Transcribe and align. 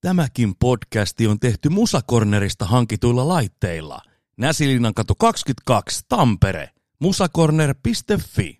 Tämäkin 0.00 0.54
podcasti 0.56 1.26
on 1.26 1.40
tehty 1.40 1.68
Musakornerista 1.68 2.64
hankituilla 2.64 3.28
laitteilla. 3.28 3.98
Näsilinan 4.36 4.94
katu 4.94 5.14
22, 5.14 6.02
Tampere. 6.08 6.70
musakorner.fi. 7.00 8.58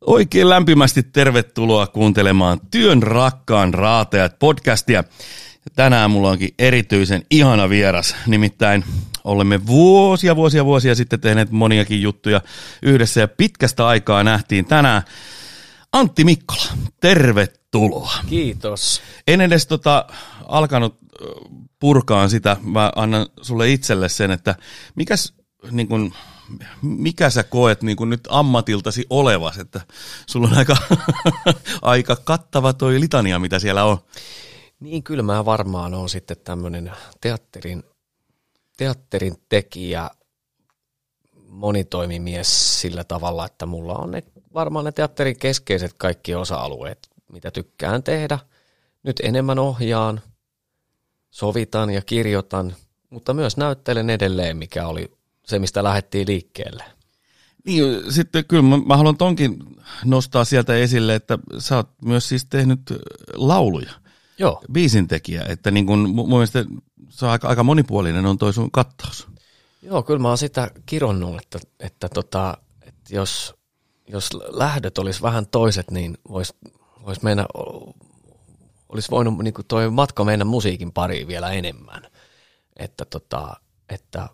Oikein 0.00 0.48
lämpimästi 0.48 1.02
tervetuloa 1.02 1.86
kuuntelemaan 1.86 2.60
Työn 2.70 3.02
rakkaan 3.02 3.74
raateat 3.74 4.38
podcastia. 4.38 5.04
Tänään 5.74 6.10
mulla 6.10 6.30
onkin 6.30 6.54
erityisen 6.58 7.22
ihana 7.30 7.68
vieras, 7.68 8.16
nimittäin 8.26 8.84
olemme 9.24 9.66
vuosia, 9.66 10.36
vuosia, 10.36 10.64
vuosia 10.64 10.94
sitten 10.94 11.20
tehneet 11.20 11.50
moniakin 11.50 12.02
juttuja 12.02 12.40
yhdessä 12.82 13.20
ja 13.20 13.28
pitkästä 13.28 13.86
aikaa 13.86 14.24
nähtiin 14.24 14.64
tänään 14.64 15.02
Antti 15.92 16.24
Mikkola. 16.24 16.64
Tervetuloa. 17.00 18.12
Kiitos. 18.28 19.02
En 19.26 19.40
edes 19.40 19.66
tota, 19.66 20.06
alkanut 20.48 20.98
purkaan 21.80 22.30
sitä, 22.30 22.56
mä 22.62 22.92
annan 22.96 23.26
sulle 23.42 23.72
itselle 23.72 24.08
sen, 24.08 24.30
että 24.30 24.54
mikäs 24.94 25.32
niin 25.70 25.88
kun, 25.88 26.12
mikä 26.82 27.30
sä 27.30 27.42
koet 27.42 27.82
niin 27.82 27.96
kun 27.96 28.10
nyt 28.10 28.28
ammatiltasi 28.28 29.06
olevas, 29.10 29.58
että 29.58 29.80
sulla 30.26 30.48
on 30.48 30.56
aika, 30.56 30.76
aika 31.82 32.16
kattava 32.16 32.72
toi 32.72 33.00
litania, 33.00 33.38
mitä 33.38 33.58
siellä 33.58 33.84
on. 33.84 33.98
Niin 34.86 35.02
kyllä 35.02 35.22
mä 35.22 35.44
varmaan 35.44 35.94
on 35.94 36.08
sitten 36.08 36.36
tämmöinen 36.44 36.92
teatterin, 37.20 37.82
teatterin 38.76 39.36
tekijä, 39.48 40.10
monitoimimies 41.48 42.80
sillä 42.80 43.04
tavalla, 43.04 43.46
että 43.46 43.66
mulla 43.66 43.94
on 43.94 44.10
ne, 44.10 44.22
varmaan 44.54 44.84
ne 44.84 44.92
teatterin 44.92 45.38
keskeiset 45.38 45.92
kaikki 45.98 46.34
osa-alueet, 46.34 47.08
mitä 47.32 47.50
tykkään 47.50 48.02
tehdä. 48.02 48.38
Nyt 49.02 49.20
enemmän 49.22 49.58
ohjaan, 49.58 50.20
sovitan 51.30 51.90
ja 51.90 52.02
kirjoitan, 52.02 52.74
mutta 53.10 53.34
myös 53.34 53.56
näyttelen 53.56 54.10
edelleen, 54.10 54.56
mikä 54.56 54.86
oli 54.86 55.12
se, 55.46 55.58
mistä 55.58 55.84
lähdettiin 55.84 56.28
liikkeelle. 56.28 56.84
Niin, 57.64 58.12
sitten 58.12 58.44
kyllä 58.44 58.62
mä, 58.62 58.76
mä 58.86 58.96
haluan 58.96 59.16
tonkin 59.16 59.56
nostaa 60.04 60.44
sieltä 60.44 60.74
esille, 60.74 61.14
että 61.14 61.38
sä 61.58 61.76
oot 61.76 61.88
myös 62.02 62.28
siis 62.28 62.44
tehnyt 62.44 62.80
lauluja. 63.34 64.05
Joo. 64.38 64.62
biisintekijä, 64.72 65.44
että 65.48 65.70
niin 65.70 65.86
kun, 65.86 65.98
mun 65.98 66.28
mielestä 66.28 66.64
se 67.08 67.26
on 67.26 67.32
aika, 67.32 67.48
aika 67.48 67.64
monipuolinen 67.64 68.26
on 68.26 68.38
toi 68.38 68.52
sun 68.52 68.70
kattaus. 68.70 69.28
Joo, 69.82 70.02
kyllä 70.02 70.20
mä 70.20 70.28
oon 70.28 70.38
sitä 70.38 70.70
kironnut, 70.86 71.40
että, 71.42 71.58
että, 71.80 72.08
tota, 72.08 72.58
että 72.82 73.14
jos, 73.14 73.54
jos 74.08 74.30
lähdöt 74.48 74.98
olisi 74.98 75.22
vähän 75.22 75.46
toiset, 75.46 75.90
niin 75.90 76.18
voisi 76.28 76.54
vois 77.06 77.22
mennä, 77.22 77.46
olisi 78.88 79.10
voinut 79.10 79.38
niin 79.38 79.54
kuin 79.54 79.66
toi 79.66 79.90
matka 79.90 80.24
mennä 80.24 80.44
musiikin 80.44 80.92
pariin 80.92 81.28
vielä 81.28 81.50
enemmän. 81.50 82.02
Että, 82.76 83.04
tota, 83.04 83.56
että 83.88 84.28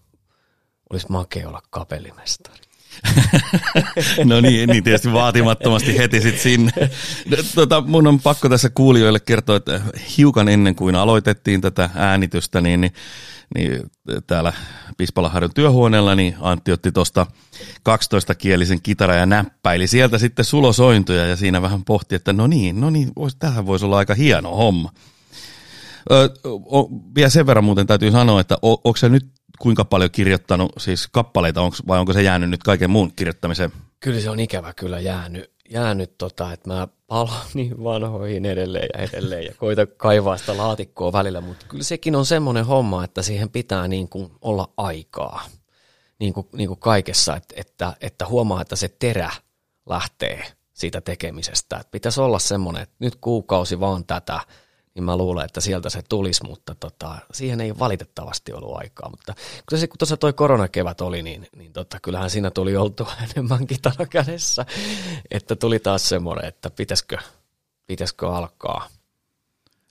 olisi 0.91 1.07
makea 1.11 1.49
olla 1.49 1.63
kapellimestari. 1.71 2.72
no 4.25 4.41
niin, 4.41 4.69
niin 4.69 4.85
tietysti 4.85 5.13
vaatimattomasti 5.13 5.99
heti 5.99 6.21
sitten 6.21 6.43
sinne. 6.43 6.73
Tota, 7.55 7.81
mun 7.81 8.07
on 8.07 8.21
pakko 8.21 8.49
tässä 8.49 8.71
kuulijoille 8.71 9.21
kertoa, 9.21 9.57
että 9.57 9.81
hiukan 10.19 10.49
ennen 10.49 10.75
kuin 10.75 10.95
aloitettiin 10.95 11.61
tätä 11.61 11.91
äänitystä, 11.95 12.61
niin, 12.61 12.81
niin, 12.81 12.93
niin 13.55 13.83
täällä 14.27 14.53
Pispalaharjun 14.97 15.55
työhuoneella 15.55 16.15
niin 16.15 16.37
Antti 16.41 16.73
otti 16.73 16.93
tuosta 16.93 17.27
12-kielisen 17.89 18.81
kitara 18.83 19.15
ja 19.15 19.27
näppäili 19.27 19.87
sieltä 19.87 20.19
sitten 20.19 20.45
sulosointuja 20.45 21.27
ja 21.27 21.37
siinä 21.37 21.63
vähän 21.63 21.85
pohti, 21.85 22.15
että 22.15 22.33
no 22.33 22.47
niin, 22.47 22.81
no 22.81 22.91
niin, 22.91 23.13
vois, 23.17 23.37
tähän 23.37 23.67
voisi 23.67 23.85
olla 23.85 23.99
aika 23.99 24.15
hieno 24.15 24.57
homma. 24.57 24.93
Ö, 26.11 26.31
o, 26.47 26.89
vielä 27.15 27.31
sen 27.31 27.47
verran 27.47 27.65
muuten 27.65 27.87
täytyy 27.87 28.11
sanoa, 28.11 28.41
että 28.41 28.59
onko 28.63 28.97
se 28.97 29.09
nyt 29.09 29.27
kuinka 29.63 29.85
paljon 29.85 30.11
kirjoittanut 30.11 30.73
siis 30.79 31.09
kappaleita, 31.13 31.61
onks, 31.61 31.83
vai 31.87 31.99
onko 31.99 32.13
se 32.13 32.23
jäänyt 32.23 32.51
nyt 32.51 32.63
kaiken 32.63 32.91
muun 32.91 33.13
kirjoittamiseen? 33.17 33.73
Kyllä 34.01 34.21
se 34.21 34.31
on 34.31 34.41
ikävä 34.41 34.73
kyllä 34.73 35.01
jäänyt, 35.01 35.51
jäänyt 35.71 36.19
tota, 36.19 36.53
että 36.53 36.71
mä 36.71 36.89
palaan 37.07 37.47
niin 37.55 37.85
vanhoihin 37.85 38.47
edelleen 38.47 38.89
ja 38.95 39.05
edelleen 39.05 39.45
ja 39.45 39.55
koitan 39.57 39.87
kaivaa 39.97 40.37
sitä 40.37 40.57
laatikkoa 40.57 41.13
välillä, 41.13 41.41
mutta 41.41 41.67
kyllä 41.69 41.85
sekin 41.85 42.17
on 42.17 42.27
semmoinen 42.27 42.67
homma, 42.67 43.05
että 43.05 43.23
siihen 43.23 43.51
pitää 43.51 43.89
niin 43.89 44.09
kuin 44.09 44.33
olla 44.41 44.69
aikaa 44.77 45.45
niin 46.19 46.33
kuin, 46.33 46.47
niin 46.53 46.69
kuin 46.69 46.81
kaikessa, 46.81 47.37
että, 47.37 47.55
että, 47.57 47.93
että 48.01 48.27
huomaa, 48.27 48.63
että 48.63 48.77
se 48.77 48.89
terä 48.89 49.31
lähtee 49.89 50.45
siitä 50.73 51.01
tekemisestä. 51.01 51.77
Että 51.77 51.91
pitäisi 51.91 52.21
olla 52.21 52.39
semmoinen, 52.39 52.83
että 52.83 52.97
nyt 52.99 53.17
kuukausi 53.17 53.81
vaan 53.81 54.05
tätä, 54.05 54.41
niin 54.95 55.05
mä 55.05 55.17
luulen, 55.17 55.45
että 55.45 55.61
sieltä 55.61 55.91
se 55.91 56.03
tulisi, 56.09 56.45
mutta 56.45 56.75
tota, 56.75 57.19
siihen 57.33 57.61
ei 57.61 57.79
valitettavasti 57.79 58.53
ollut 58.53 58.77
aikaa. 58.77 59.11
Mutta 59.11 59.35
kun, 59.69 59.79
se, 59.79 59.87
kun 59.87 59.99
tuossa 59.99 60.17
toi 60.17 60.33
koronakevät 60.33 61.01
oli, 61.01 61.23
niin, 61.23 61.47
niin 61.57 61.73
tota, 61.73 62.01
kyllähän 62.01 62.31
siinä 62.31 62.51
tuli 62.51 62.77
oltu 62.77 63.09
enemmän 63.31 63.67
kitara 63.67 64.07
kädessä, 64.07 64.67
että 65.31 65.57
tuli 65.57 65.79
taas 65.79 66.09
semmoinen, 66.09 66.45
että 66.45 66.71
pitäisikö, 66.71 67.19
pitäisikö 67.87 68.29
alkaa. 68.29 68.89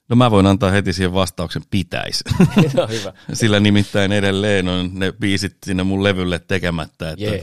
No 0.08 0.16
mä 0.16 0.30
voin 0.30 0.46
antaa 0.46 0.70
heti 0.70 0.92
siihen 0.92 1.14
vastauksen 1.14 1.62
pitäisi. 1.70 2.24
No, 2.74 2.86
hyvä. 2.86 3.12
Sillä 3.32 3.60
nimittäin 3.60 4.12
edelleen 4.12 4.68
on 4.68 4.90
ne 4.92 5.12
biisit 5.12 5.56
sinne 5.66 5.82
mun 5.82 6.04
levylle 6.04 6.38
tekemättä. 6.38 7.10
Että 7.10 7.24
Jee. 7.24 7.40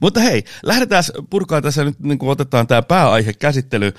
Mutta 0.00 0.20
hei, 0.20 0.44
lähdetään 0.62 1.04
purkaa 1.30 1.62
tässä 1.62 1.84
nyt, 1.84 2.00
niin 2.00 2.18
kun 2.18 2.30
otetaan 2.30 2.66
tämä 2.66 2.82
pääaihe 2.82 3.32
käsittely. 3.32 3.92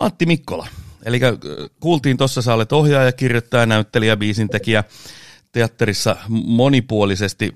Antti 0.00 0.26
Mikkola. 0.26 0.66
Eli 1.04 1.20
kuultiin 1.80 2.16
tuossa, 2.16 2.42
sä 2.42 2.54
olet 2.54 2.72
ohjaaja, 2.72 3.12
kirjoittaja, 3.12 3.66
näyttelijä, 3.66 4.16
biisintekijä 4.16 4.84
teatterissa 5.52 6.16
monipuolisesti 6.28 7.54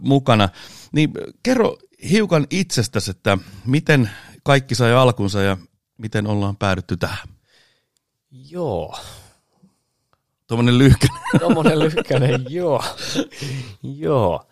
mukana. 0.00 0.48
Niin 0.92 1.10
kerro 1.42 1.78
hiukan 2.10 2.46
itsestäsi, 2.50 3.10
että 3.10 3.38
miten 3.66 4.10
kaikki 4.42 4.74
sai 4.74 4.92
alkunsa 4.92 5.42
ja 5.42 5.56
miten 5.98 6.26
ollaan 6.26 6.56
päädytty 6.56 6.96
tähän? 6.96 7.28
Joo, 8.30 8.94
Tuommoinen 10.50 10.78
lyhkäinen. 10.78 11.20
Tuommoinen 11.40 11.78
lyhkäinen, 11.78 12.46
joo. 12.48 12.84
joo. 13.82 14.46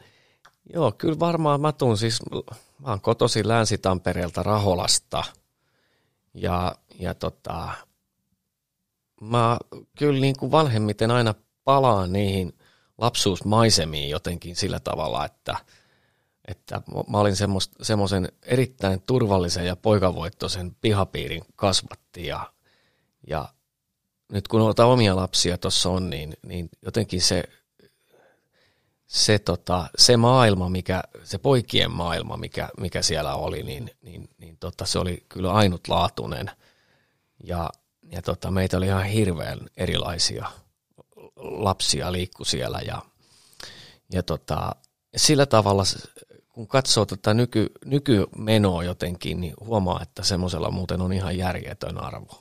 Joo, 0.75 0.93
kyllä 0.93 1.19
varmaan 1.19 1.61
mä 1.61 1.73
tuun 1.73 1.99
siis, 1.99 2.23
mä 2.79 2.91
oon 2.91 3.01
kotoisin 3.01 3.49
Länsi-Tampereelta 3.49 4.43
Raholasta. 4.43 5.25
Ja, 6.35 6.75
ja 6.99 7.15
tota, 7.15 7.69
mä 9.21 9.59
kyllä 9.99 10.21
niin 10.21 10.37
kuin 10.37 10.53
vanhemmiten 10.53 11.11
aina 11.11 11.35
palaan 11.65 12.13
niihin 12.13 12.59
lapsuusmaisemiin 12.99 14.11
jotenkin 14.11 14.57
sillä 14.57 14.81
tavalla, 14.81 15.25
että, 15.25 15.57
että 16.49 16.83
mä 17.09 17.19
olin 17.19 17.37
semmoisen 17.83 18.33
erittäin 18.43 19.03
turvallisen 19.03 19.67
ja 19.67 19.77
poikavoittoisen 19.77 20.77
pihapiirin 20.81 21.43
kasvatti 21.57 22.27
ja, 22.27 22.53
ja 23.27 23.49
nyt 24.33 24.49
kun 24.49 24.61
noita 24.61 24.87
omia 24.87 25.17
lapsia 25.17 25.59
tuossa 25.59 25.91
on, 25.91 26.11
niin, 26.11 26.37
niin 26.47 26.69
jotenkin 26.83 27.23
se, 27.23 27.45
se, 29.07 29.39
tota, 29.39 29.91
se 29.99 30.17
maailma, 30.17 30.69
mikä, 30.69 31.03
se 31.25 31.39
poikien 31.39 31.91
maailma, 31.91 32.37
mikä, 32.37 32.69
mikä 32.81 33.03
siellä 33.03 33.35
oli, 33.35 33.63
niin, 33.63 33.91
niin, 34.03 34.29
niin 34.39 34.57
tota, 34.61 34.87
se 34.87 34.99
oli 34.99 35.25
kyllä 35.29 35.53
ainutlaatuinen. 35.53 36.51
Ja, 37.45 37.71
ja 38.11 38.23
tota, 38.23 38.51
meitä 38.51 38.77
oli 38.77 38.87
ihan 38.87 39.05
hirveän 39.05 39.59
erilaisia 39.77 40.49
lapsia 41.37 42.13
liikku 42.13 42.45
siellä 42.45 42.81
ja, 42.81 43.03
ja 44.13 44.23
tota, 44.23 44.75
sillä 45.17 45.47
tavalla 45.47 45.83
kun 46.49 46.69
katsoo 46.69 47.07
tätä 47.07 47.35
nyky, 47.35 47.67
nykymenoa 47.85 48.85
jotenkin, 48.85 49.41
niin 49.41 49.55
huomaa, 49.61 50.03
että 50.03 50.23
semmoisella 50.23 50.71
muuten 50.71 51.01
on 51.01 51.13
ihan 51.13 51.39
järjetön 51.39 52.05
arvo 52.05 52.41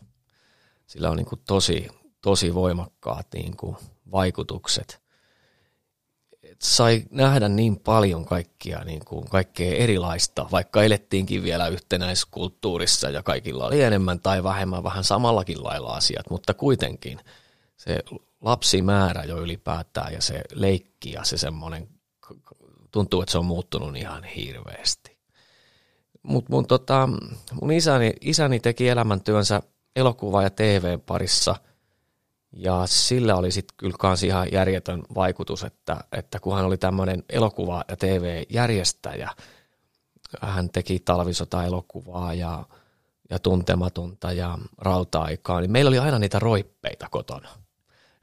sillä 0.87 1.09
on 1.09 1.17
niin 1.17 1.25
kuin 1.25 1.41
tosi, 1.47 1.87
tosi 2.21 2.53
voimakkaat 2.53 3.27
niin 3.33 3.57
kuin 3.57 3.75
vaikutukset. 4.11 5.01
Sai 6.61 7.03
nähdä 7.11 7.49
niin 7.49 7.79
paljon 7.79 8.25
kaikkia, 8.25 8.83
niin 8.83 9.05
kuin 9.05 9.29
kaikkea 9.29 9.75
erilaista, 9.75 10.47
vaikka 10.51 10.83
elettiinkin 10.83 11.43
vielä 11.43 11.67
yhtenäiskulttuurissa 11.67 13.09
ja 13.09 13.23
kaikilla 13.23 13.65
oli 13.65 13.81
enemmän 13.81 14.19
tai 14.19 14.43
vähemmän 14.43 14.83
vähän 14.83 15.03
samallakin 15.03 15.63
lailla 15.63 15.95
asiat, 15.95 16.29
mutta 16.29 16.53
kuitenkin 16.53 17.19
se 17.77 18.03
lapsimäärä 18.41 19.23
jo 19.23 19.37
ylipäätään 19.37 20.13
ja 20.13 20.21
se 20.21 20.41
leikki 20.53 21.11
ja 21.11 21.23
se 21.23 21.37
semmoinen, 21.37 21.87
tuntuu, 22.91 23.21
että 23.21 23.31
se 23.31 23.37
on 23.37 23.45
muuttunut 23.45 23.95
ihan 23.95 24.23
hirveästi. 24.23 25.17
Mutta 26.23 26.51
mun, 26.51 26.67
tota, 26.67 27.09
mun 27.61 27.71
isäni, 27.71 28.13
isäni 28.21 28.59
teki 28.59 28.89
elämäntyönsä 28.89 29.61
elokuva- 29.95 30.43
ja 30.43 30.49
TV-parissa, 30.49 31.55
ja 32.57 32.83
sillä 32.85 33.35
oli 33.35 33.51
sitten 33.51 33.77
kyllä 33.77 33.95
kans 33.99 34.23
ihan 34.23 34.47
järjetön 34.51 35.03
vaikutus, 35.15 35.63
että, 35.63 35.97
että 36.11 36.39
kun 36.39 36.55
hän 36.55 36.65
oli 36.65 36.77
tämmöinen 36.77 37.23
elokuva- 37.29 37.83
ja 37.87 37.97
TV-järjestäjä, 37.97 39.31
hän 40.41 40.69
teki 40.69 40.99
talvisota-elokuvaa 40.99 42.33
ja, 42.33 42.63
ja 43.29 43.39
tuntematonta 43.39 44.31
ja 44.31 44.57
rauta-aikaa, 44.77 45.61
niin 45.61 45.71
meillä 45.71 45.89
oli 45.89 45.99
aina 45.99 46.19
niitä 46.19 46.39
roippeita 46.39 47.07
kotona. 47.11 47.49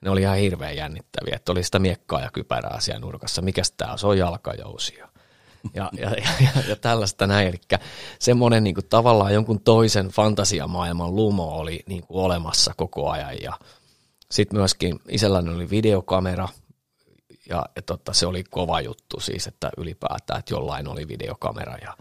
Ne 0.01 0.11
oli 0.11 0.21
ihan 0.21 0.37
hirveän 0.37 0.77
jännittäviä, 0.77 1.37
että 1.37 1.53
oli 1.53 1.63
sitä 1.63 1.79
miekkaa 1.79 2.21
ja 2.21 2.31
kypärää 2.31 2.81
siellä 2.81 3.01
nurkassa. 3.01 3.43
Mikäs 3.43 3.73
tämä 3.73 3.97
se 3.97 4.07
on 4.07 4.19
jalkajousia 4.19 5.09
ja, 5.75 5.91
ja, 5.99 6.11
ja, 6.11 6.63
ja 6.69 6.77
tällaista 6.77 7.27
näin. 7.27 7.49
Eli 7.49 7.61
semmoinen 8.19 8.65
niin 8.65 8.75
tavallaan 8.89 9.35
jonkun 9.35 9.61
toisen 9.61 10.09
fantasiamaailman 10.09 11.17
lumo 11.17 11.59
oli 11.59 11.83
niin 11.87 12.07
kuin, 12.07 12.25
olemassa 12.25 12.73
koko 12.77 13.11
ajan. 13.11 13.43
Ja 13.43 13.59
sitten 14.31 14.59
myöskin 14.59 15.01
isälläni 15.09 15.55
oli 15.55 15.71
videokamera, 15.71 16.49
ja, 17.49 17.65
ja 17.77 17.83
totta, 17.83 18.13
se 18.13 18.27
oli 18.27 18.45
kova 18.45 18.81
juttu 18.81 19.21
siis, 19.21 19.47
että 19.47 19.71
ylipäätään, 19.77 20.39
että 20.39 20.55
jollain 20.55 20.89
oli 20.89 21.09
videokamera. 21.09 21.77
Ja, 21.77 21.97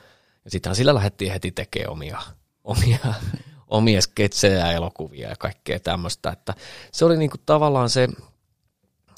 ja 0.45 0.51
sittenhän 0.51 0.75
sillä 0.75 0.95
lähdettiin 0.95 1.31
heti 1.31 1.51
tekemään 1.51 1.91
omia, 1.91 2.21
omia, 2.63 2.99
omia 3.67 4.01
sketsejä 4.01 4.57
ja 4.57 4.71
elokuvia 4.71 5.29
ja 5.29 5.35
kaikkea 5.35 5.79
tämmöistä. 5.79 6.29
Että 6.29 6.53
se 6.91 7.05
oli 7.05 7.17
niin 7.17 7.29
kuin, 7.29 7.41
tavallaan 7.45 7.89
se 7.89 8.07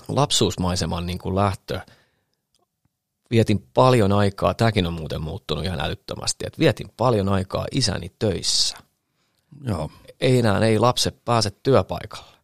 lapsuusmaiseman 0.07 1.06
niin 1.06 1.19
kuin 1.19 1.36
lähtö– 1.36 1.80
vietin 3.31 3.68
paljon 3.74 4.12
aikaa, 4.12 4.54
tämäkin 4.54 4.88
on 4.88 4.94
muuten 4.94 5.22
muuttunut 5.22 5.66
ihan 5.66 5.80
älyttömästi, 5.80 6.46
että 6.48 6.60
vietin 6.60 6.90
paljon 6.98 7.30
aikaa 7.30 7.66
isäni 7.72 8.12
töissä. 8.19 8.78
Joo. 9.63 9.92
Ei 10.22 10.40
enää, 10.40 10.60
ei 10.60 10.80
lapset 10.80 11.25
pääse 11.25 11.52
työpaikalle. 11.63 12.35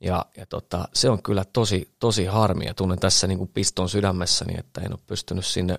Ja, 0.00 0.26
ja 0.36 0.46
tota, 0.46 0.88
se 0.94 1.10
on 1.10 1.22
kyllä 1.22 1.44
tosi, 1.52 1.94
tosi 1.98 2.24
harmi 2.24 2.66
ja 2.66 2.74
tunnen 2.74 2.98
tässä 2.98 3.26
niin 3.26 3.38
kuin 3.38 3.50
piston 3.54 3.88
sydämessäni, 3.88 4.54
että 4.58 4.80
en 4.80 4.92
ole 4.92 5.00
pystynyt 5.06 5.46
sinne 5.46 5.78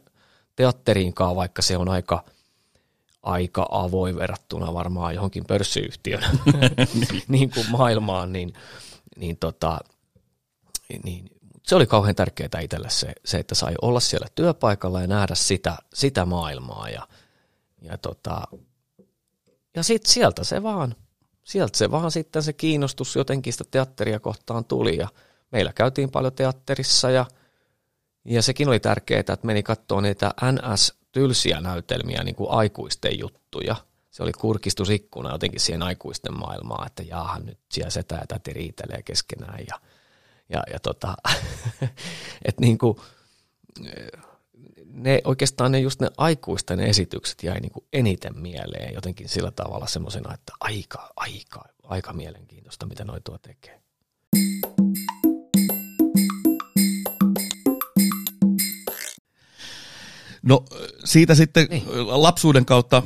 teatteriinkaan, 0.55 1.35
vaikka 1.35 1.61
se 1.61 1.77
on 1.77 1.89
aika, 1.89 2.23
aika 3.23 3.67
avoin 3.71 4.15
verrattuna 4.15 4.73
varmaan 4.73 5.15
johonkin 5.15 5.45
pörssiyhtiön 5.45 6.23
niin 7.27 7.49
kuin 7.49 7.71
maailmaan, 7.71 8.33
niin, 8.33 8.53
niin, 9.17 9.37
tota, 9.37 9.79
niin 11.03 11.29
se 11.63 11.75
oli 11.75 11.85
kauhean 11.85 12.15
tärkeää 12.15 12.59
itselle 12.61 12.89
se, 12.89 13.13
se, 13.25 13.37
että 13.37 13.55
sai 13.55 13.73
olla 13.81 13.99
siellä 13.99 14.27
työpaikalla 14.35 15.01
ja 15.01 15.07
nähdä 15.07 15.35
sitä, 15.35 15.77
sitä 15.93 16.25
maailmaa. 16.25 16.89
Ja, 16.89 17.07
ja, 17.81 17.97
tota, 17.97 18.41
ja 19.75 19.83
sitten 19.83 20.11
sieltä 20.11 20.43
se 20.43 20.63
vaan, 20.63 20.95
sieltä 21.51 21.77
se 21.77 21.91
vaan 21.91 22.11
sitten 22.11 22.43
se 22.43 22.53
kiinnostus 22.53 23.15
jotenkin 23.15 23.53
sitä 23.53 23.63
teatteria 23.71 24.19
kohtaan 24.19 24.65
tuli. 24.65 24.97
Ja 24.97 25.07
meillä 25.51 25.73
käytiin 25.73 26.11
paljon 26.11 26.33
teatterissa 26.33 27.09
ja, 27.09 27.25
ja 28.25 28.41
sekin 28.41 28.67
oli 28.67 28.79
tärkeää, 28.79 29.19
että 29.19 29.37
meni 29.43 29.63
katsoa 29.63 30.01
niitä 30.01 30.33
NS-tylsiä 30.51 31.61
näytelmiä, 31.61 32.23
niin 32.23 32.35
kuin 32.35 32.51
aikuisten 32.51 33.19
juttuja. 33.19 33.75
Se 34.11 34.23
oli 34.23 34.31
kurkistusikkuna 34.31 35.31
jotenkin 35.31 35.59
siihen 35.59 35.83
aikuisten 35.83 36.39
maailmaan, 36.39 36.87
että 36.87 37.03
jaahan 37.03 37.45
nyt 37.45 37.59
siellä 37.71 37.89
setä 37.89 38.15
ja 38.15 38.25
täti 38.27 38.53
riitelee 38.53 39.01
keskenään 39.03 39.59
ja– 39.69 39.79
ja, 40.51 40.63
ja 40.73 40.79
tota, 40.79 41.15
että 42.45 42.61
niin 42.61 42.77
kuin, 42.77 42.97
ne 44.85 45.21
oikeastaan 45.23 45.71
ne 45.71 45.79
just 45.79 46.01
ne 46.01 46.07
aikuisten 46.17 46.79
esitykset 46.79 47.43
jäi 47.43 47.59
niin 47.59 47.71
kuin 47.71 47.85
eniten 47.93 48.37
mieleen 48.39 48.93
jotenkin 48.93 49.29
sillä 49.29 49.51
tavalla 49.51 49.87
semmoisena, 49.87 50.33
että 50.33 50.53
aika, 50.59 51.09
aika, 51.15 51.63
aika 51.83 52.13
mielenkiintoista, 52.13 52.85
mitä 52.85 53.05
noi 53.05 53.21
tuo 53.23 53.37
tekee. 53.37 53.81
No 60.43 60.65
siitä 61.03 61.35
sitten 61.35 61.67
niin. 61.69 61.83
lapsuuden 62.07 62.65
kautta, 62.65 63.03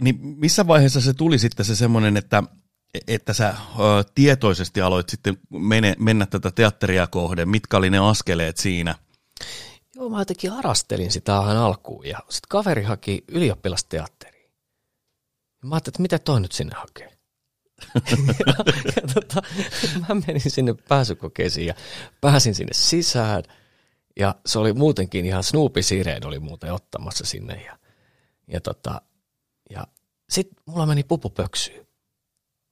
niin 0.00 0.18
missä 0.22 0.66
vaiheessa 0.66 1.00
se 1.00 1.14
tuli 1.14 1.38
sitten 1.38 1.66
se 1.66 1.76
semmoinen, 1.76 2.16
että 2.16 2.42
että 3.08 3.32
sä 3.32 3.48
ö, 3.48 4.04
tietoisesti 4.14 4.80
aloit 4.80 5.08
sitten 5.08 5.38
mene, 5.50 5.94
mennä 5.98 6.26
tätä 6.26 6.50
teatteria 6.50 7.06
kohden? 7.06 7.48
Mitkä 7.48 7.76
oli 7.76 7.90
ne 7.90 7.98
askeleet 7.98 8.56
siinä? 8.56 8.94
Joo, 9.94 10.08
mä 10.08 10.20
jotenkin 10.20 10.50
harastelin 10.50 11.12
sitä 11.12 11.32
ihan 11.32 11.56
alkuun 11.56 12.06
ja 12.06 12.18
sitten 12.18 12.48
kaveri 12.48 12.82
haki 12.82 13.24
ylioppilasteatteriin. 13.28 14.50
Mä 15.64 15.74
ajattelin, 15.74 15.92
että 15.92 16.02
mitä 16.02 16.18
toi 16.18 16.40
nyt 16.40 16.52
sinne 16.52 16.74
hakee? 16.76 17.18
ja, 17.94 18.54
ja 18.96 19.14
tota, 19.14 19.42
mä 20.08 20.14
menin 20.26 20.50
sinne 20.50 20.74
pääsykokeisiin 20.88 21.66
ja 21.66 21.74
pääsin 22.20 22.54
sinne 22.54 22.72
sisään 22.74 23.42
ja 24.20 24.34
se 24.46 24.58
oli 24.58 24.72
muutenkin 24.72 25.26
ihan 25.26 25.44
Snoopy 25.44 25.82
Sireen 25.82 26.26
oli 26.26 26.38
muuten 26.38 26.72
ottamassa 26.72 27.26
sinne 27.26 27.62
ja, 27.62 27.78
ja, 28.48 28.60
tota, 28.60 29.02
ja 29.70 29.86
sitten 30.28 30.62
mulla 30.66 30.86
meni 30.86 31.02
pupu 31.02 31.30
pöksyyn. 31.30 31.86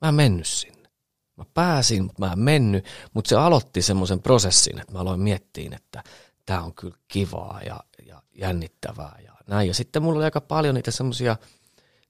Mä 0.00 0.08
en 0.08 0.14
mennyt 0.14 0.46
sinne. 0.46 0.90
Mä 1.36 1.44
pääsin, 1.54 2.04
mutta 2.04 2.26
mä 2.26 2.32
en 2.32 2.38
mennyt, 2.38 2.84
mutta 3.14 3.28
se 3.28 3.36
aloitti 3.36 3.82
semmoisen 3.82 4.22
prosessin, 4.22 4.80
että 4.80 4.92
mä 4.92 4.98
aloin 4.98 5.20
miettiä, 5.20 5.70
että 5.76 6.04
tämä 6.46 6.62
on 6.62 6.74
kyllä 6.74 6.96
kivaa 7.08 7.60
ja, 7.66 7.80
ja 8.06 8.22
jännittävää 8.34 9.18
ja 9.24 9.32
näin. 9.46 9.68
Ja 9.68 9.74
sitten 9.74 10.02
mulla 10.02 10.18
oli 10.18 10.24
aika 10.24 10.40
paljon 10.40 10.74
niitä 10.74 10.90
semmoisia 10.90 11.36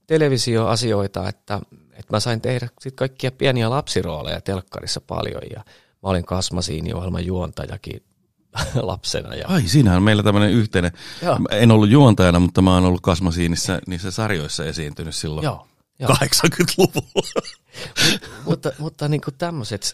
televisioasioita, 0.07 1.29
että, 1.29 1.61
että 1.93 2.17
mä 2.17 2.21
sain 2.21 2.41
tehdä 2.41 2.69
sit 2.81 2.97
kaikkia 2.97 3.33
pieniä 3.33 3.71
lapsirooleja 3.71 4.41
telkkarissa 4.41 5.01
paljon 5.01 5.43
ja 5.51 5.65
mä 6.03 6.09
olin 6.09 6.25
Kasmasiini-ohjelman 6.25 7.27
juontajakin 7.27 8.03
lapsena. 8.75 9.35
Ja... 9.35 9.49
Ai, 9.49 9.63
siinähän 9.63 9.97
on 9.97 10.03
meillä 10.03 10.23
tämmöinen 10.23 10.51
yhteinen. 10.51 10.93
Joo. 11.23 11.39
En 11.51 11.71
ollut 11.71 11.91
juontajana, 11.91 12.41
mutta 12.41 12.63
mä 12.63 12.75
oon 12.75 12.85
ollut 12.85 13.01
Kasmasiinissa 13.01 13.79
niissä 13.87 14.11
sarjoissa 14.11 14.65
esiintynyt 14.65 15.15
silloin. 15.15 15.45
Joo. 15.45 15.67
80-luvulla. 16.03 17.43
Mut, 18.45 18.47
mutta 18.47 18.73
mutta 18.79 19.09
niin 19.09 19.21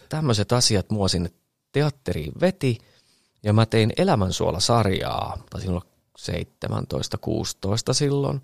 tämmöiset 0.09 0.51
asiat 0.51 0.89
mua 0.89 1.07
sinne 1.07 1.31
teatteriin 1.71 2.31
veti, 2.41 2.77
ja 3.43 3.53
mä 3.53 3.65
tein 3.65 3.93
Elämänsuola-sarjaa, 3.97 5.37
tai 5.49 5.61
silloin 5.61 5.83
17-16 6.19 7.93
silloin, 7.93 8.41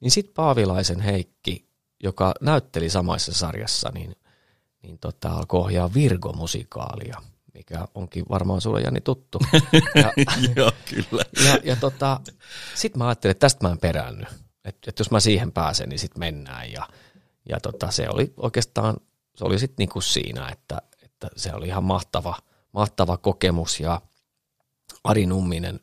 niin 0.00 0.10
sitten 0.10 0.34
Paavilaisen 0.34 1.00
Heikki, 1.00 1.68
joka 2.02 2.34
näytteli 2.40 2.90
samaissa 2.90 3.32
sarjassa, 3.32 3.90
niin, 3.94 4.16
niin 4.82 4.98
tota, 4.98 5.28
alkoi 5.28 5.60
ohjaa 5.60 5.94
Virgo-musikaalia, 5.94 7.22
mikä 7.54 7.88
onkin 7.94 8.24
varmaan 8.28 8.60
sulle 8.60 8.80
Jani 8.80 9.00
tuttu. 9.00 9.38
Ja, 9.94 10.12
Joo, 10.56 10.72
kyllä. 10.90 11.24
Ja, 11.44 11.58
ja 11.64 11.76
tota, 11.76 12.20
sitten 12.74 12.98
mä 12.98 13.06
ajattelin, 13.06 13.30
että 13.30 13.44
tästä 13.44 13.66
mä 13.66 13.72
en 13.72 13.78
perännyt. 13.78 14.28
Että 14.64 14.90
et 14.90 14.98
jos 14.98 15.10
mä 15.10 15.20
siihen 15.20 15.52
pääsen, 15.52 15.88
niin 15.88 15.98
sitten 15.98 16.20
mennään. 16.20 16.72
Ja, 16.72 16.88
ja 17.48 17.60
tota, 17.60 17.90
se 17.90 18.08
oli 18.08 18.32
oikeastaan, 18.36 18.96
se 19.36 19.44
oli 19.44 19.58
sitten 19.58 19.74
niinku 19.78 20.00
siinä, 20.00 20.48
että, 20.48 20.82
että 21.02 21.28
se 21.36 21.54
oli 21.54 21.66
ihan 21.66 21.84
mahtava, 21.84 22.36
mahtava 22.72 23.16
kokemus 23.16 23.80
ja 23.80 24.00
Ari 25.06 25.26
Numminen, 25.26 25.80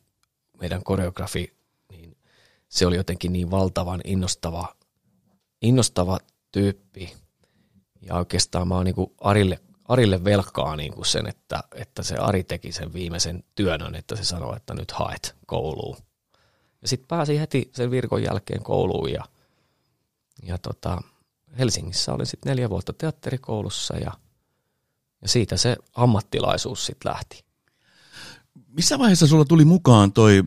meidän 0.60 0.84
koreografi, 0.84 1.56
niin 1.90 2.16
se 2.68 2.86
oli 2.86 2.96
jotenkin 2.96 3.32
niin 3.32 3.50
valtavan 3.50 4.00
innostava, 4.04 4.74
innostava 5.62 6.18
tyyppi. 6.52 7.12
Ja 8.02 8.14
oikeastaan 8.14 8.68
mä 8.68 8.74
oon 8.74 8.84
niinku 8.84 9.14
Arille, 9.20 9.60
Arille 9.88 10.24
velkaa 10.24 10.76
niinku 10.76 11.04
sen, 11.04 11.26
että, 11.26 11.62
että 11.74 12.02
se 12.02 12.14
Ari 12.16 12.44
teki 12.44 12.72
sen 12.72 12.92
viimeisen 12.92 13.44
työnön, 13.54 13.94
että 13.94 14.16
se 14.16 14.24
sanoi, 14.24 14.56
että 14.56 14.74
nyt 14.74 14.90
haet 14.90 15.36
kouluun. 15.46 15.96
Ja 16.82 16.88
sitten 16.88 17.08
pääsi 17.08 17.40
heti 17.40 17.70
sen 17.72 17.90
virkon 17.90 18.22
jälkeen 18.22 18.62
kouluun 18.62 19.12
ja, 19.12 19.24
ja 20.42 20.58
tota, 20.58 21.02
Helsingissä 21.58 22.12
olin 22.12 22.26
sitten 22.26 22.50
neljä 22.50 22.70
vuotta 22.70 22.92
teatterikoulussa 22.92 23.96
ja, 23.96 24.12
ja 25.22 25.28
siitä 25.28 25.56
se 25.56 25.76
ammattilaisuus 25.94 26.86
sitten 26.86 27.12
lähti. 27.12 27.44
Missä 28.76 28.98
vaiheessa 28.98 29.26
sulla 29.26 29.44
tuli 29.44 29.64
mukaan 29.64 30.12
toi 30.12 30.42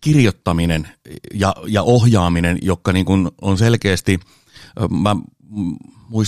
kirjoittaminen 0.00 0.88
ja, 1.34 1.54
ja 1.66 1.82
ohjaaminen, 1.82 2.58
joka 2.62 2.92
niin 2.92 3.06
kun 3.06 3.32
on 3.40 3.58
selkeästi, 3.58 4.20
mä 4.90 5.16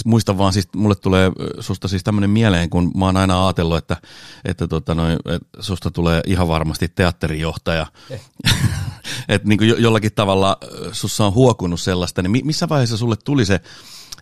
muistan 0.05 0.39
vaan, 0.39 0.53
siis 0.53 0.69
mulle 0.77 0.95
tulee 0.95 1.33
susta 1.61 1.89
siis 1.89 2.05
tämmöinen 2.05 2.31
mieleen, 2.31 2.71
kun 2.71 2.93
mä 2.97 3.05
oon 3.05 3.17
aina 3.17 3.47
ajatellut, 3.47 3.79
että, 3.79 3.97
että, 4.45 4.69
tota 4.69 4.95
noin, 4.95 5.13
että 5.13 5.49
susta 5.61 5.91
tulee 5.91 6.21
ihan 6.27 6.49
varmasti 6.49 6.89
teatterijohtaja. 6.89 7.87
Eh. 8.11 8.21
että 9.29 9.49
niin 9.49 9.69
jo, 9.69 9.77
jollakin 9.77 10.13
tavalla 10.15 10.57
sussa 10.93 11.27
on 11.27 11.35
huokunut 11.35 11.81
sellaista, 11.81 12.23
niin 12.23 12.47
missä 12.47 12.69
vaiheessa 12.69 12.97
sulle 12.97 13.17
tuli 13.25 13.45
se 13.45 13.61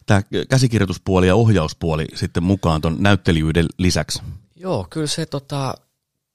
tämä 0.07 0.23
käsikirjoituspuoli 0.49 1.27
ja 1.27 1.37
ohjauspuoli 1.37 2.07
sitten 2.15 2.43
mukaan 2.43 2.81
tuon 2.81 2.97
näyttelijyyden 2.99 3.67
lisäksi? 3.79 4.23
Joo, 4.57 4.87
kyllä 4.91 5.07
se 5.07 5.27
tota, 5.27 5.75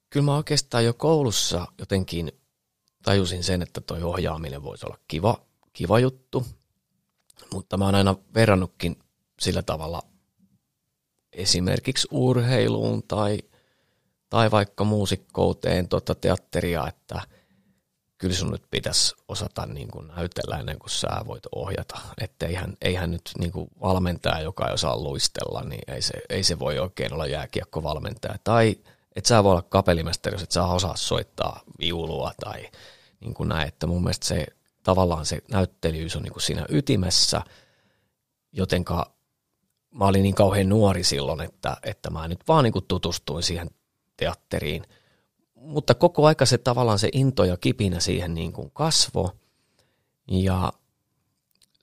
kyllä 0.09 0.25
mä 0.25 0.35
oikeastaan 0.35 0.85
jo 0.85 0.93
koulussa 0.93 1.67
jotenkin 1.79 2.31
tajusin 3.03 3.43
sen, 3.43 3.61
että 3.61 3.81
toi 3.81 4.03
ohjaaminen 4.03 4.63
voisi 4.63 4.85
olla 4.85 4.97
kiva, 5.07 5.41
kiva 5.73 5.99
juttu. 5.99 6.45
mutta 7.53 7.77
mä 7.77 7.85
oon 7.85 7.95
aina 7.95 8.15
verrannutkin 8.33 8.99
sillä 9.39 9.61
tavalla 9.61 10.01
esimerkiksi 11.33 12.07
urheiluun 12.11 13.03
tai, 13.03 13.39
tai 14.29 14.51
vaikka 14.51 14.83
muusikkouteen 14.83 15.87
tuota 15.87 16.15
teatteria, 16.15 16.87
että 16.87 17.21
kyllä 18.17 18.35
sun 18.35 18.51
nyt 18.51 18.63
pitäisi 18.71 19.15
osata 19.27 19.65
niin 19.65 19.87
kuin 19.87 20.07
näytellä 20.07 20.59
ennen 20.59 20.79
kuin 20.79 20.89
sä 20.89 21.07
voit 21.27 21.43
ohjata. 21.55 21.99
Että 22.21 22.45
eihän, 22.45 22.77
eihän 22.81 23.11
nyt 23.11 23.31
niin 23.39 23.51
kuin 23.51 23.69
valmentaja, 23.81 24.41
joka 24.41 24.67
ei 24.67 24.73
osaa 24.73 24.97
luistella, 24.97 25.63
niin 25.63 25.81
ei 25.87 26.01
se, 26.01 26.13
ei 26.29 26.43
se 26.43 26.59
voi 26.59 26.79
oikein 26.79 27.13
olla 27.13 27.27
jääkiekkovalmentaja. 27.27 28.35
Tai 28.43 28.75
että 29.17 29.27
sä 29.27 29.43
voi 29.43 29.51
olla 29.51 29.61
kapellimestari, 29.61 30.35
jos 30.35 30.43
et 30.43 30.51
sä 30.51 30.65
osaa 30.65 30.95
soittaa 30.95 31.61
viulua 31.79 32.31
tai 32.39 32.69
niin 33.19 33.33
kuin 33.33 33.49
näin. 33.49 33.67
Että 33.67 33.87
mun 33.87 34.03
mielestä 34.03 34.25
se 34.25 34.45
tavallaan 34.83 35.25
se 35.25 35.41
näyttelyys 35.51 36.15
on 36.15 36.23
niin 36.23 36.33
kuin 36.33 36.43
siinä 36.43 36.65
ytimessä, 36.69 37.41
jotenka 38.51 39.13
mä 39.91 40.05
olin 40.05 40.23
niin 40.23 40.35
kauhean 40.35 40.69
nuori 40.69 41.03
silloin, 41.03 41.41
että, 41.41 41.77
että 41.83 42.09
mä 42.09 42.27
nyt 42.27 42.39
vaan 42.47 42.63
niin 42.63 42.73
kuin 42.73 42.85
tutustuin 42.87 43.43
siihen 43.43 43.69
teatteriin. 44.17 44.83
Mutta 45.55 45.95
koko 45.95 46.25
aika 46.25 46.45
se 46.45 46.57
tavallaan 46.57 46.99
se 46.99 47.09
into 47.13 47.43
ja 47.43 47.57
kipinä 47.57 47.99
siihen 47.99 48.33
niin 48.33 48.53
kuin 48.53 48.71
kasvo. 48.71 49.31
Ja 50.27 50.73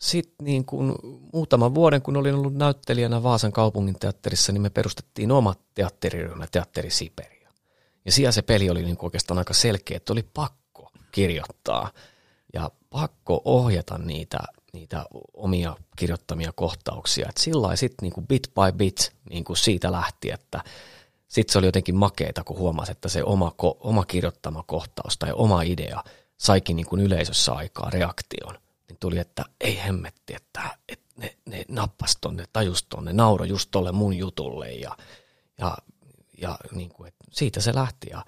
sitten 0.04 0.44
niin 0.44 0.64
kuin 0.64 0.94
muutaman 1.32 1.75
vuoden, 1.75 2.02
kun 2.02 2.16
olin 2.16 2.34
ollut 2.34 2.54
näyttelijänä 2.54 3.23
Vaasan 3.23 3.52
kaupungin 3.52 3.99
teatterissa, 3.99 4.52
niin 4.52 4.62
me 4.62 4.70
perustettiin 4.70 5.32
oma 5.32 5.54
teatteriryhmä, 5.75 6.46
Teatteri 6.46 6.90
Siperia. 6.90 7.50
Ja 8.04 8.12
siellä 8.12 8.32
se 8.32 8.42
peli 8.42 8.70
oli 8.70 8.82
niin 8.82 8.96
kuin 8.96 9.06
oikeastaan 9.06 9.38
aika 9.38 9.54
selkeä, 9.54 9.96
että 9.96 10.12
oli 10.12 10.23
pakko 10.34 10.90
kirjoittaa 11.12 11.90
ja 12.54 12.70
pakko 12.90 13.42
ohjata 13.44 13.99
niitä, 13.99 14.38
niitä 14.73 15.06
omia 15.34 15.76
kirjoittamia 15.96 16.52
kohtauksia. 16.52 17.28
Et 17.28 17.37
sillä 17.37 17.76
sitten 17.76 18.11
niin 18.11 18.26
bit 18.26 18.42
by 18.54 18.76
bit 18.76 19.12
niin 19.30 19.44
kuin 19.44 19.56
siitä 19.56 19.92
lähti, 19.92 20.30
että 20.30 20.61
sitten 21.28 21.52
se 21.52 21.58
oli 21.58 21.66
jotenkin 21.66 21.96
makeeta, 21.96 22.44
kun 22.44 22.58
huomasi, 22.58 22.92
että 22.92 23.08
se 23.08 23.25
oma, 23.25 23.52
oma 23.80 24.04
kirjoittama 24.04 24.64
kohtaus 24.66 25.18
tai 25.18 25.32
oma 25.32 25.62
idea 25.62 26.04
saikin 26.37 26.76
niin 26.76 26.87
kuin 26.87 27.02
yleisössä 27.02 27.52
aikaa 27.52 27.90
reaktion. 27.90 28.63
Niin 28.88 28.97
tuli, 29.00 29.19
että 29.19 29.45
ei 29.61 29.79
hemmetti, 29.85 30.35
että, 30.35 30.79
että 30.88 31.07
ne, 31.17 31.37
ne 31.47 31.64
nappas 31.69 32.17
tonne, 32.21 32.45
tajus 32.53 32.83
tonne, 32.83 33.12
nauro 33.12 33.45
just 33.45 33.69
tolle 33.71 33.93
mun 33.93 34.14
jutulle 34.14 34.73
ja, 34.73 34.97
ja, 35.59 35.76
ja 36.38 36.59
niin 36.73 36.91
kuin, 36.91 37.09
että 37.09 37.25
siitä 37.31 37.61
se 37.61 37.75
lähti. 37.75 38.11
Ja, 38.11 38.25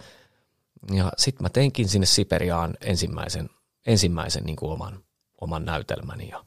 ja 0.95 1.13
sitten 1.17 1.45
mä 1.45 1.49
teinkin 1.49 1.89
sinne 1.89 2.07
Siperiaan 2.07 2.75
ensimmäisen 2.81 3.51
ensimmäisen 3.87 4.45
niin 4.45 4.57
kuin 4.57 4.73
oman, 4.73 5.05
oman 5.41 5.65
näytelmäni 5.65 6.29
ja, 6.29 6.45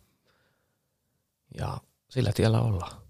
ja 1.58 1.78
sillä 2.10 2.32
tiellä 2.34 2.62
ollaan. 2.62 3.02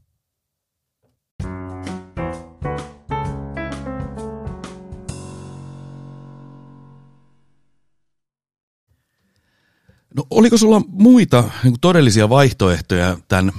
No, 10.16 10.24
oliko 10.30 10.58
sulla 10.58 10.82
muita 10.88 11.42
niin 11.42 11.72
kuin 11.72 11.82
todellisia 11.82 12.30
vaihtoehtoja 12.30 13.18
tämän 13.28 13.54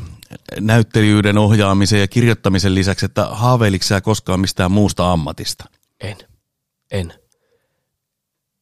näyttelijyyden 0.60 1.38
ohjaamisen 1.38 2.00
ja 2.00 2.08
kirjoittamisen 2.08 2.74
lisäksi, 2.74 3.06
että 3.06 3.26
haaveiliko 3.26 3.84
koskaan 4.02 4.40
mistään 4.40 4.72
muusta 4.72 5.12
ammatista? 5.12 5.64
En, 6.00 6.16
en. 6.90 7.12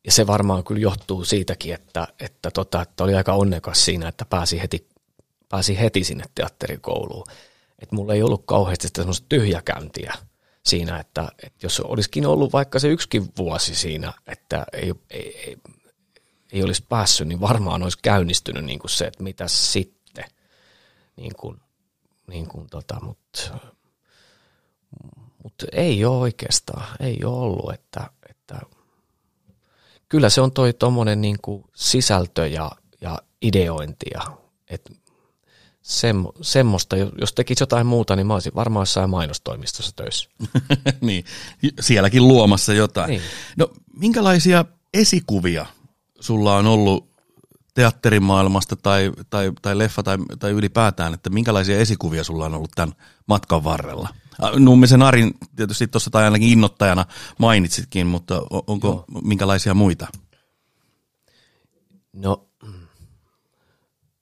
Ja 0.04 0.12
se 0.12 0.26
varmaan 0.26 0.64
kyllä 0.64 0.80
johtuu 0.80 1.24
siitäkin, 1.24 1.74
että, 1.74 2.08
että, 2.20 2.50
tota, 2.50 2.82
että 2.82 3.04
oli 3.04 3.14
aika 3.14 3.32
onnekas 3.32 3.84
siinä, 3.84 4.08
että 4.08 4.24
pääsi 4.24 4.60
heti, 4.60 4.88
pääsi 5.48 5.78
heti 5.80 6.04
sinne 6.04 6.24
teatterikouluun. 6.34 7.24
Että 7.78 7.96
mulla 7.96 8.14
ei 8.14 8.22
ollut 8.22 8.42
kauheasti 8.46 8.86
sitä 8.86 9.00
semmoista 9.00 9.26
tyhjäkäyntiä 9.28 10.14
siinä, 10.66 10.98
että, 10.98 11.28
että 11.42 11.66
jos 11.66 11.80
olisikin 11.80 12.26
ollut 12.26 12.52
vaikka 12.52 12.78
se 12.78 12.88
yksikin 12.88 13.32
vuosi 13.36 13.74
siinä, 13.74 14.12
että 14.26 14.66
ei, 14.72 14.94
ei, 15.10 15.36
ei, 15.36 15.56
ei 16.52 16.62
olisi 16.62 16.84
päässyt, 16.88 17.28
niin 17.28 17.40
varmaan 17.40 17.82
olisi 17.82 17.98
käynnistynyt 18.02 18.64
niin 18.64 18.78
kuin 18.78 18.90
se, 18.90 19.04
että 19.04 19.22
mitä 19.22 19.48
sitten. 19.48 20.24
Niin 21.16 21.32
kuin, 21.36 21.60
niin 22.26 22.48
kuin 22.48 22.66
tota, 22.70 22.96
mutta, 23.02 23.58
mutta 25.42 25.66
ei 25.72 26.04
ole 26.04 26.16
oikeastaan, 26.16 26.84
ei 27.00 27.24
ole 27.24 27.36
ollut, 27.36 27.72
että, 27.72 28.10
että 28.30 28.60
kyllä 30.08 30.28
se 30.28 30.40
on 30.40 30.52
toi 30.52 30.72
tuommoinen 30.72 31.20
niin 31.20 31.38
sisältö 31.74 32.46
ja, 32.46 32.70
ja 33.00 33.18
ideointi 33.42 34.06
ja 34.14 34.38
et 34.70 34.90
semmo, 35.82 36.32
semmoista, 36.40 36.96
jos 36.96 37.32
tekisi 37.32 37.62
jotain 37.62 37.86
muuta, 37.86 38.16
niin 38.16 38.26
mä 38.26 38.34
olisin 38.34 38.54
varmaan 38.54 38.82
jossain 38.82 39.10
mainostoimistossa 39.10 39.92
töissä. 39.96 40.30
niin, 41.00 41.24
sielläkin 41.80 42.28
luomassa 42.28 42.74
jotain. 42.74 43.10
Niin. 43.10 43.22
No, 43.56 43.72
minkälaisia 43.96 44.64
esikuvia 44.94 45.66
sulla 46.20 46.56
on 46.56 46.66
ollut 46.66 47.08
teatterimaailmasta 47.74 48.76
tai, 48.76 49.12
tai, 49.30 49.52
tai 49.62 49.78
leffa 49.78 50.02
tai, 50.02 50.18
tai 50.38 50.50
ylipäätään, 50.50 51.14
että 51.14 51.30
minkälaisia 51.30 51.78
esikuvia 51.78 52.24
sulla 52.24 52.46
on 52.46 52.54
ollut 52.54 52.70
tämän 52.74 52.94
matkan 53.26 53.64
varrella? 53.64 54.08
Nummisen 54.58 55.02
Arin 55.02 55.34
tietysti 55.56 55.86
tuossa 55.86 56.10
tai 56.10 56.24
ainakin 56.24 56.48
innottajana 56.48 57.04
mainitsitkin, 57.38 58.06
mutta 58.06 58.42
onko 58.66 58.88
Joo. 58.88 59.04
minkälaisia 59.24 59.74
muita? 59.74 60.06
No, 62.12 62.48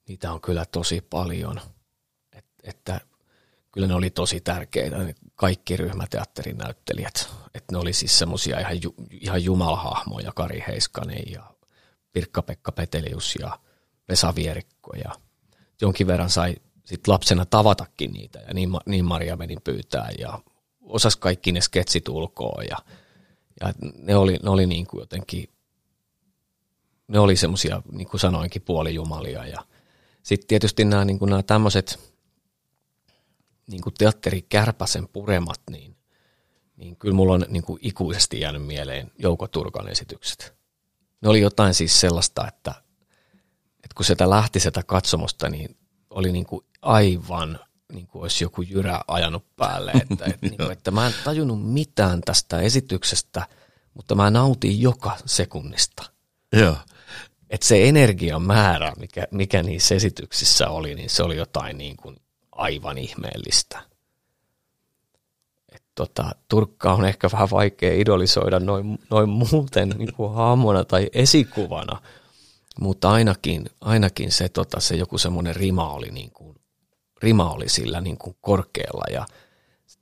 niitä 0.07 0.33
on 0.33 0.41
kyllä 0.41 0.65
tosi 0.65 1.01
paljon. 1.01 1.61
Et, 2.33 2.45
että 2.63 3.01
kyllä 3.71 3.87
ne 3.87 3.93
oli 3.93 4.09
tosi 4.09 4.41
tärkeitä, 4.41 4.97
kaikki 5.35 5.77
ryhmäteatterin 5.77 6.57
näyttelijät. 6.57 7.29
Että 7.53 7.75
ne 7.75 7.77
oli 7.77 7.93
siis 7.93 8.19
semmoisia 8.19 8.59
ihan, 8.59 8.83
ju, 8.83 8.95
ihan 9.21 9.43
jumalhahmoja, 9.43 10.31
Kari 10.35 10.63
Heiskanen 10.67 11.31
ja 11.31 11.56
Pirkka-Pekka 12.13 12.71
Petelius 12.71 13.35
ja 13.39 13.59
Vesa 14.09 14.35
Vierikko. 14.35 14.93
Ja 15.03 15.15
jonkin 15.81 16.07
verran 16.07 16.29
sai 16.29 16.55
sit 16.85 17.07
lapsena 17.07 17.45
tavatakin 17.45 18.11
niitä 18.11 18.39
ja 18.39 18.53
niin, 18.53 18.69
niin 18.85 19.05
Maria 19.05 19.35
menin 19.35 19.59
pyytää 19.63 20.09
ja 20.19 20.39
osas 20.81 21.15
kaikki 21.15 21.51
ne 21.51 21.61
sketsit 21.61 22.09
ulkoa 22.09 22.63
ja, 22.63 22.77
ja 23.61 23.73
ne 23.97 24.15
oli, 24.15 24.37
ne 24.43 24.49
oli 24.49 24.65
niin 24.65 24.87
kuin 24.87 24.99
jotenkin, 24.99 25.49
ne 27.07 27.19
oli 27.19 27.35
semmoisia, 27.35 27.81
niin 27.91 28.07
kuin 28.07 28.21
sanoinkin, 28.21 28.61
puolijumalia 28.61 29.45
ja 29.45 29.65
sitten 30.23 30.47
tietysti 30.47 30.85
nämä, 30.85 31.05
niin 31.05 31.19
kuin 31.19 31.29
nämä 31.29 31.43
tämmöiset 31.43 31.99
niin 33.67 33.81
kuin 33.81 33.93
teatterikärpäsen 33.93 35.07
puremat, 35.07 35.61
niin, 35.69 35.95
niin 36.77 36.95
kyllä 36.95 37.15
mulla 37.15 37.33
on 37.33 37.45
niin 37.47 37.63
kuin 37.63 37.79
ikuisesti 37.81 38.39
jäänyt 38.39 38.65
mieleen 38.65 39.11
Jouko 39.19 39.47
Turkan 39.47 39.89
esitykset. 39.89 40.56
Ne 41.21 41.29
oli 41.29 41.41
jotain 41.41 41.73
siis 41.73 41.99
sellaista, 41.99 42.47
että, 42.47 42.71
että 43.75 43.95
kun 43.95 44.05
sitä 44.05 44.29
lähti 44.29 44.59
sitä 44.59 44.83
katsomosta, 44.83 45.49
niin 45.49 45.77
oli 46.09 46.31
niin 46.31 46.45
kuin 46.45 46.65
aivan 46.81 47.59
niin 47.93 48.07
kuin 48.07 48.21
olisi 48.21 48.43
joku 48.43 48.61
jyrä 48.61 49.01
ajanut 49.07 49.55
päälle. 49.55 49.91
Että, 49.91 50.25
että, 50.29 50.47
niin 50.47 50.57
kuin, 50.57 50.71
että 50.71 50.91
mä 50.91 51.07
en 51.07 51.13
tajunnut 51.23 51.71
mitään 51.71 52.21
tästä 52.21 52.61
esityksestä, 52.61 53.47
mutta 53.93 54.15
mä 54.15 54.29
nautin 54.29 54.81
joka 54.81 55.17
sekunnista. 55.25 56.03
Joo. 56.53 56.77
Että 57.49 57.67
se 57.67 57.89
energian 57.89 58.41
määrä, 58.41 58.93
mikä, 58.99 59.27
mikä 59.31 59.63
niissä 59.63 59.95
esityksissä 59.95 60.69
oli, 60.69 60.95
niin 60.95 61.09
se 61.09 61.23
oli 61.23 61.37
jotain 61.37 61.77
niin 61.77 61.97
kuin 61.97 62.17
aivan 62.51 62.97
ihmeellistä. 62.97 63.81
Tota, 65.97 66.31
Turkka 66.47 66.93
on 66.93 67.05
ehkä 67.05 67.29
vähän 67.31 67.49
vaikea 67.51 67.93
idolisoida 67.93 68.59
noin, 68.59 68.99
noin 69.09 69.29
muuten 69.29 69.89
niin 69.89 70.13
kuin 70.13 70.33
hahmona 70.33 70.83
tai 70.85 71.09
esikuvana, 71.13 72.01
mutta 72.79 73.11
ainakin, 73.11 73.65
ainakin 73.81 74.31
se, 74.31 74.49
tota, 74.49 74.79
se 74.79 74.95
joku 74.95 75.17
semmoinen 75.17 75.55
rima 75.55 75.93
oli 75.93 76.09
niin 76.11 76.31
kuin 76.31 76.55
rima 77.21 77.49
oli 77.49 77.69
sillä 77.69 78.01
niin 78.01 78.17
kuin 78.17 78.35
korkealla 78.41 79.03
ja 79.11 79.25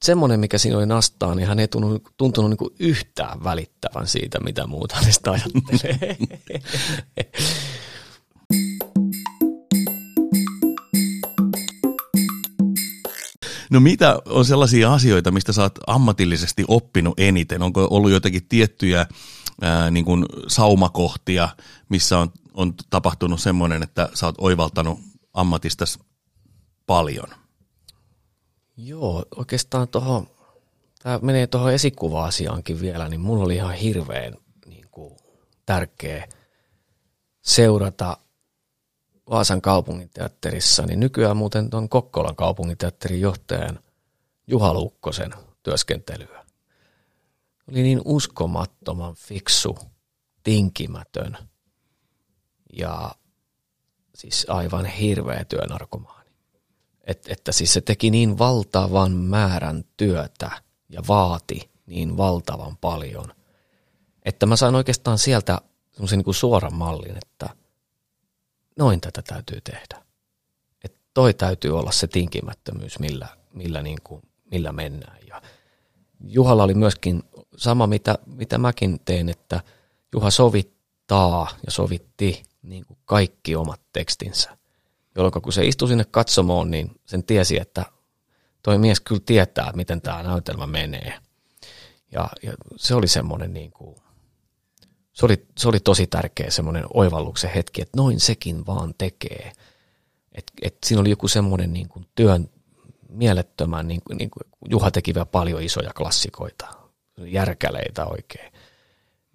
semmoinen, 0.03 0.39
mikä 0.39 0.57
siinä 0.57 0.77
oli 0.77 0.85
nastaa, 0.85 1.35
niin 1.35 1.47
hän 1.47 1.59
ei 1.59 1.67
tuntunut, 1.67 2.03
tuntunut 2.17 2.49
niin 2.49 2.57
kuin 2.57 2.75
yhtään 2.79 3.43
välittävän 3.43 4.07
siitä, 4.07 4.39
mitä 4.39 4.67
muuta 4.67 4.95
hänestä 4.95 5.31
ajattelee. 5.31 6.17
No 13.69 13.79
mitä 13.79 14.19
on 14.25 14.45
sellaisia 14.45 14.93
asioita, 14.93 15.31
mistä 15.31 15.53
sä 15.53 15.61
oot 15.61 15.79
ammatillisesti 15.87 16.63
oppinut 16.67 17.19
eniten? 17.19 17.61
Onko 17.61 17.87
ollut 17.91 18.11
jotakin 18.11 18.45
tiettyjä 18.49 19.05
ää, 19.61 19.91
niin 19.91 20.05
kuin 20.05 20.25
saumakohtia, 20.47 21.49
missä 21.89 22.19
on, 22.19 22.31
on 22.53 22.73
tapahtunut 22.89 23.39
semmoinen, 23.39 23.83
että 23.83 24.09
sä 24.13 24.25
oot 24.25 24.35
oivaltanut 24.37 24.99
ammatista 25.33 25.85
paljon? 26.85 27.27
Joo, 28.77 29.25
oikeastaan 29.35 29.87
tuohon, 29.87 30.27
tämä 31.03 31.19
menee 31.21 31.47
tuohon 31.47 31.73
esikuva-asiaankin 31.73 32.81
vielä, 32.81 33.09
niin 33.09 33.21
mulla 33.21 33.43
oli 33.43 33.55
ihan 33.55 33.73
hirveän 33.73 34.33
niin 34.65 34.85
kuin, 34.91 35.15
tärkeä 35.65 36.27
seurata 37.41 38.17
Vaasan 39.29 39.61
kaupunginteatterissa, 39.61 40.85
niin 40.85 40.99
nykyään 40.99 41.37
muuten 41.37 41.69
tuon 41.69 41.89
Kokkolan 41.89 42.35
kaupunginteatterin 42.35 43.21
johtajan 43.21 43.79
Juha 44.47 44.73
Lukkosen 44.73 45.33
työskentelyä. 45.63 46.45
Oli 47.71 47.83
niin 47.83 48.01
uskomattoman 48.05 49.15
fiksu, 49.15 49.77
tinkimätön 50.43 51.37
ja 52.73 53.11
siis 54.15 54.45
aivan 54.49 54.85
hirveä 54.85 55.45
työnarkomaani. 55.45 56.29
Et, 57.03 57.25
että 57.29 57.51
siis 57.51 57.73
se 57.73 57.81
teki 57.81 58.11
niin 58.11 58.37
valtavan 58.37 59.11
määrän 59.11 59.83
työtä 59.97 60.51
ja 60.89 61.01
vaati 61.07 61.69
niin 61.85 62.17
valtavan 62.17 62.77
paljon, 62.77 63.33
että 64.25 64.45
mä 64.45 64.55
sain 64.55 64.75
oikeastaan 64.75 65.17
sieltä 65.17 65.61
semmoisen 65.91 66.23
niin 66.25 66.33
suoran 66.33 66.73
mallin, 66.73 67.17
että 67.17 67.64
noin 68.79 69.01
tätä 69.01 69.21
täytyy 69.21 69.61
tehdä. 69.61 70.05
Että 70.83 70.99
toi 71.13 71.33
täytyy 71.33 71.79
olla 71.79 71.91
se 71.91 72.07
tinkimättömyys, 72.07 72.99
millä, 72.99 73.27
millä, 73.53 73.81
niin 73.81 73.97
kuin, 74.03 74.21
millä 74.51 74.71
mennään. 74.71 75.17
Ja 75.27 75.41
Juhalla 76.27 76.63
oli 76.63 76.73
myöskin 76.73 77.23
sama, 77.57 77.87
mitä, 77.87 78.17
mitä 78.25 78.57
mäkin 78.57 78.99
teen, 79.05 79.29
että 79.29 79.61
Juha 80.13 80.31
sovittaa 80.31 81.49
ja 81.65 81.71
sovitti 81.71 82.43
niin 82.61 82.85
kuin 82.85 82.97
kaikki 83.05 83.55
omat 83.55 83.81
tekstinsä. 83.93 84.57
Jolloin 85.15 85.41
kun 85.41 85.53
se 85.53 85.65
istui 85.65 85.87
sinne 85.87 86.05
katsomoon, 86.11 86.71
niin 86.71 86.91
sen 87.05 87.23
tiesi, 87.23 87.59
että 87.59 87.85
toi 88.63 88.77
mies 88.77 88.99
kyllä 88.99 89.21
tietää, 89.25 89.71
miten 89.75 90.01
tämä 90.01 90.23
näytelmä 90.23 90.67
menee. 90.67 91.19
Ja, 92.11 92.29
ja 92.43 92.53
se 92.75 92.95
oli 92.95 93.07
semmoinen 93.07 93.53
niin 93.53 93.71
kuin, 93.71 93.95
se 95.15 95.25
oli, 95.25 95.45
se 95.57 95.67
oli 95.67 95.79
tosi 95.79 96.07
tärkeä 96.07 96.51
semmoinen 96.51 96.85
oivalluksen 96.93 97.51
hetki, 97.55 97.81
että 97.81 97.97
noin 97.97 98.19
sekin 98.19 98.65
vaan 98.65 98.93
tekee. 98.97 99.51
Et, 100.31 100.51
et 100.61 100.77
siinä 100.85 101.01
oli 101.01 101.09
joku 101.09 101.27
semmoinen 101.27 101.73
niin 101.73 101.89
kuin 101.89 102.05
työn 102.15 102.49
mielettömän, 103.09 103.87
niin 103.87 104.01
kuin, 104.07 104.17
niin 104.17 104.29
kuin 104.29 104.43
Juha 104.69 104.91
teki 104.91 105.13
vielä 105.13 105.25
paljon 105.25 105.63
isoja 105.63 105.93
klassikoita, 105.93 106.67
järkäleitä 107.17 108.05
oikein, 108.05 108.53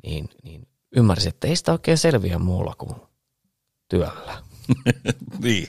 niin, 0.05 0.29
niin 0.43 0.69
ymmärsin, 0.97 1.29
että 1.29 1.49
ei 1.49 1.57
sitä 1.57 1.73
oikein 1.73 1.99
selviä 1.99 2.39
muulla 2.39 2.75
kuin 2.79 2.95
työllä. 3.89 4.43
niin. 5.43 5.69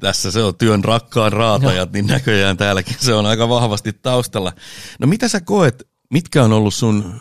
Tässä 0.00 0.30
se 0.30 0.42
on 0.42 0.56
työn 0.56 0.84
rakkaan 0.84 1.32
raatajat, 1.32 1.88
no. 1.88 1.92
niin 1.92 2.06
näköjään 2.06 2.56
täälläkin 2.56 2.96
se 3.00 3.14
on 3.14 3.26
aika 3.26 3.48
vahvasti 3.48 3.92
taustalla. 3.92 4.52
No 4.98 5.06
mitä 5.06 5.28
sä 5.28 5.40
koet, 5.40 5.88
mitkä 6.10 6.44
on 6.44 6.52
ollut 6.52 6.74
sun 6.74 7.20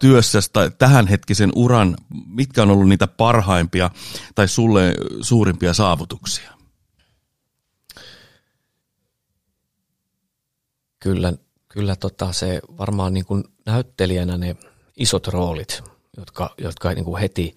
työssä 0.00 0.38
tai 0.52 0.70
tähänhetkisen 0.78 1.52
uran, 1.54 1.96
mitkä 2.26 2.62
on 2.62 2.70
ollut 2.70 2.88
niitä 2.88 3.06
parhaimpia 3.06 3.90
tai 4.34 4.48
sulle 4.48 4.94
suurimpia 5.20 5.74
saavutuksia? 5.74 6.52
Kyllä, 11.00 11.32
kyllä 11.68 11.96
tota 11.96 12.32
se 12.32 12.60
varmaan 12.78 13.14
niin 13.14 13.26
kuin 13.26 13.44
näyttelijänä 13.66 14.38
ne 14.38 14.56
isot 14.96 15.26
roolit, 15.26 15.82
jotka, 16.16 16.54
jotka 16.58 16.92
niin 16.92 17.04
kuin 17.04 17.20
heti, 17.20 17.56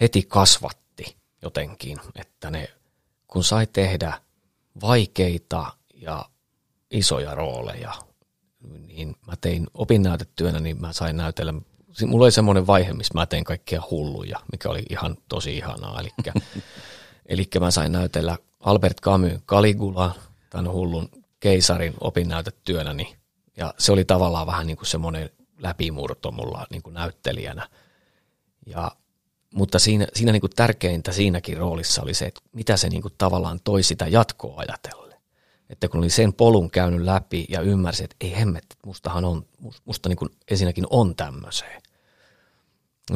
heti 0.00 0.22
kasvatti 0.22 1.16
jotenkin, 1.42 1.98
että 2.14 2.50
ne 2.50 2.68
kun 3.26 3.44
sai 3.44 3.66
tehdä 3.66 4.20
vaikeita 4.80 5.72
ja 5.94 6.28
isoja 6.90 7.34
rooleja, 7.34 7.92
niin 8.96 9.16
mä 9.26 9.34
tein 9.40 9.66
opinnäytetyönä, 9.74 10.60
niin 10.60 10.80
mä 10.80 10.92
sain 10.92 11.16
näytellä, 11.16 11.54
mulla 12.06 12.24
oli 12.24 12.32
semmoinen 12.32 12.66
vaihe, 12.66 12.92
missä 12.92 13.14
mä 13.14 13.26
tein 13.26 13.44
kaikkia 13.44 13.82
hulluja, 13.90 14.40
mikä 14.52 14.68
oli 14.68 14.82
ihan 14.90 15.16
tosi 15.28 15.56
ihanaa, 15.56 16.00
eli, 16.00 16.10
eli 17.26 17.48
mä 17.60 17.70
sain 17.70 17.92
näytellä 17.92 18.38
Albert 18.60 19.00
Camus 19.00 19.32
Caligula, 19.46 20.14
tämän 20.50 20.72
hullun 20.72 21.08
keisarin 21.40 21.94
opinnäytetyönäni, 22.00 23.16
ja 23.56 23.74
se 23.78 23.92
oli 23.92 24.04
tavallaan 24.04 24.46
vähän 24.46 24.66
niin 24.66 24.76
kuin 24.76 24.86
semmoinen 24.86 25.30
läpimurto 25.58 26.30
mulla 26.30 26.66
niin 26.70 26.82
kuin 26.82 26.94
näyttelijänä. 26.94 27.68
Ja, 28.66 28.90
mutta 29.54 29.78
siinä, 29.78 30.06
siinä 30.14 30.32
niin 30.32 30.40
kuin 30.40 30.52
tärkeintä 30.56 31.12
siinäkin 31.12 31.56
roolissa 31.56 32.02
oli 32.02 32.14
se, 32.14 32.24
että 32.24 32.40
mitä 32.52 32.76
se 32.76 32.88
niin 32.88 33.02
kuin 33.02 33.14
tavallaan 33.18 33.60
toi 33.64 33.82
sitä 33.82 34.06
jatkoa 34.06 34.60
ajatella 34.60 35.03
että 35.74 35.88
kun 35.88 35.98
oli 35.98 36.10
sen 36.10 36.32
polun 36.32 36.70
käynyt 36.70 37.00
läpi 37.00 37.46
ja 37.48 37.60
ymmärsi, 37.60 38.04
että 38.04 38.16
ei 38.20 38.36
hemmet, 38.36 38.66
mustahan 38.86 39.24
on, 39.24 39.46
musta 39.84 40.08
niin 40.08 40.16
kuin 40.16 40.30
ensinnäkin 40.50 40.86
on 40.90 41.16
tämmöiseen. 41.16 41.82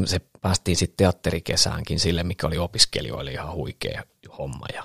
Se 0.05 0.21
päästiin 0.41 0.77
sitten 0.77 0.97
teatterikesäänkin 0.97 2.01
sille, 2.01 2.23
mikä 2.23 2.47
oli 2.47 2.59
opiskelijoille 2.59 3.33
ihan 3.33 3.55
huikea 3.55 4.03
homma 4.39 4.67
ja, 4.75 4.85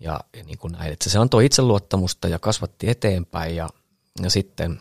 ja, 0.00 0.20
ja 0.36 0.44
niin 0.44 0.58
kuin 0.58 0.72
näin, 0.72 0.92
että 0.92 1.10
se 1.10 1.18
antoi 1.18 1.46
itseluottamusta 1.46 2.28
ja 2.28 2.38
kasvatti 2.38 2.90
eteenpäin 2.90 3.56
ja, 3.56 3.68
ja 4.22 4.30
sitten 4.30 4.80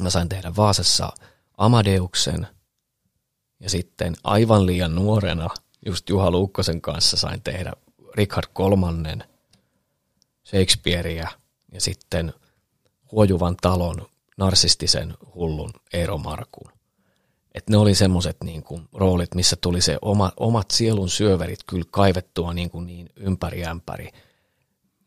mä 0.00 0.10
sain 0.10 0.28
tehdä 0.28 0.52
Vaasassa 0.56 1.12
Amadeuksen 1.58 2.46
ja 3.60 3.70
sitten 3.70 4.16
aivan 4.24 4.66
liian 4.66 4.94
nuorena 4.94 5.48
just 5.86 6.08
Juha 6.08 6.30
Luukkosen 6.30 6.80
kanssa 6.80 7.16
sain 7.16 7.42
tehdä 7.42 7.72
Richard 8.14 8.46
kolmannen 8.52 9.24
Shakespearea 10.50 11.28
ja 11.72 11.80
sitten 11.80 12.32
huojuvan 13.12 13.56
talon 13.62 14.06
narsistisen 14.36 15.14
hullun 15.34 15.70
Eero 15.92 16.18
Markun. 16.18 16.72
Et 17.54 17.68
ne 17.70 17.76
oli 17.76 17.94
semmoiset 17.94 18.36
niin 18.44 18.64
roolit, 18.92 19.34
missä 19.34 19.56
tuli 19.60 19.80
se 19.80 19.98
oma, 20.02 20.32
omat 20.36 20.70
sielun 20.70 21.08
syöverit 21.08 21.64
kyllä 21.66 21.84
kaivettua 21.90 22.54
niin, 22.54 22.70
kuin 22.70 22.86
niin 22.86 23.10
ympäri 23.16 23.64
ämpäri, 23.64 24.08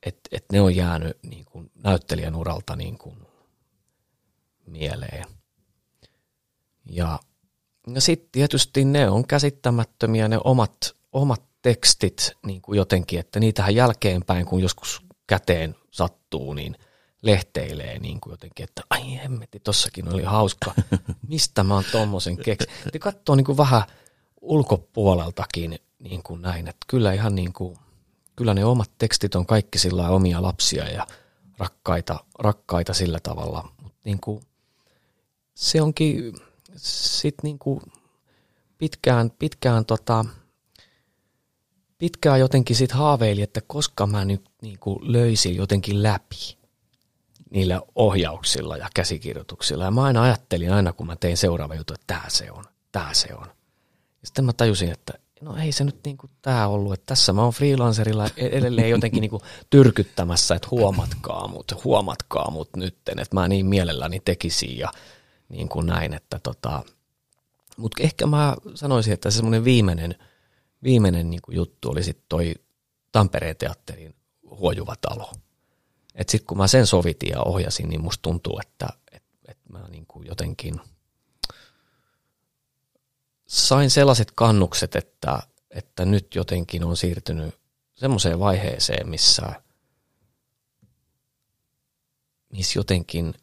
että 0.06 0.30
et 0.32 0.46
ne 0.52 0.62
on 0.62 0.76
jäänyt 0.76 1.18
niin 1.24 1.46
kuin, 1.46 1.72
näyttelijän 1.84 2.36
uralta 2.36 2.76
niin 2.76 2.98
kuin, 2.98 3.18
mieleen. 4.66 5.26
Ja, 6.86 7.20
ja 7.94 8.02
sitten 8.02 8.30
tietysti 8.32 8.86
ne 8.86 9.10
on 9.10 9.28
käsittämättömiä 9.28 10.28
ne 10.28 10.40
omat, 10.44 10.96
omat 11.12 11.44
tekstit 11.62 12.32
niin 12.46 12.62
kuin 12.62 12.78
jotenkin, 12.78 13.20
että 13.20 13.40
niitähän 13.40 13.76
jälkeenpäin, 13.76 14.46
kun 14.46 14.62
joskus 14.62 15.02
käteen 15.34 15.76
sattuu, 15.92 16.54
niin 16.54 16.76
lehteilee 17.22 18.00
niin 18.00 18.22
kuin 18.22 18.32
jotenkin, 18.32 18.64
että 18.64 18.82
ai 18.90 19.16
hemmetti, 19.16 19.60
tossakin 19.60 20.14
oli 20.14 20.24
hauska. 20.24 20.74
Mistä 21.28 21.64
mä 21.64 21.74
oon 21.74 21.84
tommosen 21.92 22.38
keksin? 22.38 22.74
Te 22.92 23.00
katsoo 23.00 23.36
niin 23.36 23.46
kuin 23.46 23.58
vähän 23.58 23.84
ulkopuoleltakin 24.42 25.80
niin 26.00 26.24
kuin 26.24 26.42
näin, 26.42 26.68
että 26.68 26.86
kyllä 26.88 27.14
ihan 27.14 27.36
niin 27.36 27.54
kuin, 27.54 27.78
kyllä 28.36 28.54
ne 28.54 28.66
omat 28.66 28.92
tekstit 28.98 29.36
on 29.36 29.46
kaikki 29.46 29.80
sillä 29.80 30.10
omia 30.10 30.42
lapsia 30.42 30.90
ja 30.90 31.08
rakkaita, 31.58 32.26
rakkaita 32.40 32.94
sillä 32.94 33.20
tavalla, 33.24 33.70
mutta 33.82 34.00
niin 34.06 34.20
kuin, 34.20 34.44
se 35.56 35.82
onkin 35.82 36.34
sitten 36.76 37.44
niin 37.44 37.60
kuin 37.60 37.82
pitkään, 38.78 39.32
pitkään 39.40 39.86
tota, 39.86 40.26
pitkään 41.98 42.40
jotenkin 42.40 42.76
sit 42.76 42.92
haaveili, 42.92 43.42
että 43.42 43.62
koska 43.68 44.08
mä 44.08 44.26
nyt 44.26 44.42
niin 44.62 44.80
kuin 44.80 45.00
löysin 45.02 45.56
jotenkin 45.56 46.04
läpi 46.04 46.58
niillä 47.50 47.82
ohjauksilla 47.96 48.78
ja 48.78 48.88
käsikirjoituksilla. 48.96 49.84
Ja 49.84 49.92
mä 49.92 50.04
aina 50.04 50.22
ajattelin 50.22 50.74
aina, 50.74 50.94
kun 50.94 51.08
mä 51.08 51.16
tein 51.16 51.38
seuraava 51.38 51.76
juttu, 51.76 51.94
että 51.94 52.08
tämä 52.08 52.26
se 52.28 52.52
on, 52.52 52.64
tämä 52.92 53.10
se 53.14 53.28
on. 53.36 53.48
Ja 54.22 54.28
sitten 54.28 54.46
mä 54.46 54.54
tajusin, 54.54 54.92
että 54.92 55.14
no 55.42 55.58
ei 55.58 55.72
se 55.72 55.84
nyt 55.84 56.00
niin 56.06 56.18
kuin 56.18 56.32
tämä 56.42 56.68
ollut, 56.68 56.94
että 56.94 57.06
tässä 57.06 57.34
mä 57.34 57.44
oon 57.44 57.54
freelancerilla 57.54 58.26
e- 58.38 58.48
edelleen 58.48 58.90
jotenkin 58.90 59.22
niin 59.22 59.32
kuin 59.32 59.42
tyrkyttämässä, 59.70 60.56
että 60.56 60.68
huomatkaa 60.72 61.48
mut, 61.48 61.84
huomatkaa 61.84 62.52
mut 62.52 62.70
nytten, 62.76 63.20
että 63.20 63.36
mä 63.36 63.48
niin 63.48 63.66
mielelläni 63.66 64.22
tekisin 64.26 64.78
ja 64.78 64.92
niin 65.50 65.70
kuin 65.70 65.86
näin, 65.86 66.14
että 66.14 66.40
tota, 66.44 66.84
mutta 67.78 68.04
ehkä 68.04 68.28
mä 68.28 68.56
sanoisin, 68.76 69.14
että 69.14 69.32
se 69.32 69.36
semmoinen 69.36 69.64
viimeinen– 69.64 70.16
viimeinen 70.84 71.30
niin 71.30 71.42
kuin 71.42 71.56
juttu 71.56 71.90
oli 71.90 72.04
sitten 72.04 72.26
toi 72.30 72.56
Tampereen 73.12 73.58
teatterin 73.58 74.16
huojuva 74.50 74.96
talo. 75.02 75.32
Et 76.16 76.30
sitten 76.30 76.48
kun 76.48 76.58
mä 76.58 76.68
sen 76.68 76.88
sovitin 76.88 77.30
ja 77.30 77.42
ohjasin, 77.42 77.90
niin 77.90 78.02
musta 78.02 78.22
tuntuu, 78.22 78.60
että 78.62 78.88
et, 79.12 79.24
et 79.48 79.58
mä 79.70 79.88
niin 79.88 80.06
kuin 80.08 80.28
jotenkin 80.28 80.82
sain 83.48 83.90
sellaiset 83.90 84.32
kannukset, 84.32 84.96
että, 84.96 85.40
että 85.70 86.06
nyt 86.06 86.36
jotenkin 86.36 86.84
on 86.84 86.98
siirtynyt 86.98 87.56
semmoiseen 87.94 88.40
vaiheeseen, 88.40 89.10
missä, 89.10 89.64
missä 92.50 92.80
jotenkin 92.80 93.34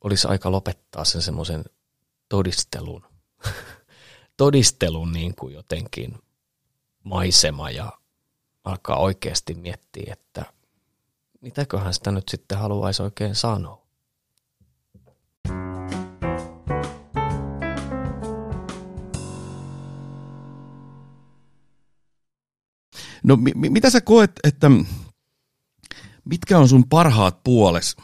olisi 0.00 0.28
aika 0.28 0.52
lopettaa 0.52 1.04
sen 1.04 1.22
semmoisen 1.22 1.64
todistelun 2.28 3.06
todistelun 4.36 5.12
niin 5.12 5.34
kuin 5.34 5.54
jotenkin 5.54 6.14
maisema 7.04 7.70
ja 7.70 7.92
alkaa 8.64 8.96
oikeasti 8.96 9.54
miettiä, 9.54 10.12
että 10.12 10.44
mitäköhän 11.40 11.94
sitä 11.94 12.10
nyt 12.10 12.28
sitten 12.28 12.58
haluaisi 12.58 13.02
oikein 13.02 13.34
sanoa. 13.34 13.84
No 23.24 23.36
mi- 23.36 23.70
mitä 23.70 23.90
sä 23.90 24.00
koet, 24.00 24.30
että 24.44 24.70
mitkä 26.24 26.58
on 26.58 26.68
sun 26.68 26.88
parhaat 26.88 27.44
puoles 27.44 27.96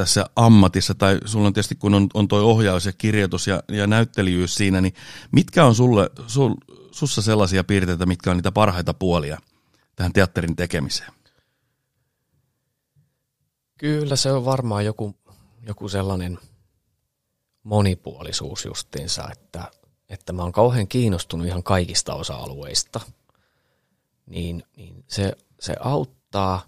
tässä 0.00 0.26
ammatissa, 0.36 0.94
tai 0.94 1.18
sulla 1.24 1.46
on 1.46 1.52
tietysti 1.52 1.74
kun 1.74 1.94
on, 1.94 2.08
on 2.14 2.28
toi 2.28 2.42
ohjaus 2.42 2.86
ja 2.86 2.92
kirjoitus 2.92 3.46
ja, 3.46 3.62
ja 3.68 3.86
näyttelijyys 3.86 4.54
siinä, 4.54 4.80
niin 4.80 4.94
mitkä 5.32 5.64
on 5.64 5.74
sulle, 5.74 6.10
sul, 6.26 6.54
sussa 6.90 7.22
sellaisia 7.22 7.64
piirteitä, 7.64 8.06
mitkä 8.06 8.30
on 8.30 8.36
niitä 8.36 8.52
parhaita 8.52 8.94
puolia 8.94 9.38
tähän 9.96 10.12
teatterin 10.12 10.56
tekemiseen? 10.56 11.12
Kyllä 13.78 14.16
se 14.16 14.32
on 14.32 14.44
varmaan 14.44 14.84
joku, 14.84 15.16
joku 15.66 15.88
sellainen 15.88 16.38
monipuolisuus 17.62 18.64
justiinsa, 18.64 19.28
että, 19.32 19.70
että 20.08 20.32
mä 20.32 20.42
oon 20.42 20.52
kauhean 20.52 20.88
kiinnostunut 20.88 21.46
ihan 21.46 21.62
kaikista 21.62 22.14
osa-alueista, 22.14 23.00
niin, 24.26 24.62
niin 24.76 25.04
se, 25.08 25.32
se 25.60 25.76
auttaa, 25.80 26.62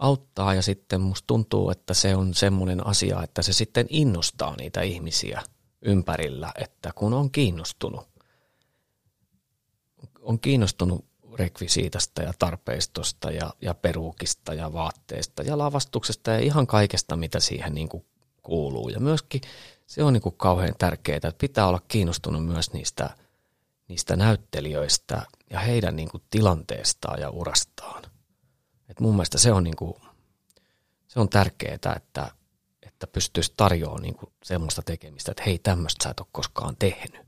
auttaa 0.00 0.54
ja 0.54 0.62
sitten 0.62 1.00
musta 1.00 1.26
tuntuu, 1.26 1.70
että 1.70 1.94
se 1.94 2.16
on 2.16 2.34
semmoinen 2.34 2.86
asia, 2.86 3.22
että 3.22 3.42
se 3.42 3.52
sitten 3.52 3.86
innostaa 3.90 4.56
niitä 4.56 4.80
ihmisiä 4.82 5.42
ympärillä, 5.82 6.52
että 6.54 6.90
kun 6.94 7.14
on 7.14 7.30
kiinnostunut, 7.30 8.08
on 10.20 10.40
kiinnostunut 10.40 11.04
rekvisiitasta 11.34 12.22
ja 12.22 12.32
tarpeistosta 12.38 13.30
ja, 13.30 13.50
ja 13.62 13.74
peruukista 13.74 14.54
ja 14.54 14.72
vaatteesta 14.72 15.42
ja 15.42 15.58
lavastuksesta 15.58 16.30
ja 16.30 16.38
ihan 16.38 16.66
kaikesta, 16.66 17.16
mitä 17.16 17.40
siihen 17.40 17.74
niin 17.74 17.88
kuin 17.88 18.04
kuuluu. 18.42 18.88
Ja 18.88 19.00
myöskin 19.00 19.40
se 19.86 20.02
on 20.02 20.12
niin 20.12 20.22
kuin 20.22 20.36
kauhean 20.36 20.74
tärkeää, 20.78 21.16
että 21.16 21.32
pitää 21.38 21.66
olla 21.68 21.82
kiinnostunut 21.88 22.46
myös 22.46 22.72
niistä, 22.72 23.10
niistä 23.88 24.16
näyttelijöistä 24.16 25.22
ja 25.50 25.60
heidän 25.60 25.96
niin 25.96 26.08
kuin 26.08 26.22
tilanteestaan 26.30 27.20
ja 27.20 27.30
urastaan. 27.30 28.09
Et 28.90 29.00
mun 29.00 29.14
mielestä 29.14 29.38
se 29.38 29.52
on, 29.52 29.64
niin 29.64 29.76
kuin, 29.76 29.94
se 31.08 31.20
on 31.20 31.28
tärkeää, 31.28 31.74
että, 31.74 32.30
että 32.82 33.06
pystyisi 33.06 33.52
tarjoamaan 33.56 34.02
niin 34.02 34.14
kuin 34.14 34.32
semmoista 34.42 34.82
tekemistä, 34.82 35.30
että 35.30 35.42
hei 35.46 35.58
tämmöistä 35.58 36.04
sä 36.04 36.10
et 36.10 36.20
ole 36.20 36.28
koskaan 36.32 36.76
tehnyt. 36.78 37.26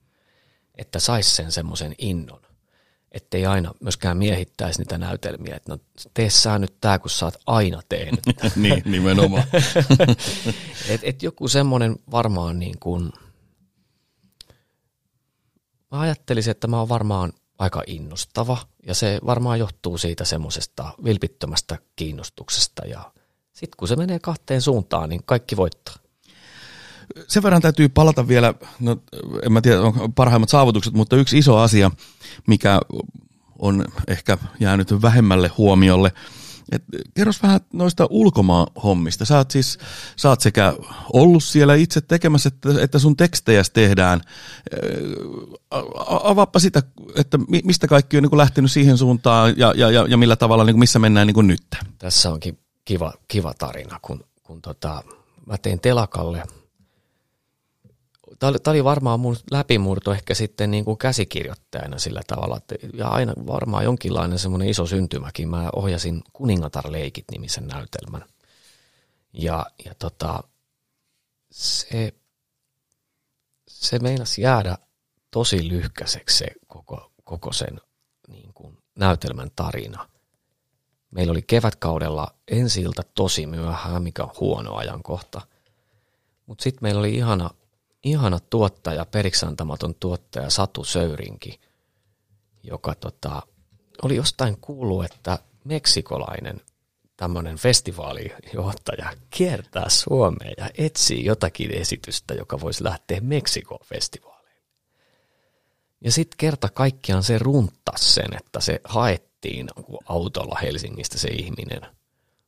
Että 0.75 0.98
saisi 0.98 1.31
sen 1.31 1.53
semmoisen 1.53 1.94
innon 1.98 2.42
ettei 3.12 3.46
aina 3.46 3.75
myöskään 3.81 4.16
miehittäisi 4.16 4.79
niitä 4.79 4.98
näytelmiä, 4.98 5.57
että 5.57 5.72
no 5.72 5.79
tee 6.14 6.31
sä 6.31 6.59
nyt 6.59 6.75
tää, 6.81 6.98
kun 6.98 7.11
sä 7.11 7.25
oot 7.27 7.35
aina 7.46 7.83
tehnyt. 7.88 8.20
niin, 8.57 8.83
nimenomaan. 8.85 9.44
et, 10.88 11.01
et 11.03 11.22
joku 11.22 11.48
semmoinen 11.48 11.96
varmaan 12.11 12.59
niin 12.59 12.79
kuin, 12.81 13.12
mä 15.90 16.01
ajattelisin, 16.01 16.51
että 16.51 16.66
mä 16.66 16.79
oon 16.79 16.88
varmaan 16.88 17.33
aika 17.62 17.83
innostava 17.87 18.59
ja 18.87 18.94
se 18.94 19.20
varmaan 19.27 19.59
johtuu 19.59 19.98
siitä 19.98 20.25
semmoisesta 20.25 20.92
vilpittömästä 21.05 21.79
kiinnostuksesta 21.96 22.87
ja 22.87 23.12
sitten 23.53 23.77
kun 23.77 23.88
se 23.88 23.96
menee 23.96 24.18
kahteen 24.18 24.62
suuntaan, 24.62 25.09
niin 25.09 25.22
kaikki 25.25 25.57
voittaa. 25.57 25.94
Sen 27.29 27.42
verran 27.42 27.62
täytyy 27.62 27.88
palata 27.88 28.29
vielä, 28.29 28.55
no 28.81 28.96
en 29.42 29.53
mä 29.53 29.61
tiedä 29.61 29.81
onko 29.81 30.09
parhaimmat 30.09 30.48
saavutukset, 30.48 30.94
mutta 30.94 31.16
yksi 31.16 31.38
iso 31.38 31.59
asia, 31.59 31.90
mikä 32.46 32.81
on 33.59 33.85
ehkä 34.09 34.38
jäänyt 34.61 35.03
vähemmälle 35.03 35.48
huomiolle. 35.48 36.12
Et 36.72 36.82
kerros 37.14 37.42
vähän 37.42 37.61
noista 37.72 38.06
ulkomaan 38.11 38.66
hommista. 38.82 39.24
Sä 39.24 39.37
oot 39.37 39.50
siis 39.50 39.78
sä 40.16 40.28
oot 40.28 40.40
sekä 40.40 40.74
ollut 41.12 41.44
siellä 41.44 41.74
itse 41.74 42.00
tekemässä, 42.00 42.48
että, 42.48 42.82
että 42.82 42.98
sun 42.98 43.16
tekstejä 43.16 43.62
tehdään. 43.72 44.20
Avaappa 46.22 46.58
sitä, 46.58 46.82
että 47.16 47.38
mistä 47.64 47.87
kaikki 47.87 48.16
on 48.16 48.22
niin 48.22 48.38
lähtenyt 48.38 48.72
siihen 48.72 48.98
suuntaan 48.98 49.54
ja, 49.56 49.72
ja, 49.76 49.90
ja, 49.90 50.06
ja 50.08 50.16
millä 50.16 50.37
tavalla, 50.37 50.64
niin 50.64 50.78
missä 50.78 50.98
mennään 50.98 51.26
niin 51.26 51.46
nyt. 51.46 51.66
Tässä 51.98 52.30
onkin 52.30 52.58
kiva, 52.85 53.12
kiva 53.28 53.54
tarina, 53.54 53.98
kun, 54.02 54.24
kun 54.42 54.62
tota, 54.62 55.02
mä 55.46 55.58
tein 55.58 55.80
telakalle– 55.80 56.42
tämä 58.42 58.50
oli, 58.50 58.59
oli 58.66 58.85
varmaan 58.85 59.20
mun 59.20 59.37
läpimurto 59.50 60.12
ehkä 60.12 60.35
sitten 60.35 60.70
niin 60.70 60.85
kuin 60.85 60.98
käsikirjoittajana 60.98 61.98
sillä 61.98 62.20
tavalla, 62.26 62.57
että, 62.57 62.74
ja 62.94 63.09
aina 63.09 63.33
varmaan 63.46 63.85
jonkinlainen 63.85 64.38
semmoinen 64.38 64.68
iso 64.68 64.87
syntymäkin. 64.87 65.48
Mä 65.48 65.70
ohjasin 65.76 66.22
Kuningatar-leikit 66.33 67.24
nimisen 67.31 67.66
näytelmän. 67.66 68.24
Ja, 69.33 69.66
ja 69.85 69.94
tota, 69.98 70.42
se, 71.52 72.14
se 73.68 73.98
meinasi 73.98 74.42
jäädä 74.42 74.78
tosi 75.31 75.68
lyhkäiseksi 75.68 76.38
se 76.38 76.46
koko, 76.66 77.12
koko 77.24 77.52
sen 77.52 77.81
niin 78.28 78.55
kuin 78.55 78.78
näytelmän 78.98 79.50
tarina. 79.57 80.09
Meillä 81.11 81.31
oli 81.31 81.42
kevätkaudella 81.42 82.35
ensi 82.48 82.85
tosi 83.14 83.46
myöhään, 83.46 84.02
mikä 84.02 84.22
on 84.22 84.33
huono 84.40 84.74
ajankohta. 84.74 85.40
Mutta 86.46 86.62
sitten 86.62 86.78
meillä 86.83 86.98
oli 86.98 87.14
ihana 87.14 87.50
ihana 88.05 88.41
tuottaja, 88.41 89.05
periksantamaton 89.05 89.95
tuottaja 89.95 90.51
Satu 90.51 90.85
Söyrinki, 90.85 91.61
joka 92.62 92.95
tota, 92.95 93.43
oli 94.03 94.17
jostain 94.17 94.57
kuullut, 94.61 95.05
että 95.05 95.38
meksikolainen 95.65 96.61
tämmöinen 97.17 97.57
festivaalijohtaja 97.57 99.12
kiertää 99.31 99.88
Suomeen 99.88 100.55
ja 100.59 100.71
etsii 100.79 101.25
jotakin 101.25 101.71
esitystä, 101.71 102.35
joka 102.35 102.61
voisi 102.61 102.85
lähteä 102.85 103.21
Meksikon 103.21 103.79
festivaaliin. 103.85 104.62
Ja 106.05 106.12
sitten 106.12 106.38
kerta 106.38 106.69
kaikkiaan 106.69 107.23
se 107.23 107.38
runtas 107.38 108.15
sen, 108.15 108.37
että 108.37 108.61
se 108.61 108.81
haettiin 108.85 109.69
autolla 110.07 110.59
Helsingistä 110.62 111.19
se 111.19 111.29
ihminen– 111.29 111.81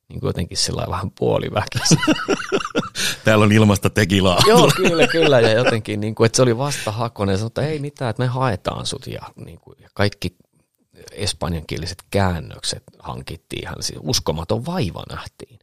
niin 0.09 0.21
kuin 0.21 0.29
jotenkin 0.29 0.59
sillä 0.59 0.87
vähän 0.91 1.11
puoliväkisin. 1.11 1.99
Täällä 3.25 3.45
on 3.45 3.53
ilmasta 3.53 3.91
tekilaa. 3.91 4.39
Joo, 4.47 4.71
kyllä, 4.77 5.07
kyllä. 5.07 5.41
Ja 5.41 5.53
jotenkin, 5.53 6.01
niin 6.01 6.15
kuin, 6.15 6.27
että 6.27 6.37
se 6.37 6.43
oli 6.43 6.59
vastahakoinen. 6.59 7.39
Sanoi, 7.39 7.47
että 7.47 7.63
ei 7.63 7.79
mitään, 7.79 8.11
että 8.11 8.23
me 8.23 8.27
haetaan 8.27 8.87
sut. 8.87 9.07
Ja, 9.07 9.23
niin 9.37 9.61
kuin, 9.61 9.77
ja 9.81 9.89
kaikki 9.95 10.37
espanjankieliset 11.13 12.05
käännökset 12.11 12.83
hankittiin 12.99 13.63
ihan 13.63 13.77
siis 13.81 14.01
uskomaton 14.03 14.67
vaiva 14.67 15.03
nähtiin. 15.11 15.59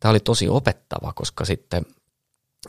Tämä 0.00 0.10
oli 0.10 0.20
tosi 0.20 0.48
opettava, 0.48 1.12
koska 1.12 1.44
sitten 1.44 1.86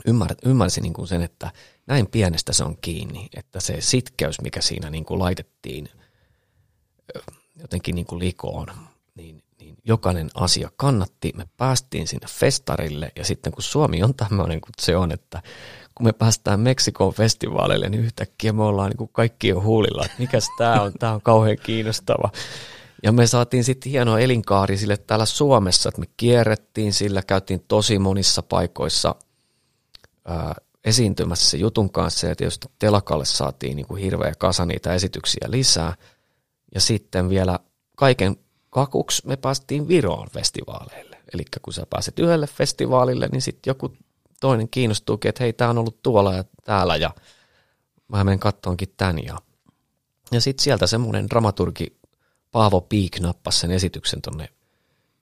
ymmär, 0.06 0.34
ymmärsin 0.44 0.82
niin 0.82 0.92
kuin 0.92 1.08
sen, 1.08 1.22
että 1.22 1.50
näin 1.86 2.06
pienestä 2.06 2.52
se 2.52 2.64
on 2.64 2.76
kiinni, 2.80 3.28
että 3.36 3.60
se 3.60 3.80
sitkeys, 3.80 4.40
mikä 4.40 4.60
siinä 4.60 4.90
niin 4.90 5.04
kuin 5.04 5.18
laitettiin 5.18 5.88
jotenkin 7.60 7.94
niin 7.94 8.06
kuin 8.06 8.18
likoon, 8.18 8.66
jokainen 9.86 10.28
asia 10.34 10.70
kannatti. 10.76 11.32
Me 11.36 11.48
päästiin 11.56 12.06
sinne 12.06 12.26
festarille 12.28 13.12
ja 13.16 13.24
sitten 13.24 13.52
kun 13.52 13.62
Suomi 13.62 14.02
on 14.02 14.14
tämmöinen 14.14 14.60
kuin 14.60 14.72
se 14.78 14.96
on, 14.96 15.12
että 15.12 15.42
kun 15.94 16.06
me 16.06 16.12
päästään 16.12 16.60
Meksikon 16.60 17.12
festivaaleille, 17.14 17.88
niin 17.88 18.04
yhtäkkiä 18.04 18.52
me 18.52 18.62
ollaan 18.62 18.90
niin 18.90 18.96
kuin 18.96 19.10
kaikki 19.12 19.48
jo 19.48 19.60
huulilla, 19.60 20.04
että 20.04 20.16
mikäs 20.18 20.48
tämä 20.58 20.82
on, 20.82 20.92
tämä 20.98 21.12
on 21.12 21.22
kauhean 21.22 21.56
kiinnostava. 21.62 22.30
Ja 23.02 23.12
me 23.12 23.26
saatiin 23.26 23.64
sitten 23.64 23.92
hieno 23.92 24.18
elinkaari 24.18 24.76
sille 24.76 24.96
täällä 24.96 25.26
Suomessa, 25.26 25.88
että 25.88 26.00
me 26.00 26.06
kierrettiin 26.16 26.92
sillä, 26.92 27.22
käytiin 27.22 27.64
tosi 27.68 27.98
monissa 27.98 28.42
paikoissa 28.42 29.14
ää, 30.24 30.54
esiintymässä 30.84 31.56
jutun 31.56 31.90
kanssa 31.90 32.26
ja 32.26 32.36
tietysti 32.36 32.68
telakalle 32.78 33.24
saatiin 33.24 33.76
niin 33.76 33.86
kuin 33.86 34.02
hirveä 34.02 34.32
kasa 34.38 34.66
niitä 34.66 34.94
esityksiä 34.94 35.46
lisää. 35.50 35.94
Ja 36.74 36.80
sitten 36.80 37.28
vielä 37.28 37.58
kaiken 37.96 38.36
kakuksi 38.76 39.26
me 39.26 39.36
päästiin 39.36 39.88
Viroon 39.88 40.28
festivaaleille. 40.30 41.18
Eli 41.32 41.44
kun 41.62 41.72
sä 41.72 41.86
pääset 41.90 42.18
yhdelle 42.18 42.46
festivaalille, 42.46 43.28
niin 43.32 43.42
sitten 43.42 43.70
joku 43.70 43.96
toinen 44.40 44.68
kiinnostuukin, 44.68 45.28
että 45.28 45.44
hei, 45.44 45.52
tämä 45.52 45.70
on 45.70 45.78
ollut 45.78 46.02
tuolla 46.02 46.34
ja 46.34 46.44
täällä 46.64 46.96
ja 46.96 47.10
mä 48.08 48.24
menen 48.24 48.38
kattoonkin 48.38 48.94
tän. 48.96 49.24
Ja, 49.24 49.38
ja 50.32 50.40
sitten 50.40 50.64
sieltä 50.64 50.86
semmoinen 50.86 51.28
dramaturgi 51.30 51.96
Paavo 52.52 52.80
Piik 52.80 53.20
nappasi 53.20 53.60
sen 53.60 53.70
esityksen 53.70 54.22
tonne 54.22 54.48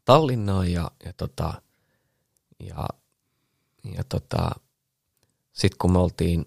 Tallinnaan 0.04 0.72
ja, 0.72 0.90
ja, 1.04 1.12
tota, 1.12 1.62
ja, 2.60 2.88
ja 3.96 4.04
tota, 4.08 4.50
sitten 5.52 5.78
kun 5.78 5.92
me 5.92 5.98
oltiin 5.98 6.46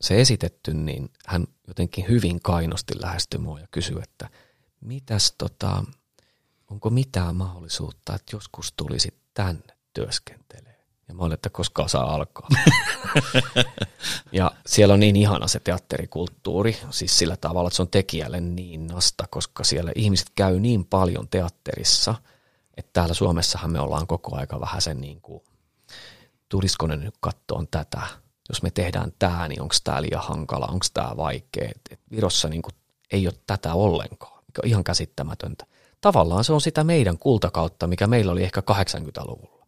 se 0.00 0.20
esitetty, 0.20 0.74
niin 0.74 1.10
hän 1.26 1.46
jotenkin 1.68 2.08
hyvin 2.08 2.42
kainosti 2.42 3.00
lähestyi 3.00 3.40
mua 3.40 3.60
ja 3.60 3.66
kysyi, 3.70 3.96
että 4.02 4.30
mitäs 4.80 5.34
tota, 5.38 5.84
onko 6.70 6.90
mitään 6.90 7.36
mahdollisuutta, 7.36 8.14
että 8.14 8.36
joskus 8.36 8.72
tulisit 8.76 9.14
tänne 9.34 9.76
työskentelee. 9.92 10.84
Ja 11.08 11.14
mä 11.14 11.22
olin, 11.22 11.34
että 11.34 11.50
koskaan 11.50 11.88
saa 11.88 12.14
alkaa. 12.14 12.48
ja 14.32 14.50
siellä 14.66 14.94
on 14.94 15.00
niin 15.00 15.16
ihana 15.16 15.48
se 15.48 15.60
teatterikulttuuri, 15.60 16.76
siis 16.90 17.18
sillä 17.18 17.36
tavalla, 17.36 17.68
että 17.68 17.76
se 17.76 17.82
on 17.82 17.88
tekijälle 17.88 18.40
niin 18.40 18.86
nasta, 18.86 19.24
koska 19.30 19.64
siellä 19.64 19.92
ihmiset 19.96 20.30
käy 20.34 20.60
niin 20.60 20.84
paljon 20.84 21.28
teatterissa, 21.28 22.14
että 22.76 22.90
täällä 22.92 23.14
Suomessahan 23.14 23.70
me 23.70 23.80
ollaan 23.80 24.06
koko 24.06 24.36
aika 24.36 24.60
vähän 24.60 24.82
sen 24.82 25.00
niin 25.00 25.20
kuin, 25.20 25.42
tulisiko 26.48 26.86
ne 26.86 26.96
nyt 26.96 27.14
kattoon 27.20 27.68
tätä, 27.68 28.02
jos 28.48 28.62
me 28.62 28.70
tehdään 28.70 29.12
tämä, 29.18 29.48
niin 29.48 29.62
onko 29.62 29.74
tämä 29.84 30.02
liian 30.02 30.22
hankala, 30.22 30.66
onko 30.66 30.86
tämä 30.94 31.16
vaikea. 31.16 31.70
Et 31.90 32.00
Virossa 32.10 32.48
niin 32.48 32.62
kuin, 32.62 32.74
ei 33.12 33.26
ole 33.26 33.34
tätä 33.46 33.74
ollenkaan 33.74 34.34
mikä 34.54 34.60
on 34.64 34.68
ihan 34.68 34.84
käsittämätöntä. 34.84 35.66
Tavallaan 36.04 36.44
se 36.44 36.52
on 36.52 36.60
sitä 36.60 36.84
meidän 36.84 37.18
kultakautta, 37.18 37.86
mikä 37.86 38.06
meillä 38.06 38.32
oli 38.32 38.42
ehkä 38.42 38.60
80-luvulla. 38.60 39.66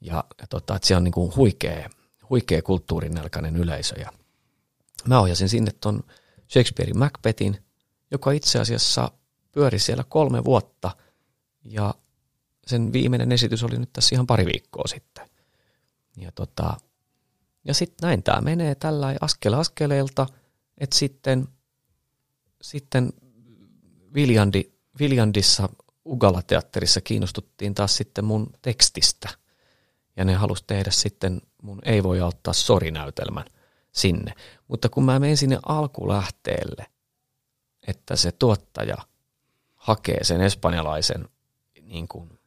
Ja, 0.00 0.24
ja 0.40 0.46
tota, 0.46 0.76
että 0.76 0.88
se 0.88 0.96
on 0.96 1.04
niin 1.04 1.12
kuin 1.12 1.36
huikea, 1.36 1.90
huikea 2.30 2.62
kulttuurinälkäinen 2.62 3.56
yleisö. 3.56 4.00
Ja 4.00 4.12
mä 5.08 5.20
ohjasin 5.20 5.48
sinne 5.48 5.70
ton 5.80 6.02
Shakespearein 6.52 6.98
Macbethin, 6.98 7.58
joka 8.10 8.30
itse 8.30 8.58
asiassa 8.58 9.10
pyöri 9.52 9.78
siellä 9.78 10.04
kolme 10.08 10.44
vuotta 10.44 10.96
ja 11.64 11.94
sen 12.66 12.92
viimeinen 12.92 13.32
esitys 13.32 13.64
oli 13.64 13.78
nyt 13.78 13.92
tässä 13.92 14.14
ihan 14.14 14.26
pari 14.26 14.46
viikkoa 14.46 14.86
sitten. 14.86 15.28
Ja, 16.16 16.32
tota, 16.32 16.76
ja 17.64 17.74
sitten 17.74 18.08
näin 18.08 18.22
tämä 18.22 18.40
menee 18.40 18.74
tällä 18.74 19.16
askel 19.20 19.54
askeleelta, 19.54 20.26
että 20.78 20.96
sitten, 20.96 21.48
sitten 22.62 23.12
Viljandi, 24.14 24.79
Viljandissa 25.00 25.68
Ugala-teatterissa 26.06 27.00
kiinnostuttiin 27.00 27.74
taas 27.74 27.96
sitten 27.96 28.24
mun 28.24 28.50
tekstistä. 28.62 29.28
Ja 30.16 30.24
ne 30.24 30.34
halusi 30.34 30.64
tehdä 30.66 30.90
sitten 30.90 31.42
mun 31.62 31.78
Ei 31.84 32.02
voi 32.02 32.20
auttaa 32.20 32.52
sorinäytelmän 32.52 33.44
sinne. 33.92 34.32
Mutta 34.68 34.88
kun 34.88 35.04
mä 35.04 35.18
menen 35.18 35.36
sinne 35.36 35.58
alkulähteelle, 35.66 36.86
että 37.86 38.16
se 38.16 38.32
tuottaja 38.32 38.96
hakee 39.74 40.24
sen 40.24 40.40
espanjalaisen 40.40 41.28
niin 41.82 42.08
kuin, 42.08 42.38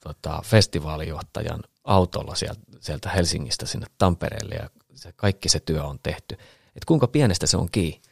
tota, 0.00 0.42
festivaalijohtajan 0.44 1.62
autolla 1.84 2.34
sieltä, 2.34 2.60
sieltä 2.80 3.10
Helsingistä 3.10 3.66
sinne 3.66 3.86
Tampereelle 3.98 4.54
ja 4.54 4.70
se, 4.94 5.12
kaikki 5.16 5.48
se 5.48 5.60
työ 5.60 5.84
on 5.84 5.98
tehty. 6.02 6.34
Että 6.66 6.86
kuinka 6.86 7.08
pienestä 7.08 7.46
se 7.46 7.56
on 7.56 7.68
kiinni. 7.72 8.11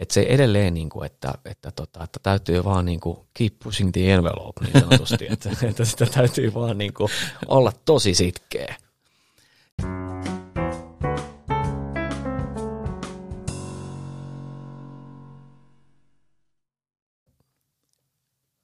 Että 0.00 0.14
se 0.14 0.26
edelleen, 0.28 0.74
niin 0.74 0.88
kuin, 0.88 1.06
että, 1.06 1.34
että, 1.44 1.70
tota, 1.70 2.04
että 2.04 2.20
täytyy 2.22 2.64
vaan 2.64 2.84
niin 2.84 3.00
kuin 3.00 3.18
keep 3.34 3.54
pushing 3.64 3.92
the 3.92 4.12
envelope 4.12 4.64
niin 4.64 4.80
sanotusti, 4.80 5.26
että, 5.32 5.50
että 5.62 5.84
sitä 5.84 6.06
täytyy 6.06 6.54
vaan 6.54 6.78
niin 6.78 6.94
kuin 6.94 7.10
olla 7.46 7.72
tosi 7.84 8.14
sitkeä. 8.14 8.76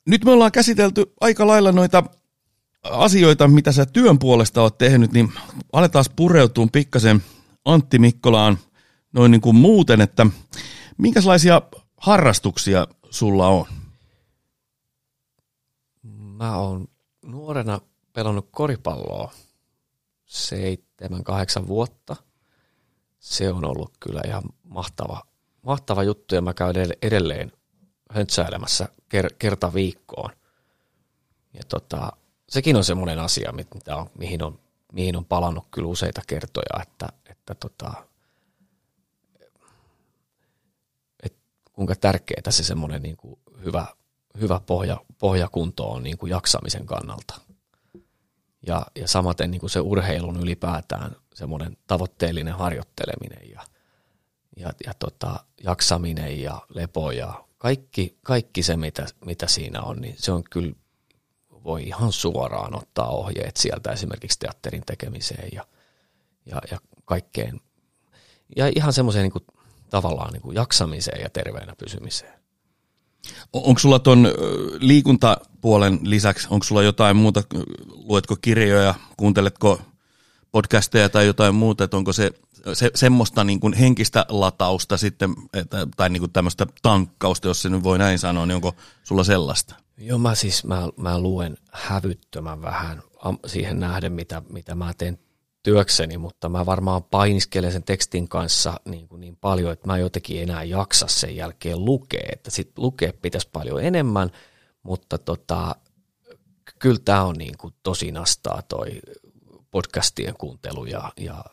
Nyt 0.07 0.25
me 0.25 0.31
ollaan 0.31 0.53
käsitelty 0.53 1.13
aika 1.21 1.47
lailla 1.47 1.73
noita 1.73 2.03
asioita, 2.83 3.49
mitä 3.49 3.73
sä 3.73 3.87
työn 3.87 4.19
puolesta 4.19 4.63
oot 4.63 4.79
tehnyt, 4.79 5.13
niin 5.13 5.33
aletaan 5.73 6.05
pureutua 6.17 6.67
pikkasen 6.73 7.23
Antti 7.65 7.99
Mikkolaan 7.99 8.59
noin 9.13 9.31
niin 9.31 9.41
kuin 9.41 9.57
muuten, 9.57 10.01
että 10.01 10.27
minkälaisia 10.99 11.63
harrastuksia 11.97 12.87
sulla 13.11 13.49
on? 13.49 13.67
Mä 16.13 16.57
oon 16.57 16.89
nuorena 17.23 17.81
pelannut 18.13 18.49
koripalloa 18.51 19.33
seitsemän, 20.25 21.25
kahdeksan 21.25 21.67
vuotta. 21.67 22.17
Se 23.19 23.53
on 23.53 23.65
ollut 23.65 23.93
kyllä 24.01 24.21
ihan 24.27 24.43
mahtava, 24.63 25.23
mahtava 25.63 26.03
juttu 26.03 26.35
ja 26.35 26.43
mä 26.43 26.55
käyn 26.55 26.77
edelleen 27.03 27.53
höntsäilemässä 28.11 28.89
kerta 29.39 29.75
viikkoon. 29.75 30.31
Ja 31.55 31.61
tota, 31.69 32.13
sekin 32.49 32.77
on 32.77 32.85
semmoinen 32.85 33.19
asia, 33.19 33.53
mitä 33.53 33.97
on, 33.97 34.11
mihin, 34.19 34.43
on, 34.43 34.59
mihin 34.93 35.17
on 35.17 35.25
palannut 35.25 35.67
kyllä 35.71 35.89
useita 35.89 36.23
kertoja, 36.27 36.83
että, 36.83 37.09
että 37.27 37.55
tota, 37.55 37.93
kuinka 41.75 41.95
tärkeää 41.95 42.51
se 42.51 42.65
semmoinen 42.65 43.03
niin 43.03 43.17
kuin 43.17 43.39
hyvä, 43.65 43.87
hyvä 44.41 44.61
pohja, 44.67 45.01
pohjakunto 45.19 45.91
on 45.91 46.03
niin 46.03 46.19
kuin 46.19 46.31
jaksamisen 46.31 46.87
kannalta. 46.87 47.41
Ja, 48.67 48.87
ja 48.97 49.09
samaten 49.09 49.51
niin 49.51 49.61
kuin 49.61 49.71
se 49.71 49.81
urheilun 49.81 50.41
ylipäätään 50.41 51.17
semmoinen 51.35 51.77
tavoitteellinen 51.87 52.55
harjoitteleminen 52.55 53.51
ja, 53.51 53.63
ja, 54.57 54.73
ja 54.87 54.95
tota, 54.99 55.45
jaksaminen 55.65 56.41
ja 56.43 56.63
lepo 56.69 57.11
ja 57.11 57.45
kaikki, 57.59 58.19
kaikki 58.23 58.63
se, 58.63 58.77
mitä, 58.77 59.07
mitä 59.25 59.47
siinä 59.47 59.83
on, 59.83 60.01
niin 60.01 60.15
se 60.19 60.33
on 60.33 60.45
kyllä, 60.51 60.73
voi 61.65 61.83
ihan 61.83 62.13
suoraan 62.13 62.77
ottaa 62.77 63.09
ohjeet 63.09 63.57
sieltä 63.57 63.93
esimerkiksi 63.93 64.39
teatterin 64.39 64.83
tekemiseen 64.87 65.49
ja, 65.53 65.67
ja, 66.47 66.61
ja 66.71 66.79
kaikkeen. 67.05 67.61
Ja 68.57 68.73
ihan 68.77 68.93
semmoiseen 68.93 69.23
niin 69.23 69.47
tavallaan 69.95 70.33
niin 70.33 70.43
kuin 70.43 70.55
jaksamiseen 70.55 71.21
ja 71.21 71.31
terveenä 71.31 71.75
pysymiseen. 71.79 72.33
Onko 73.53 73.79
sulla 73.79 73.99
tuon 73.99 74.29
liikuntapuolen 74.79 75.99
lisäksi, 76.03 76.49
onko 76.51 76.65
sulla 76.65 76.83
jotain 76.83 77.17
muuta, 77.17 77.43
luetko 77.89 78.37
kirjoja, 78.41 78.95
kuunteletko 79.17 79.81
podcasteja 80.53 81.09
tai 81.09 81.27
jotain 81.27 81.55
muuta, 81.55 81.85
että 81.85 81.97
onko 81.97 82.13
se 82.13 82.31
se, 82.73 82.91
semmoista 82.95 83.45
niin 83.45 83.61
kuin 83.61 83.73
henkistä 83.73 84.27
latausta 84.29 84.97
sitten, 84.97 85.35
että, 85.53 85.87
tai 85.97 86.09
niin 86.09 86.21
kuin 86.21 86.33
tämmöistä 86.33 86.67
tankkausta, 86.83 87.49
jos 87.49 87.63
se 87.63 87.69
nyt 87.69 87.83
voi 87.83 87.99
näin 87.99 88.19
sanoa, 88.19 88.47
niin 88.47 88.55
onko 88.55 88.75
sulla 89.03 89.25
sellaista? 89.25 89.75
Joo, 89.99 90.19
mä 90.19 90.35
siis 90.35 90.65
mä, 90.65 90.89
mä 90.97 91.19
luen 91.19 91.57
hävyttömän 91.73 92.63
vähän 92.63 93.03
siihen 93.47 93.81
nähden, 93.81 94.13
mitä, 94.13 94.43
mitä 94.49 94.75
mä 94.75 94.95
teen 94.99 95.19
työkseni, 95.65 96.19
mutta 96.19 96.49
mä 96.49 96.67
varmaan 96.67 97.05
painiskelen 97.05 97.73
sen 97.73 97.83
tekstin 97.83 98.29
kanssa 98.29 98.81
niin, 98.85 99.09
kuin 99.09 99.21
niin 99.21 99.37
paljon, 99.37 99.73
että 99.73 99.87
mä 99.87 99.99
jotenkin 99.99 100.43
enää 100.43 100.65
jaksa 100.65 101.07
sen 101.09 101.37
jälkeen 101.37 101.85
lukea, 101.85 102.29
että 102.33 102.51
sit 102.51 102.79
lukea 102.79 103.13
pitäisi 103.23 103.49
paljon 103.53 103.85
enemmän, 103.85 104.31
mutta 104.83 105.19
tota, 105.19 105.77
kyllä 106.79 107.01
tämä 107.05 107.25
on 107.25 107.37
niin 107.37 107.59
kuin 107.59 107.75
tosi 107.83 108.13
nastaa 108.13 108.63
toi 108.63 109.01
podcastien 109.71 110.35
kuuntelu 110.39 110.85
ja, 110.85 111.13
ja 111.17 111.45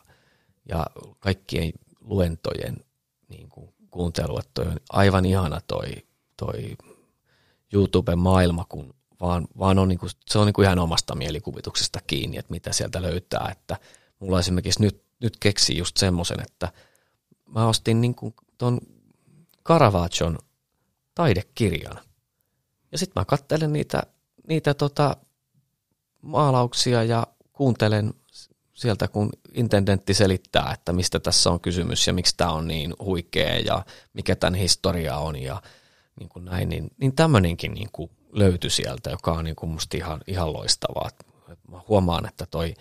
ja 0.68 0.86
kaikkien 1.18 1.72
luentojen 2.00 2.76
niin 3.28 3.48
kuin 3.48 3.74
kuuntelu, 3.90 4.38
että 4.38 4.50
toi 4.54 4.66
on 4.66 4.80
aivan 4.90 5.24
ihana 5.24 5.60
toi, 5.66 5.92
toi 6.36 6.76
YouTuben 7.72 8.18
maailma, 8.18 8.66
kun 8.68 8.94
vaan, 9.20 9.48
vaan 9.58 9.78
on 9.78 9.88
niin 9.88 9.98
kuin, 9.98 10.10
se 10.26 10.38
on 10.38 10.46
niin 10.46 10.54
kuin 10.54 10.64
ihan 10.64 10.78
omasta 10.78 11.14
mielikuvituksesta 11.14 12.00
kiinni, 12.06 12.38
että 12.38 12.50
mitä 12.50 12.72
sieltä 12.72 13.02
löytää, 13.02 13.48
että 13.52 13.76
mulla 14.22 14.40
esimerkiksi 14.40 14.82
nyt, 14.82 15.02
nyt 15.20 15.36
keksi 15.40 15.76
just 15.76 15.96
semmoisen, 15.96 16.40
että 16.40 16.72
mä 17.46 17.66
ostin 17.66 18.00
niin 18.00 18.14
kuin 18.14 18.34
ton 18.58 18.80
Caravaggion 19.64 20.38
taidekirjan. 21.14 21.98
Ja 22.92 22.98
sitten 22.98 23.20
mä 23.20 23.24
katselen 23.24 23.72
niitä, 23.72 24.02
niitä 24.48 24.74
tota 24.74 25.16
maalauksia 26.22 27.04
ja 27.04 27.26
kuuntelen 27.52 28.14
sieltä, 28.74 29.08
kun 29.08 29.30
intendentti 29.54 30.14
selittää, 30.14 30.72
että 30.72 30.92
mistä 30.92 31.20
tässä 31.20 31.50
on 31.50 31.60
kysymys 31.60 32.06
ja 32.06 32.12
miksi 32.12 32.34
tämä 32.36 32.52
on 32.52 32.68
niin 32.68 32.94
huikea 32.98 33.58
ja 33.58 33.84
mikä 34.12 34.36
tämän 34.36 34.54
historia 34.54 35.16
on 35.16 35.36
ja 35.36 35.62
niin 36.20 36.28
kuin 36.28 36.44
näin, 36.44 36.68
niin, 36.68 36.90
niin 36.96 37.14
tämmöinenkin 37.14 37.74
niin 37.74 38.10
löytyi 38.32 38.70
sieltä, 38.70 39.10
joka 39.10 39.32
on 39.32 39.44
niin 39.44 39.56
kuin 39.56 39.70
musta 39.70 39.96
ihan, 39.96 40.20
ihan 40.26 40.52
loistavaa. 40.52 41.10
Mä 41.68 41.80
huomaan, 41.88 42.28
että 42.28 42.46
toi, 42.46 42.74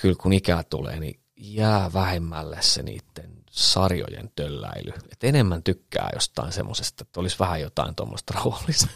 kyllä 0.00 0.16
kun 0.20 0.32
ikää 0.32 0.62
tulee, 0.62 1.00
niin 1.00 1.20
jää 1.36 1.90
vähemmälle 1.92 2.56
se 2.60 2.82
niiden 2.82 3.36
sarjojen 3.50 4.30
tölläily. 4.36 4.92
Et 5.12 5.24
enemmän 5.24 5.62
tykkää 5.62 6.10
jostain 6.14 6.52
semmoisesta, 6.52 7.04
että 7.04 7.20
olisi 7.20 7.38
vähän 7.38 7.60
jotain 7.60 7.94
tuommoista 7.94 8.34
rauhallista. 8.36 8.86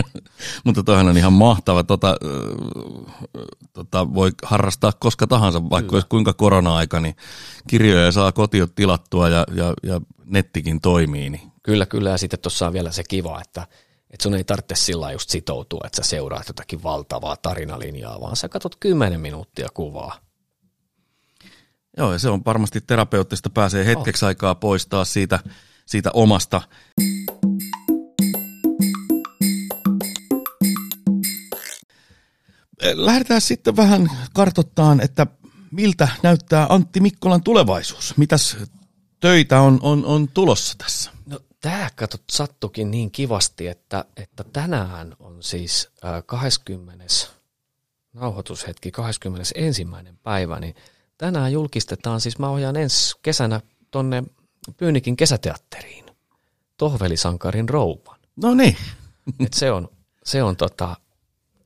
Mutta 0.64 0.82
toihan 0.82 1.08
on 1.08 1.16
ihan 1.16 1.32
mahtava. 1.32 1.84
Tota, 1.84 2.16
tota, 3.72 4.14
voi 4.14 4.32
harrastaa 4.42 4.92
koska 4.98 5.26
tahansa, 5.26 5.70
vaikka 5.70 5.96
olisi 5.96 6.08
kuinka 6.08 6.32
korona-aika, 6.32 7.00
niin 7.00 7.16
kirjoja 7.68 8.12
saa 8.12 8.32
kotiot 8.32 8.74
tilattua 8.74 9.28
ja, 9.28 9.46
ja, 9.54 9.74
ja 9.82 10.00
nettikin 10.24 10.80
toimii. 10.80 11.30
Niin. 11.30 11.52
Kyllä, 11.62 11.86
kyllä. 11.86 12.10
Ja 12.10 12.18
sitten 12.18 12.40
tuossa 12.40 12.66
on 12.66 12.72
vielä 12.72 12.92
se 12.92 13.02
kiva, 13.08 13.40
että 13.40 13.66
että 14.10 14.22
sun 14.22 14.34
ei 14.34 14.44
tarvitse 14.44 14.74
sillä 14.74 15.12
just 15.12 15.30
sitoutua, 15.30 15.80
että 15.86 16.02
sä 16.02 16.08
seuraat 16.08 16.48
jotakin 16.48 16.82
valtavaa 16.82 17.36
tarinalinjaa, 17.36 18.20
vaan 18.20 18.36
sä 18.36 18.48
katsot 18.48 18.76
10 18.80 19.20
minuuttia 19.20 19.68
kuvaa 19.74 20.29
Joo, 21.96 22.12
ja 22.12 22.18
se 22.18 22.28
on 22.28 22.42
varmasti 22.44 22.80
terapeuttista, 22.80 23.50
pääsee 23.50 23.86
hetkeksi 23.86 24.24
oh. 24.24 24.26
aikaa 24.26 24.54
poistaa 24.54 25.04
siitä, 25.04 25.38
siitä 25.86 26.10
omasta. 26.14 26.62
Lähdetään 32.94 33.40
sitten 33.40 33.76
vähän 33.76 34.10
kartottaan, 34.32 35.00
että 35.00 35.26
miltä 35.70 36.08
näyttää 36.22 36.66
Antti 36.68 37.00
Mikkolan 37.00 37.42
tulevaisuus. 37.42 38.16
Mitäs 38.16 38.56
töitä 39.20 39.60
on, 39.60 39.78
on, 39.82 40.04
on 40.04 40.28
tulossa 40.28 40.74
tässä? 40.78 41.10
No 41.26 41.40
tämä 41.60 41.90
katsot 41.96 42.22
sattukin 42.32 42.90
niin 42.90 43.10
kivasti, 43.10 43.68
että, 43.68 44.04
että 44.16 44.44
tänään 44.52 45.16
on 45.18 45.42
siis 45.42 45.88
äh, 46.04 46.22
20. 46.26 47.04
nauhoitushetki, 48.12 48.90
21. 48.90 49.86
päivä, 50.22 50.60
niin– 50.60 50.74
tänään 51.20 51.52
julkistetaan, 51.52 52.20
siis 52.20 52.38
mä 52.38 52.50
ohjaan 52.50 52.76
ensi 52.76 53.14
kesänä 53.22 53.60
tonne 53.90 54.22
Pyynikin 54.76 55.16
kesäteatteriin, 55.16 56.06
Tohvelisankarin 56.76 57.68
rouvan. 57.68 58.18
No 58.36 58.54
niin. 58.54 58.76
Et 59.44 59.52
se 59.52 59.72
on, 59.72 59.88
se 60.24 60.42
on 60.42 60.56
tota, 60.56 60.96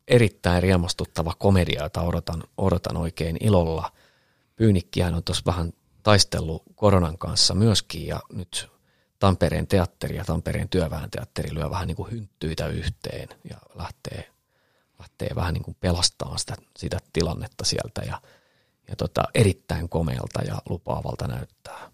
erittäin 0.09 0.62
riemastuttava 0.62 1.35
komedia, 1.38 1.83
jota 1.83 2.03
odotan, 2.03 2.43
odotan 2.57 2.97
oikein 2.97 3.37
ilolla. 3.40 3.93
Pyynikkihän 4.57 5.14
on 5.14 5.25
tuossa 5.25 5.43
vähän 5.47 5.73
taistellut 6.03 6.62
koronan 6.75 7.19
kanssa 7.19 7.55
myöskin 7.55 8.07
ja 8.07 8.21
nyt 8.33 8.71
Tampereen 9.19 9.67
teatteri 9.67 10.17
ja 10.17 10.25
Tampereen 10.25 10.69
työväen 10.69 11.11
teatteri 11.11 11.55
lyö 11.55 11.71
vähän 11.71 11.87
niin 11.87 11.97
kuin 11.97 12.11
hynttyitä 12.11 12.67
yhteen 12.67 13.29
ja 13.51 13.57
lähtee, 13.75 14.31
lähtee 14.99 15.29
vähän 15.35 15.55
niin 15.55 15.64
kuin 15.64 15.77
pelastamaan 15.81 16.38
sitä, 16.38 16.57
sitä 16.77 16.99
tilannetta 17.12 17.64
sieltä 17.64 18.03
ja, 18.07 18.21
ja 18.88 18.97
tota, 18.97 19.23
erittäin 19.35 19.88
komealta 19.88 20.42
ja 20.42 20.59
lupaavalta 20.68 21.27
näyttää. 21.27 21.90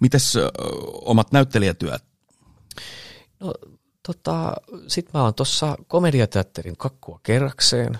Mites 0.00 0.36
ö, 0.36 0.50
omat 0.92 1.32
näyttelijätyöt? 1.32 2.04
No 3.40 3.54
tota, 4.06 4.52
sit 4.88 5.12
mä 5.14 5.22
oon 5.22 5.34
tuossa 5.34 5.76
komediateatterin 5.88 6.76
kakkua 6.76 7.20
kerrakseen 7.22 7.98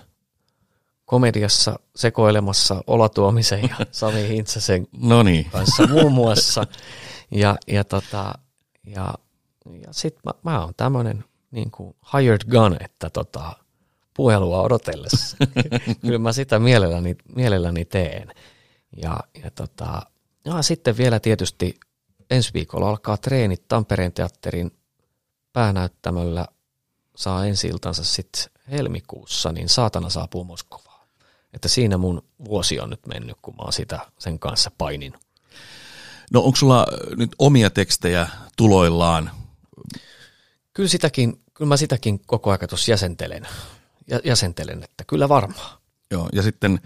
komediassa 1.05 1.79
sekoilemassa 1.95 2.83
Ola 2.87 3.09
Tuomisen 3.09 3.61
ja 3.61 3.75
Sami 3.91 4.27
Hintsasen 4.27 4.87
No 4.97 5.23
niin. 5.23 5.49
kanssa 5.51 5.87
muun 5.87 6.11
muassa. 6.11 6.67
Ja, 7.33 7.55
ja, 7.67 7.83
tota, 7.83 8.33
ja, 8.85 9.13
ja 9.65 9.87
sitten 9.91 10.21
mä, 10.25 10.51
mä 10.51 10.61
oon 10.61 10.73
tämmöinen 10.77 11.23
niin 11.51 11.71
kuin 11.71 11.95
hired 12.13 12.41
gun, 12.49 12.77
että 12.79 13.09
tota, 13.09 13.53
puhelua 14.21 14.61
odotellessa. 14.61 15.37
Kyllä 16.01 16.19
mä 16.19 16.33
sitä 16.33 16.59
mielelläni, 16.59 17.15
mielelläni 17.35 17.85
teen. 17.85 18.31
Ja, 19.01 19.19
ja, 19.43 19.51
tota, 19.51 20.01
ja 20.45 20.61
sitten 20.61 20.97
vielä 20.97 21.19
tietysti 21.19 21.79
ensi 22.29 22.53
viikolla 22.53 22.89
alkaa 22.89 23.17
treenit 23.17 23.67
Tampereen 23.67 24.13
teatterin 24.13 24.71
päänäyttämöllä 25.53 26.45
saa 27.15 27.45
ensi 27.45 27.67
iltansa 27.67 28.03
sitten 28.03 28.43
helmikuussa, 28.71 29.51
niin 29.51 29.69
saatana 29.69 30.09
saapuu 30.09 30.43
Moskovaan. 30.43 31.07
Että 31.53 31.67
siinä 31.67 31.97
mun 31.97 32.23
vuosi 32.45 32.79
on 32.79 32.89
nyt 32.89 33.07
mennyt, 33.07 33.37
kun 33.41 33.55
mä 33.55 33.63
oon 33.63 33.73
sitä 33.73 33.99
sen 34.19 34.39
kanssa 34.39 34.71
painin. 34.77 35.13
No 36.31 36.41
onko 36.41 36.55
sulla 36.55 36.87
nyt 37.17 37.31
omia 37.39 37.69
tekstejä 37.69 38.27
tuloillaan? 38.57 39.31
Kyllä 40.73 40.89
sitäkin, 40.89 41.43
kyllä 41.53 41.69
mä 41.69 41.77
sitäkin 41.77 42.19
koko 42.25 42.51
ajan 42.51 42.69
tuossa 42.69 42.91
jäsentelen, 42.91 43.47
jäsentelen, 44.23 44.83
että 44.83 45.03
kyllä 45.07 45.29
varmaan. 45.29 45.77
Joo, 46.11 46.29
ja 46.33 46.41
sitten 46.41 46.79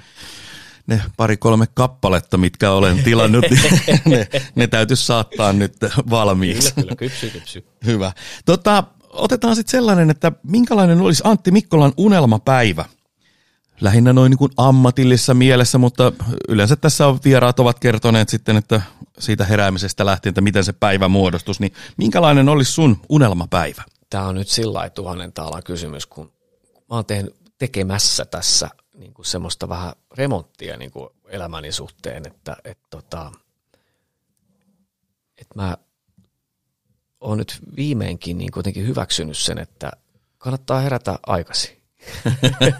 ne 0.88 1.02
pari-kolme 1.18 1.66
kappaletta, 1.74 2.38
mitkä 2.38 2.72
olen 2.72 3.04
tilannut, 3.04 3.46
ne, 4.06 4.28
ne 4.56 4.68
täytyisi 4.68 5.06
saattaa 5.06 5.54
nyt 5.54 5.76
valmiiksi. 6.10 6.74
Kyllä, 6.74 6.86
kyllä, 6.86 6.96
kypsy, 6.96 7.30
kypsy. 7.30 7.66
Hyvä. 7.86 8.12
Tota, 8.46 8.84
otetaan 9.10 9.56
sitten 9.56 9.72
sellainen, 9.72 10.10
että 10.10 10.32
minkälainen 10.44 11.02
olisi 11.02 11.24
Antti 11.26 11.52
Mikkolan 11.52 11.94
unelmapäivä? 11.98 12.86
Lähinnä 13.82 14.14
noin 14.14 14.30
niin 14.30 14.38
kuin 14.38 14.52
ammatillisessa 14.58 15.34
mielessä, 15.34 15.78
mutta 15.78 16.12
yleensä 16.50 16.76
tässä 16.76 17.08
on 17.08 17.20
vieraat 17.26 17.60
ovat 17.60 17.80
kertoneet 17.80 18.30
sitten, 18.30 18.58
että 18.58 18.82
siitä 19.20 19.46
heräämisestä 19.46 20.06
lähtien, 20.06 20.32
että 20.32 20.42
miten 20.42 20.64
se 20.64 20.74
päivä 20.74 21.08
muodostus, 21.08 21.60
niin 21.60 21.74
minkälainen 21.98 22.50
olisi 22.50 22.72
sun 22.72 23.02
unelmapäivä? 23.10 23.84
Tämä 24.10 24.28
on 24.28 24.36
nyt 24.36 24.48
sillä 24.48 24.90
tuhannen 24.90 25.34
taalan 25.34 25.64
kysymys, 25.64 26.06
kun 26.06 26.32
mä 26.90 26.96
oon 26.96 27.06
tehnyt 27.06 27.36
tekemässä 27.58 28.26
tässä 28.26 28.70
niin 28.94 29.14
kuin 29.14 29.26
semmoista 29.26 29.70
vähän 29.70 29.94
remonttia 30.18 30.78
niin 30.78 30.92
kuin 30.92 31.10
elämäni 31.28 31.72
suhteen, 31.72 32.28
että 32.28 32.58
et 32.64 32.80
tota, 32.90 33.32
et 35.38 35.48
mä 35.56 35.78
oon 37.20 37.38
nyt 37.38 37.60
viimeinkin 37.76 38.38
niin 38.38 38.52
kuitenkin 38.52 38.88
hyväksynyt 38.88 39.38
sen, 39.38 39.58
että 39.58 39.92
kannattaa 40.38 40.80
herätä 40.80 41.20
aikaisin. 41.28 41.82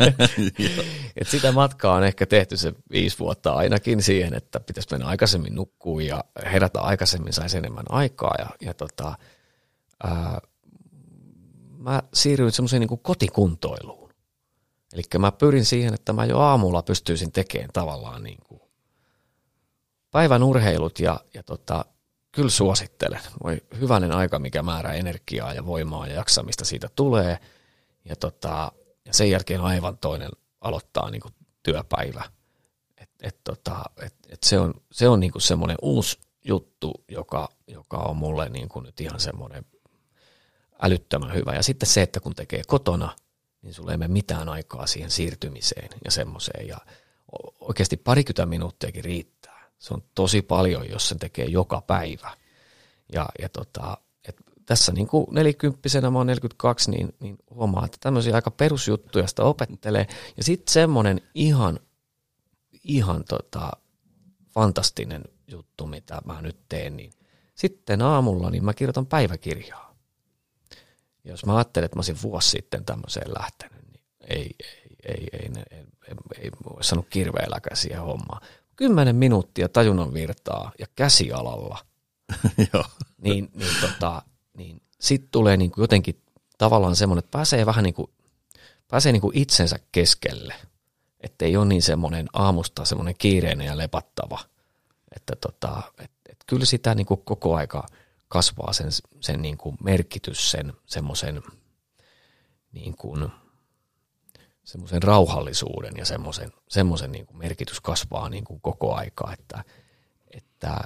Et 1.18 1.28
sitä 1.28 1.52
matkaa 1.52 1.96
on 1.96 2.04
ehkä 2.04 2.26
tehty 2.26 2.58
se 2.58 2.74
viisi 2.92 3.20
vuotta 3.20 3.54
ainakin 3.54 4.04
siihen, 4.04 4.34
että 4.34 4.60
pitäisi 4.60 4.88
mennä 4.92 5.08
aikaisemmin 5.08 5.56
nukkuun 5.56 6.06
ja 6.06 6.24
herätä 6.46 6.82
aikaisemmin, 6.82 7.34
saisi 7.34 7.58
enemmän 7.58 7.86
aikaa. 7.90 8.36
Ja, 8.40 8.50
ja 8.62 8.74
tota, 8.74 9.18
ää, 10.04 10.42
mä 11.86 12.04
siirryin 12.14 12.52
semmoiseen 12.52 12.80
niin 12.80 13.00
kotikuntoiluun. 13.00 14.14
Eli 14.94 15.04
mä 15.18 15.32
pyrin 15.32 15.66
siihen, 15.66 15.94
että 15.94 16.14
mä 16.14 16.26
jo 16.26 16.40
aamulla 16.40 16.82
pystyisin 16.82 17.32
tekemään 17.32 17.70
tavallaan 17.74 18.24
niin 18.24 18.38
kuin 18.44 18.62
päivän 20.12 20.44
urheilut 20.44 21.00
ja, 21.00 21.20
ja 21.34 21.44
tota, 21.44 21.86
kyllä 22.32 22.50
suosittelen. 22.50 23.20
Voi 23.44 23.62
hyvänen 23.80 24.12
aika, 24.12 24.40
mikä 24.40 24.64
määrä 24.64 24.94
energiaa 24.94 25.54
ja 25.54 25.66
voimaa 25.66 26.08
ja 26.08 26.14
jaksamista 26.14 26.66
siitä 26.66 26.90
tulee. 26.96 27.40
Ja, 28.06 28.16
tota, 28.16 28.72
ja 29.06 29.14
sen 29.14 29.30
jälkeen 29.30 29.62
aivan 29.62 29.98
toinen 29.98 30.30
aloittaa 30.62 31.10
niin 31.10 31.22
kuin 31.22 31.34
työpäivä. 31.64 32.24
Et, 32.98 33.10
et, 33.24 33.44
tota, 33.44 33.84
et, 34.02 34.16
et 34.30 34.44
se 34.44 34.60
on, 34.60 34.74
se 34.92 35.10
on 35.10 35.20
niin 35.20 35.32
kuin 35.32 35.42
semmoinen 35.42 35.78
uusi 35.82 36.20
juttu, 36.46 36.94
joka, 37.12 37.50
joka 37.68 37.98
on 37.98 38.18
mulle 38.18 38.50
niin 38.50 38.70
kuin 38.70 38.84
nyt 38.86 39.02
ihan 39.02 39.20
semmoinen 39.20 39.66
älyttömän 40.82 41.34
hyvä. 41.34 41.54
Ja 41.54 41.64
sitten 41.64 41.90
se, 41.90 42.02
että 42.02 42.20
kun 42.20 42.36
tekee 42.36 42.62
kotona, 42.68 43.16
niin 43.62 43.74
sulle 43.74 43.92
ei 43.92 43.98
mene 43.98 44.14
mitään 44.14 44.50
aikaa 44.50 44.88
siihen 44.88 45.12
siirtymiseen 45.12 45.90
ja 46.06 46.12
semmoiseen. 46.12 46.68
Ja 46.68 46.78
oikeasti 47.60 47.98
parikymmentä 47.98 48.46
minuuttiakin 48.46 49.04
riittää. 49.04 49.70
Se 49.78 49.94
on 49.94 50.04
tosi 50.16 50.42
paljon, 50.42 50.90
jos 50.90 51.10
sen 51.10 51.20
tekee 51.20 51.46
joka 51.46 51.82
päivä. 51.82 52.38
Ja, 53.14 53.30
ja 53.42 53.50
tota, 53.50 53.98
et 54.28 54.36
tässä 54.66 54.92
niin 54.92 55.08
kuin 55.08 55.28
nelikymppisenä, 55.32 56.10
mä 56.10 56.18
oon 56.18 56.28
42, 56.28 56.92
niin, 56.92 57.16
niin 57.20 57.38
huomaa, 57.50 57.86
että 57.86 57.98
tämmöisiä 58.02 58.36
aika 58.36 58.52
perusjuttuja 58.52 59.28
sitä 59.28 59.44
opettelee. 59.44 60.08
Ja 60.38 60.44
sitten 60.44 60.74
semmoinen 60.74 61.22
ihan, 61.34 61.80
ihan 62.84 63.24
tota, 63.30 63.72
fantastinen 64.54 65.24
juttu, 65.48 65.88
mitä 65.88 66.22
mä 66.26 66.42
nyt 66.42 66.58
teen, 66.70 66.98
niin 66.98 67.12
sitten 67.56 68.02
aamulla 68.02 68.50
niin 68.50 68.66
mä 68.66 68.74
kirjoitan 68.74 69.06
päiväkirjaa. 69.06 69.95
Jos 71.26 71.46
mä 71.46 71.56
ajattelen, 71.56 71.86
että 71.86 71.96
mä 71.96 72.00
olisin 72.00 72.22
vuosi 72.24 72.50
sitten 72.50 72.86
tämmöiseen 72.86 73.34
lähtenyt, 73.40 73.82
niin 73.92 74.04
ei, 74.30 74.56
ei, 74.64 74.88
ei, 75.06 75.28
ei, 75.34 75.50
ei, 75.62 75.66
ei, 75.72 75.86
ei, 76.08 76.16
ei 76.42 76.50
olisi 76.66 76.90
saanut 76.90 77.08
kirveelläkään 77.10 77.78
siihen 77.78 78.02
hommaan. 78.02 78.42
Kymmenen 78.76 79.16
minuuttia 79.16 79.70
tajunnan 79.70 80.14
virtaa 80.14 80.72
ja 80.80 80.86
käsialalla, 80.96 81.86
Joo. 82.74 82.86
niin, 83.18 83.50
niin, 83.54 83.76
tota, 83.82 84.22
niin 84.58 84.82
sitten 85.00 85.32
tulee 85.32 85.58
niin 85.58 85.72
kuin 85.72 85.84
jotenkin 85.84 86.22
tavallaan 86.58 86.96
semmoinen, 86.96 87.20
että 87.20 87.38
pääsee 87.38 87.66
vähän 87.66 87.84
niin 87.84 87.94
kuin, 87.94 88.12
pääsee 88.88 89.12
niin 89.12 89.22
kuin 89.22 89.38
itsensä 89.38 89.80
keskelle. 89.92 90.56
Että 91.20 91.46
ei 91.46 91.58
ole 91.58 91.66
niin 91.66 91.82
semmoinen 91.82 92.28
aamusta 92.34 92.86
semmoinen 92.86 93.16
kiireinen 93.18 93.68
ja 93.68 93.78
lepattava. 93.78 94.40
Että 95.16 95.36
tota, 95.36 95.82
et, 95.98 96.12
et 96.30 96.38
kyllä 96.48 96.66
sitä 96.66 96.96
niin 96.96 97.06
kuin 97.06 97.22
koko 97.26 97.56
aika 97.56 97.88
kasvaa 98.28 98.74
sen, 98.74 98.88
sen 99.20 99.42
niin 99.42 99.58
kuin 99.58 99.78
merkitys, 99.84 100.52
sen 100.52 100.74
semmoisen 100.86 101.44
niin 102.72 102.98
kuin, 102.98 103.30
semmoisen 104.64 105.04
rauhallisuuden 105.04 105.94
ja 105.98 106.06
semmoisen, 106.06 106.52
semmoisen 106.70 107.12
niin 107.12 107.26
kuin 107.26 107.38
merkitys 107.38 107.82
kasvaa 107.82 108.30
niin 108.30 108.44
kuin 108.44 108.62
koko 108.62 108.96
aika, 108.96 109.34
että, 109.34 109.64
että 110.32 110.80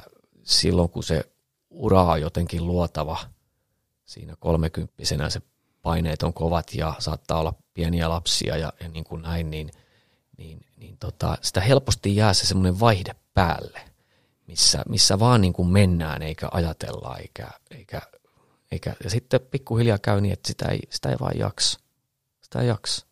silloin 0.43 0.89
kun 0.89 1.04
se 1.04 1.23
ura 1.69 2.04
on 2.04 2.21
jotenkin 2.21 2.67
luotava 2.67 3.17
siinä 4.06 4.36
kolmekymppisenä 4.39 5.30
se 5.30 5.41
paineet 5.82 6.23
on 6.23 6.34
kovat 6.34 6.73
ja 6.73 6.93
saattaa 6.99 7.39
olla 7.39 7.54
pieniä 7.73 8.10
lapsia 8.10 8.58
ja, 8.58 8.73
ja 8.80 8.89
niin 8.89 9.04
kuin 9.04 9.21
näin, 9.21 9.52
niin, 9.52 9.71
niin, 10.38 10.65
niin 10.78 10.97
tota, 10.97 11.38
sitä 11.41 11.62
helposti 11.62 12.15
jää 12.15 12.34
se 12.34 12.45
semmoinen 12.45 12.80
vaihde 12.80 13.15
päälle, 13.34 13.88
missä, 14.50 14.84
missä 14.90 15.20
vaan 15.20 15.42
niin 15.42 15.54
kuin 15.54 15.68
mennään 15.68 16.22
eikä 16.22 16.48
ajatella 16.52 17.18
eikä, 17.18 17.47
eikä, 17.72 18.02
eikä, 18.72 18.95
ja 19.04 19.10
sitten 19.10 19.41
pikkuhiljaa 19.52 19.97
käy 19.97 20.22
niin, 20.22 20.34
että 20.34 20.47
sitä 20.47 20.66
ei, 20.66 20.80
sitä 20.89 21.10
ei 21.10 21.16
vaan 21.20 21.38
jaksa. 21.38 21.80
Sitä 22.41 22.60
ei 22.60 22.68
jaksa. 22.68 23.06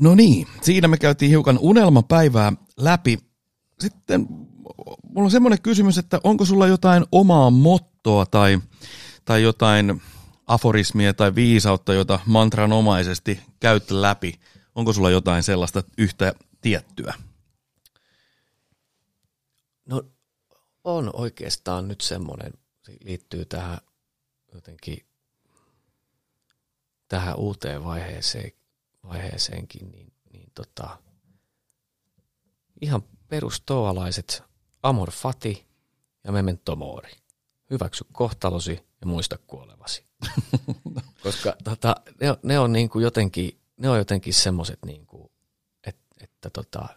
No 0.00 0.14
niin, 0.14 0.46
siinä 0.62 0.88
me 0.88 0.96
käytiin 0.96 1.30
hiukan 1.30 1.58
unelmapäivää 1.60 2.52
läpi. 2.76 3.18
Sitten 3.80 4.26
mulla 5.02 5.26
on 5.26 5.30
semmoinen 5.30 5.62
kysymys, 5.62 5.98
että 5.98 6.20
onko 6.24 6.44
sulla 6.44 6.66
jotain 6.66 7.04
omaa 7.12 7.50
mottoa 7.50 8.26
tai, 8.26 8.58
tai 9.24 9.42
jotain 9.42 10.02
aforismia 10.46 11.14
tai 11.14 11.34
viisautta, 11.34 11.94
jota 11.94 12.18
mantranomaisesti 12.26 13.40
käyt 13.60 13.90
läpi? 13.90 14.40
Onko 14.74 14.92
sulla 14.92 15.10
jotain 15.10 15.42
sellaista 15.42 15.82
yhtä 15.98 16.34
tiettyä? 16.60 17.14
No 19.86 20.02
on 20.84 21.10
oikeastaan 21.12 21.88
nyt 21.88 22.00
semmoinen, 22.00 22.52
se 22.82 22.96
liittyy 23.04 23.44
tähän 23.44 23.78
jotenkin 24.54 25.06
tähän 27.08 27.36
uuteen 27.36 27.84
vaiheeseen, 27.84 28.52
vaiheeseenkin, 29.08 29.90
niin, 29.90 30.12
niin 30.32 30.52
tota, 30.54 30.98
ihan 32.80 33.02
perustoalaiset 33.28 34.42
amor 34.82 35.10
fati 35.10 35.66
ja 36.24 36.32
memento 36.32 36.76
mori. 36.76 37.12
Hyväksy 37.70 38.04
kohtalosi 38.12 38.86
ja 39.04 39.08
muista 39.08 39.38
kuolevasi. 39.46 40.04
Koska 41.22 41.56
tota, 41.64 41.96
ne, 42.20 42.36
ne, 42.42 42.58
on 42.58 42.72
niin 42.72 42.88
kuin 42.88 43.02
jotenkin, 43.02 43.60
ne 43.76 43.90
on 43.90 43.98
jotenkin 43.98 44.34
semmoiset, 44.34 44.78
niin 44.86 45.06
kuin, 45.06 45.30
että, 45.86 46.02
että 46.20 46.50
tota, 46.50 46.88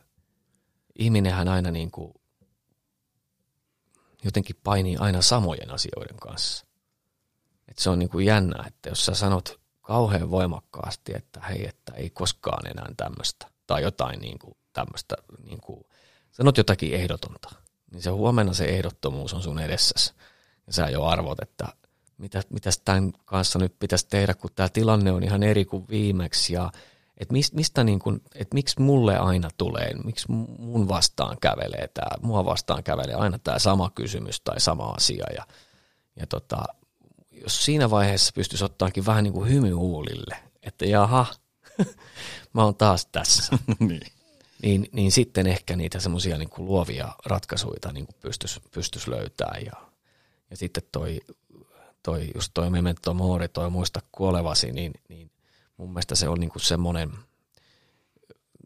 ihminenhän 0.99 1.47
aina 1.47 1.71
niin 1.71 1.91
kuin 1.91 2.13
jotenkin 4.23 4.55
painii 4.63 4.97
aina 4.97 5.21
samojen 5.21 5.71
asioiden 5.71 6.17
kanssa. 6.17 6.65
Et 7.67 7.77
se 7.77 7.89
on 7.89 7.99
niin 7.99 8.09
kuin 8.09 8.25
jännä, 8.25 8.63
että 8.67 8.89
jos 8.89 9.05
sä 9.05 9.13
sanot 9.13 9.59
kauhean 9.81 10.31
voimakkaasti, 10.31 11.11
että 11.15 11.39
hei, 11.39 11.67
että 11.67 11.93
ei 11.93 12.09
koskaan 12.09 12.67
enää 12.67 12.93
tämmöistä, 12.97 13.47
tai 13.67 13.81
jotain 13.81 14.19
niin 14.19 14.39
kuin 14.39 14.57
tämmöistä, 14.73 15.15
niin 15.43 15.61
kuin, 15.61 15.83
sanot 16.31 16.57
jotakin 16.57 16.93
ehdotonta, 16.93 17.49
niin 17.91 18.01
se 18.01 18.09
huomenna 18.09 18.53
se 18.53 18.65
ehdottomuus 18.65 19.33
on 19.33 19.41
sun 19.43 19.59
edessäsi. 19.59 20.13
Ja 20.67 20.73
sä 20.73 20.89
jo 20.89 21.03
arvot, 21.03 21.39
että 21.41 21.67
mitä, 22.17 22.41
mitäs 22.49 22.81
tämän 22.85 23.13
kanssa 23.25 23.59
nyt 23.59 23.79
pitäisi 23.79 24.07
tehdä, 24.09 24.33
kun 24.33 24.49
tämä 24.55 24.69
tilanne 24.69 25.11
on 25.11 25.23
ihan 25.23 25.43
eri 25.43 25.65
kuin 25.65 25.85
viimeksi, 25.89 26.53
ja 26.53 26.71
että 27.17 27.31
mistä, 27.31 27.55
mistä 27.55 27.83
niin 27.83 27.99
kuin, 27.99 28.21
että 28.35 28.53
miksi 28.53 28.81
mulle 28.81 29.17
aina 29.17 29.49
tulee, 29.57 29.93
miksi 30.03 30.31
mun 30.59 30.87
vastaan 30.87 31.37
kävelee 31.41 31.87
tämä, 31.87 32.11
mua 32.21 32.45
vastaan 32.45 32.83
kävelee 32.83 33.15
aina 33.15 33.39
tämä 33.39 33.59
sama 33.59 33.89
kysymys 33.95 34.41
tai 34.41 34.59
sama 34.59 34.89
asia, 34.89 35.25
ja, 35.35 35.47
ja 36.15 36.27
tota, 36.27 36.63
jos 37.43 37.65
siinä 37.65 37.89
vaiheessa 37.89 38.31
pystyisi 38.35 38.65
ottaakin 38.65 39.05
vähän 39.05 39.23
niin 39.23 39.33
kuin 39.33 39.49
hymy 39.49 39.71
huulille, 39.71 40.35
että 40.63 40.85
jaha, 40.85 41.25
mä 42.53 42.63
oon 42.63 42.75
taas 42.75 43.05
tässä, 43.05 43.57
niin. 43.79 44.11
Niin, 44.61 44.89
niin 44.91 45.11
sitten 45.11 45.47
ehkä 45.47 45.75
niitä 45.75 45.99
semmoisia 45.99 46.37
niin 46.37 46.49
luovia 46.57 47.13
ratkaisuja 47.25 47.91
niin 47.93 48.07
pystyisi 48.21 48.59
pystyis 48.71 49.07
löytämään. 49.07 49.65
Ja, 49.65 49.71
ja 50.49 50.57
sitten 50.57 50.83
toi, 50.91 51.19
toi, 52.07 52.31
just 52.35 52.51
toi 52.53 52.69
memento 52.69 53.13
mori, 53.13 53.47
toi 53.47 53.69
muista 53.69 53.99
kuolevasi, 54.11 54.71
niin, 54.71 54.93
niin 55.09 55.31
mun 55.77 55.89
mielestä 55.89 56.15
se 56.15 56.29
on 56.29 56.39
niin 56.39 56.49
kuin 56.49 56.61
semmoinen, 56.61 57.11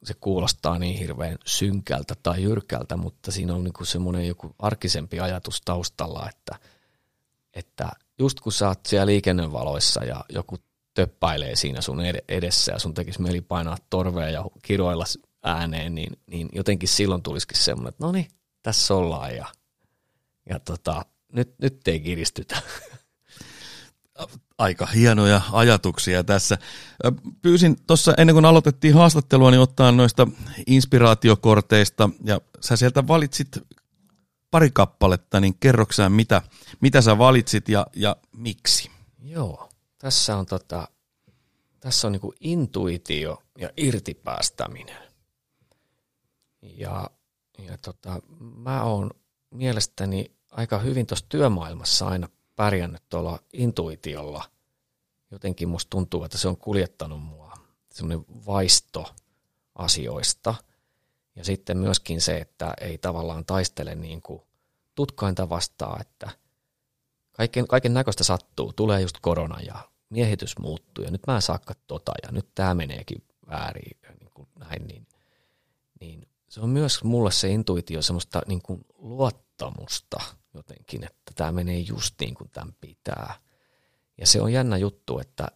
se 0.03 0.13
kuulostaa 0.13 0.79
niin 0.79 0.97
hirveän 0.97 1.37
synkältä 1.45 2.15
tai 2.23 2.43
jyrkältä, 2.43 2.97
mutta 2.97 3.31
siinä 3.31 3.53
on 3.53 3.63
niin 3.63 3.73
kuin 3.73 3.87
semmoinen 3.87 4.27
joku 4.27 4.55
arkisempi 4.59 5.19
ajatus 5.19 5.61
taustalla, 5.65 6.29
että, 6.29 6.55
että 7.53 7.91
just 8.19 8.39
kun 8.39 8.51
sä 8.51 8.67
oot 8.67 8.85
siellä 8.85 9.05
liikennevaloissa 9.05 10.03
ja 10.03 10.25
joku 10.29 10.57
töppäilee 10.93 11.55
siinä 11.55 11.81
sun 11.81 12.01
edessä 12.29 12.71
ja 12.71 12.79
sun 12.79 12.93
tekisi 12.93 13.21
mieli 13.21 13.41
painaa 13.41 13.77
torvea 13.89 14.29
ja 14.29 14.45
kiroilla 14.61 15.05
ääneen, 15.43 15.95
niin, 15.95 16.19
niin 16.27 16.49
jotenkin 16.53 16.89
silloin 16.89 17.23
tulisikin 17.23 17.57
semmoinen, 17.57 17.89
että 17.89 18.05
no 18.05 18.11
niin, 18.11 18.27
tässä 18.63 18.93
ollaan 18.93 19.35
ja, 19.35 19.45
ja 20.49 20.59
tota, 20.59 21.05
nyt, 21.33 21.55
nyt 21.61 21.87
ei 21.87 21.99
kiristytä. 21.99 22.61
Aika 24.57 24.85
hienoja 24.85 25.41
ajatuksia 25.51 26.23
tässä. 26.23 26.57
Pyysin 27.41 27.75
tuossa 27.87 28.13
ennen 28.17 28.33
kuin 28.35 28.45
aloitettiin 28.45 28.93
haastattelua, 28.93 29.51
niin 29.51 29.61
ottaa 29.61 29.91
noista 29.91 30.27
inspiraatiokorteista 30.67 32.09
ja 32.23 32.41
sä 32.59 32.75
sieltä 32.75 33.07
valitsit 33.07 33.47
pari 34.51 34.71
kappaletta, 34.71 35.39
niin 35.39 35.55
kerroksään 35.59 36.11
mitä, 36.11 36.41
mitä 36.81 37.01
sä 37.01 37.17
valitsit 37.17 37.69
ja, 37.69 37.87
ja 37.95 38.15
miksi? 38.37 38.91
Joo, 39.19 39.69
tässä 39.97 40.37
on, 40.37 40.45
tota, 40.45 40.87
tässä 41.79 42.07
on 42.07 42.11
niinku 42.11 42.33
intuitio 42.39 43.43
ja 43.57 43.69
irtipäästäminen. 43.77 45.11
Ja, 46.61 47.09
ja 47.67 47.77
tota, 47.77 48.21
mä 48.39 48.83
oon 48.83 49.11
mielestäni 49.51 50.31
aika 50.51 50.79
hyvin 50.79 51.05
tuossa 51.05 51.25
työmaailmassa 51.29 52.07
aina 52.07 52.29
pärjännyt 52.61 53.03
tuolla 53.09 53.39
intuitiolla. 53.53 54.43
Jotenkin 55.31 55.69
musta 55.69 55.89
tuntuu, 55.89 56.23
että 56.23 56.37
se 56.37 56.47
on 56.47 56.57
kuljettanut 56.57 57.23
mua 57.23 57.53
semmoinen 57.91 58.25
vaisto 58.45 59.05
asioista– 59.75 60.55
ja 61.35 61.45
sitten 61.45 61.77
myöskin 61.77 62.21
se, 62.21 62.37
että 62.37 62.73
ei 62.81 62.97
tavallaan 62.97 63.45
taistele 63.45 63.95
niin 63.95 64.21
kuin 64.21 64.41
tutkainta 64.95 65.49
vastaan, 65.49 66.01
että 66.01 66.29
kaiken, 67.31 67.67
kaiken 67.67 67.93
näköistä 67.93 68.23
sattuu. 68.23 68.73
Tulee 68.73 69.01
just 69.01 69.17
korona 69.21 69.61
ja 69.61 69.75
miehitys 70.09 70.59
muuttuu 70.59 71.03
ja 71.03 71.11
nyt 71.11 71.27
mä 71.27 71.35
en 71.35 71.41
saakka 71.41 71.73
tota 71.87 72.11
ja 72.23 72.31
nyt 72.31 72.47
tämä 72.55 72.73
meneekin 72.73 73.23
väärin 73.49 73.97
niin 74.19 74.31
kuin 74.33 74.47
näin, 74.59 74.87
niin, 74.87 75.07
niin 75.99 76.27
se 76.49 76.61
on 76.61 76.69
myös 76.69 77.03
mulle 77.03 77.31
se 77.31 77.49
intuitio 77.49 78.01
semmoista 78.01 78.41
niin 78.47 78.61
kuin 78.61 78.85
luottamusta 78.97 80.17
jotenkin, 80.53 81.03
että 81.03 81.31
tämä 81.35 81.51
menee 81.51 81.79
just 81.79 82.15
niin 82.19 82.35
kuin 82.35 82.49
tämän 82.49 82.75
pitää. 82.81 83.33
Ja 84.17 84.27
se 84.27 84.41
on 84.41 84.53
jännä 84.53 84.77
juttu, 84.77 85.19
että 85.19 85.47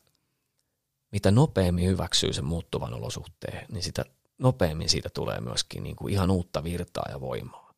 mitä 1.12 1.32
nopeammin 1.32 1.88
hyväksyy 1.88 2.34
sen 2.34 2.46
muuttuvan 2.46 2.94
olosuhteen, 2.94 3.66
niin 3.72 3.84
sitä 3.84 4.06
nopeammin 4.38 4.90
siitä 4.90 5.10
tulee 5.10 5.40
myöskin 5.42 5.84
niin 5.84 5.96
kuin 5.96 6.14
ihan 6.14 6.32
uutta 6.32 6.64
virtaa 6.64 7.06
ja 7.10 7.22
voimaa. 7.22 7.74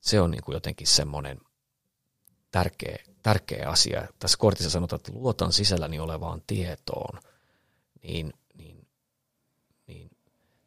Se 0.00 0.20
on 0.20 0.30
niin 0.30 0.42
kuin 0.42 0.54
jotenkin 0.54 0.86
semmoinen 0.86 1.40
tärkeä, 2.50 2.98
tärkeä 3.22 3.68
asia. 3.68 4.08
Tässä 4.18 4.38
kortissa 4.38 4.70
sanotaan, 4.70 5.00
että 5.00 5.12
luotan 5.12 5.52
sisälläni 5.52 5.98
olevaan 5.98 6.42
tietoon, 6.46 7.20
niin, 8.02 8.32
niin, 8.54 8.88
niin 9.86 10.10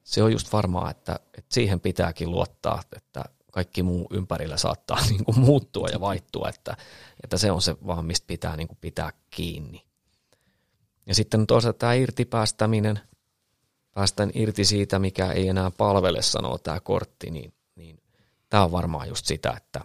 se 0.03 0.23
on 0.23 0.31
just 0.31 0.53
varmaa, 0.53 0.91
että, 0.91 1.19
että 1.37 1.53
siihen 1.53 1.79
pitääkin 1.79 2.31
luottaa, 2.31 2.83
että 2.95 3.23
kaikki 3.51 3.83
muu 3.83 4.07
ympärillä 4.11 4.57
saattaa 4.57 5.05
niin 5.09 5.25
kuin 5.25 5.39
muuttua 5.39 5.87
ja 5.89 5.99
vaihtua, 5.99 6.49
että, 6.49 6.77
että 7.23 7.37
se 7.37 7.51
on 7.51 7.61
se 7.61 7.75
vaan, 7.87 8.05
mistä 8.05 8.27
pitää 8.27 8.57
niin 8.57 8.67
kuin 8.67 8.77
pitää 8.81 9.11
kiinni. 9.29 9.85
Ja 11.05 11.15
sitten 11.15 11.47
toisaalta 11.47 11.77
tämä 11.77 11.93
irtipäästäminen, 11.93 12.99
päästän 13.93 14.31
irti 14.33 14.65
siitä, 14.65 14.99
mikä 14.99 15.31
ei 15.31 15.47
enää 15.47 15.71
palvele, 15.71 16.21
sanoo 16.21 16.57
tämä 16.57 16.79
kortti, 16.79 17.31
niin, 17.31 17.53
niin 17.75 18.03
tämä 18.49 18.63
on 18.63 18.71
varmaan 18.71 19.07
just 19.07 19.25
sitä, 19.25 19.53
että, 19.57 19.81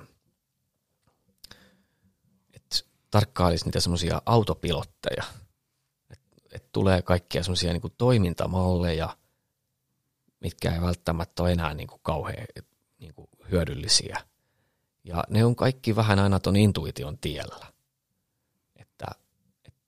että 2.52 2.76
tarkkailisi 3.10 3.64
niitä 3.64 3.80
semmoisia 3.80 4.22
autopilotteja, 4.26 5.24
että, 6.10 6.36
että 6.52 6.68
tulee 6.72 7.02
kaikkia 7.02 7.42
semmoisia 7.42 7.72
niin 7.72 7.82
toimintamalleja, 7.98 9.16
mitkä 10.40 10.74
ei 10.74 10.80
välttämättä 10.80 11.42
ole 11.42 11.52
enää 11.52 11.74
niin 11.74 11.88
kuin 11.88 12.00
kauhean 12.02 12.46
niin 13.04 13.14
kuin 13.14 13.28
hyödyllisiä. 13.50 14.20
Ja 15.04 15.24
ne 15.28 15.44
on 15.44 15.56
kaikki 15.56 15.96
vähän 15.96 16.18
aina 16.18 16.40
tuon 16.40 16.56
intuition 16.56 17.18
tiellä 17.18 17.74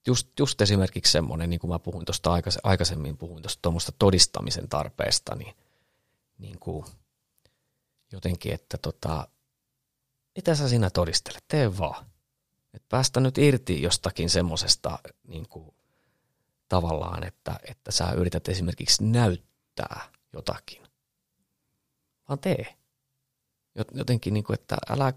just, 0.06 0.28
just 0.38 0.60
esimerkiksi 0.60 1.12
semmoinen, 1.12 1.50
niin 1.50 1.60
kuin 1.60 1.70
mä 1.70 1.78
puhuin 1.78 2.04
tuosta 2.04 2.30
aikaisemmin, 2.62 3.16
puhuin 3.16 3.42
tuosta 3.42 3.92
todistamisen 3.98 4.68
tarpeesta, 4.68 5.34
niin, 5.34 5.54
niin 6.38 6.58
kuin 6.58 6.86
jotenkin, 8.12 8.54
että 8.54 8.78
tota, 8.78 9.28
mitä 10.36 10.54
sä 10.54 10.68
sinä 10.68 10.90
todistelet, 10.90 11.44
tee 11.48 11.78
vaan. 11.78 12.06
Et 12.74 12.88
päästä 12.88 13.20
nyt 13.20 13.38
irti 13.38 13.82
jostakin 13.82 14.30
semmoisesta 14.30 14.98
niin 15.28 15.48
kuin, 15.48 15.74
tavallaan, 16.68 17.24
että, 17.24 17.60
että 17.62 17.92
sä 17.92 18.12
yrität 18.12 18.48
esimerkiksi 18.48 19.04
näyttää 19.04 20.12
jotakin, 20.32 20.82
vaan 22.28 22.38
tee. 22.38 22.75
Jotenkin, 23.94 24.34
niin 24.34 24.44
kuin, 24.44 24.54
että 24.54 24.76
älä 24.90 25.12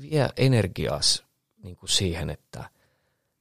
vie 0.00 0.28
energiaas 0.36 1.24
niin 1.62 1.76
siihen, 1.86 2.30
että– 2.30 2.64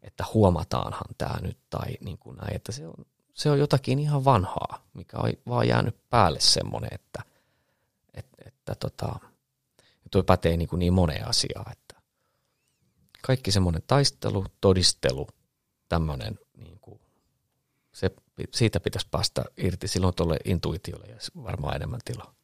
että 0.02 0.26
huomataanhan 0.34 1.16
tämä 1.18 1.40
nyt 1.42 1.58
tai 1.70 1.98
niin 2.02 2.18
kuin 2.18 2.38
näin, 2.38 2.56
että 2.56 2.72
se 2.72 2.88
on, 2.88 3.06
se 3.34 3.50
on 3.50 3.60
jotakin 3.60 4.00
ihan 4.00 4.26
vanhaa, 4.26 4.88
mikä 4.94 5.18
on 5.18 5.34
vaan 5.48 5.68
jäänyt 5.68 6.10
päälle 6.10 6.40
semmoinen, 6.40 6.90
että, 6.94 7.24
että, 8.14 8.38
että 8.46 8.76
tota, 8.76 9.20
tuo 10.12 10.24
pätee 10.24 10.58
niin, 10.58 10.68
kuin 10.68 10.80
niin 10.80 10.94
moneen 10.94 11.28
asiaan, 11.28 11.72
että 11.72 11.96
kaikki 13.22 13.52
semmoinen 13.52 13.84
taistelu, 13.88 14.46
todistelu, 14.62 15.28
tämmöinen, 15.90 16.40
niin 16.58 16.80
kuin, 16.80 17.00
se, 17.92 18.12
siitä 18.54 18.80
pitäisi 18.80 19.08
päästä 19.12 19.46
irti 19.58 19.88
silloin 19.88 20.16
tuolle 20.16 20.38
intuitiolle 20.46 21.08
ja 21.08 21.18
varmaan 21.44 21.76
enemmän 21.76 22.00
tilaa. 22.06 22.36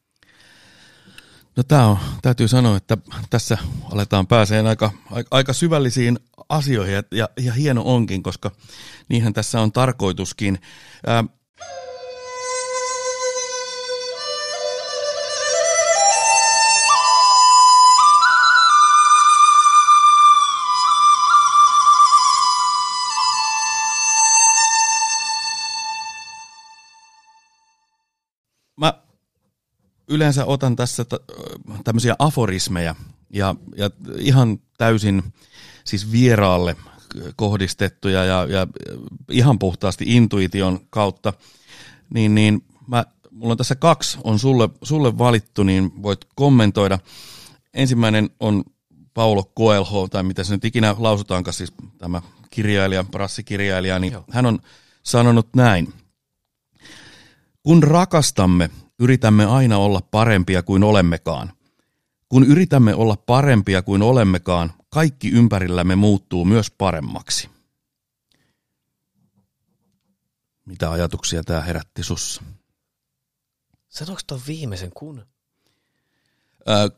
No 1.56 1.62
tämä 1.62 1.86
on, 1.86 1.98
täytyy 2.22 2.48
sanoa, 2.48 2.76
että 2.76 2.98
tässä 3.30 3.58
aletaan 3.92 4.26
pääseen 4.26 4.66
aika, 4.66 4.90
aika 5.30 5.52
syvällisiin 5.52 6.18
asioihin 6.48 6.94
ja, 6.94 7.02
ja, 7.12 7.28
ja 7.40 7.52
hieno 7.52 7.82
onkin, 7.84 8.22
koska 8.22 8.50
niinhän 9.08 9.32
tässä 9.32 9.60
on 9.60 9.72
tarkoituskin. 9.72 10.58
Ää, 11.06 11.24
yleensä 30.08 30.44
otan 30.44 30.76
tässä 30.76 31.04
tämmöisiä 31.86 32.16
aforismeja 32.18 32.94
ja, 33.32 33.54
ja 33.76 33.90
ihan 34.18 34.58
täysin 34.78 35.22
siis 35.84 36.12
vieraalle 36.12 36.76
kohdistettuja 37.36 38.24
ja, 38.24 38.46
ja 38.50 38.66
ihan 39.30 39.58
puhtaasti 39.58 40.04
intuition 40.08 40.80
kautta, 40.90 41.32
niin, 42.14 42.34
niin 42.34 42.64
mä, 42.86 43.04
mulla 43.30 43.52
on 43.52 43.56
tässä 43.56 43.74
kaksi, 43.74 44.18
on 44.24 44.38
sulle, 44.38 44.68
sulle 44.82 45.18
valittu, 45.18 45.62
niin 45.62 46.02
voit 46.02 46.20
kommentoida. 46.34 46.98
Ensimmäinen 47.74 48.30
on 48.40 48.64
Paulo 49.14 49.52
Coelho, 49.58 50.08
tai 50.08 50.22
mitä 50.22 50.44
se 50.44 50.54
nyt 50.54 50.64
ikinä 50.64 50.94
lausutaankaan, 50.98 51.54
siis 51.54 51.72
tämä 51.98 52.22
kirjailija, 52.50 53.04
prassikirjailija, 53.04 53.98
niin 53.98 54.12
Joo. 54.12 54.24
hän 54.30 54.46
on 54.46 54.58
sanonut 55.02 55.48
näin. 55.56 55.92
Kun 57.62 57.82
rakastamme, 57.82 58.70
yritämme 58.98 59.44
aina 59.44 59.78
olla 59.78 60.00
parempia 60.10 60.62
kuin 60.62 60.84
olemmekaan. 60.84 61.55
Kun 62.28 62.44
yritämme 62.44 62.94
olla 62.94 63.16
parempia 63.16 63.82
kuin 63.82 64.02
olemmekaan, 64.02 64.72
kaikki 64.88 65.30
ympärillämme 65.30 65.96
muuttuu 65.96 66.44
myös 66.44 66.70
paremmaksi. 66.70 67.50
Mitä 70.64 70.90
ajatuksia 70.90 71.44
tämä 71.44 71.60
herätti 71.60 72.02
sussa? 72.02 72.42
Sanoiko 73.88 74.20
tuon 74.26 74.40
viimeisen 74.46 74.90
kun? 74.94 75.26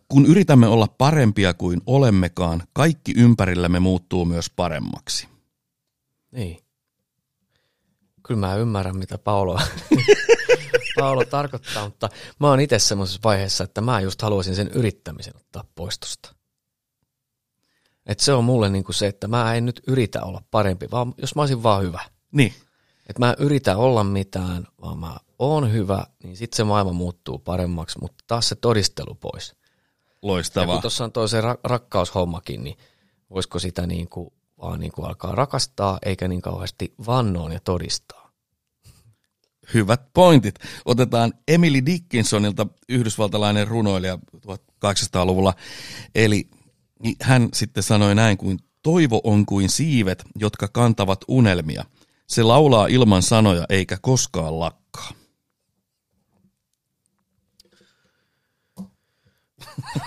kun 0.09 0.27
yritämme 0.27 0.67
olla 0.67 0.87
parempia 0.87 1.55
kuin 1.55 1.81
olemmekaan, 1.87 2.63
kaikki 2.73 3.13
ympärillämme 3.17 3.81
muuttuu 3.81 4.25
myös 4.25 4.51
paremmaksi. 4.51 5.29
Niin. 6.31 6.68
Kyllä 8.29 8.41
mä 8.41 8.57
ymmärrän, 8.57 8.97
mitä 8.97 9.19
Paolo, 9.19 9.59
Paolo 11.01 11.25
tarkoittaa, 11.25 11.85
mutta 11.85 12.09
mä 12.41 12.49
oon 12.49 12.61
itse 12.61 12.79
semmoisessa 12.79 13.21
vaiheessa, 13.25 13.65
että 13.65 13.81
mä 13.81 14.01
just 14.01 14.23
haluaisin 14.23 14.55
sen 14.55 14.69
yrittämisen 14.69 15.37
ottaa 15.37 15.65
poistosta. 15.75 16.35
Et 18.07 18.21
se 18.21 18.33
on 18.33 18.45
mulle 18.45 18.69
niinku 18.69 18.93
se, 18.93 19.07
että 19.07 19.29
mä 19.29 19.55
en 19.55 19.67
nyt 19.67 19.81
yritä 19.87 20.23
olla 20.23 20.43
parempi, 20.51 20.89
vaan 20.91 21.15
jos 21.19 21.35
mä 21.35 21.43
olisin 21.43 21.63
vaan 21.63 21.83
hyvä. 21.83 22.01
Niin. 22.33 22.55
Että 23.09 23.21
mä 23.21 23.31
en 23.31 23.45
yritä 23.45 23.77
olla 23.77 24.05
mitään, 24.05 24.67
vaan 24.81 24.99
mä 24.99 25.17
oon 25.39 25.73
hyvä, 25.73 26.07
niin 26.23 26.37
sitten 26.37 26.57
se 26.57 26.65
maailma 26.65 26.93
muuttuu 26.93 27.39
paremmaksi, 27.39 27.99
mutta 28.01 28.25
taas 28.27 28.49
se 28.49 28.55
todistelu 28.55 29.15
pois. 29.15 29.55
Loistavaa. 30.23 30.67
Ja 30.69 30.73
kun 30.77 30.83
tuossa 30.83 31.05
on 31.05 31.13
toisen 31.13 31.45
ra- 31.45 31.61
rakkaushommakin, 31.65 32.65
niin 32.65 32.77
voisiko 33.31 33.59
sitä 33.59 33.87
niin 33.87 34.09
kuin 34.09 34.31
vaan 34.63 34.81
niin 34.81 34.93
kuin 34.93 35.07
alkaa 35.09 35.35
rakastaa, 35.35 35.99
eikä 36.03 36.29
niin 36.29 36.43
kauheasti 36.43 36.95
vannoon 37.07 37.53
ja 37.53 37.61
todistaa. 37.61 38.18
Hyvät 39.75 40.01
pointit. 40.15 40.55
Otetaan 40.85 41.33
Emily 41.49 41.87
Dickinsonilta, 41.87 42.67
yhdysvaltalainen 42.89 43.69
runoilija 43.69 44.19
1800-luvulla. 44.37 45.55
Eli 46.15 46.49
niin 47.03 47.17
hän 47.23 47.49
sitten 47.53 47.83
sanoi 47.83 48.15
näin 48.15 48.37
kuin, 48.37 48.59
toivo 48.83 49.21
on 49.25 49.47
kuin 49.47 49.69
siivet, 49.71 50.25
jotka 50.37 50.69
kantavat 50.69 51.21
unelmia. 51.29 51.85
Se 52.27 52.43
laulaa 52.43 52.87
ilman 52.87 53.23
sanoja 53.23 53.67
eikä 53.69 53.99
koskaan 54.01 54.61
lakkaa. 54.61 55.13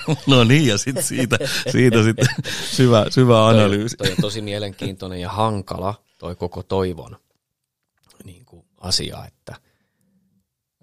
no 0.27 0.43
niin, 0.43 0.67
ja 0.67 0.77
sitten 0.77 1.03
siitä, 1.03 1.37
siitä 1.71 2.03
sitten 2.03 2.27
syvä, 2.71 3.05
syvä 3.09 3.47
analyysi. 3.47 3.97
Toi, 3.97 4.07
toi 4.07 4.13
on 4.13 4.21
tosi 4.21 4.41
mielenkiintoinen 4.41 5.21
ja 5.21 5.29
hankala 5.29 6.03
toi 6.17 6.35
koko 6.35 6.63
toivon 6.63 7.17
asia, 8.81 9.25
että 9.25 9.55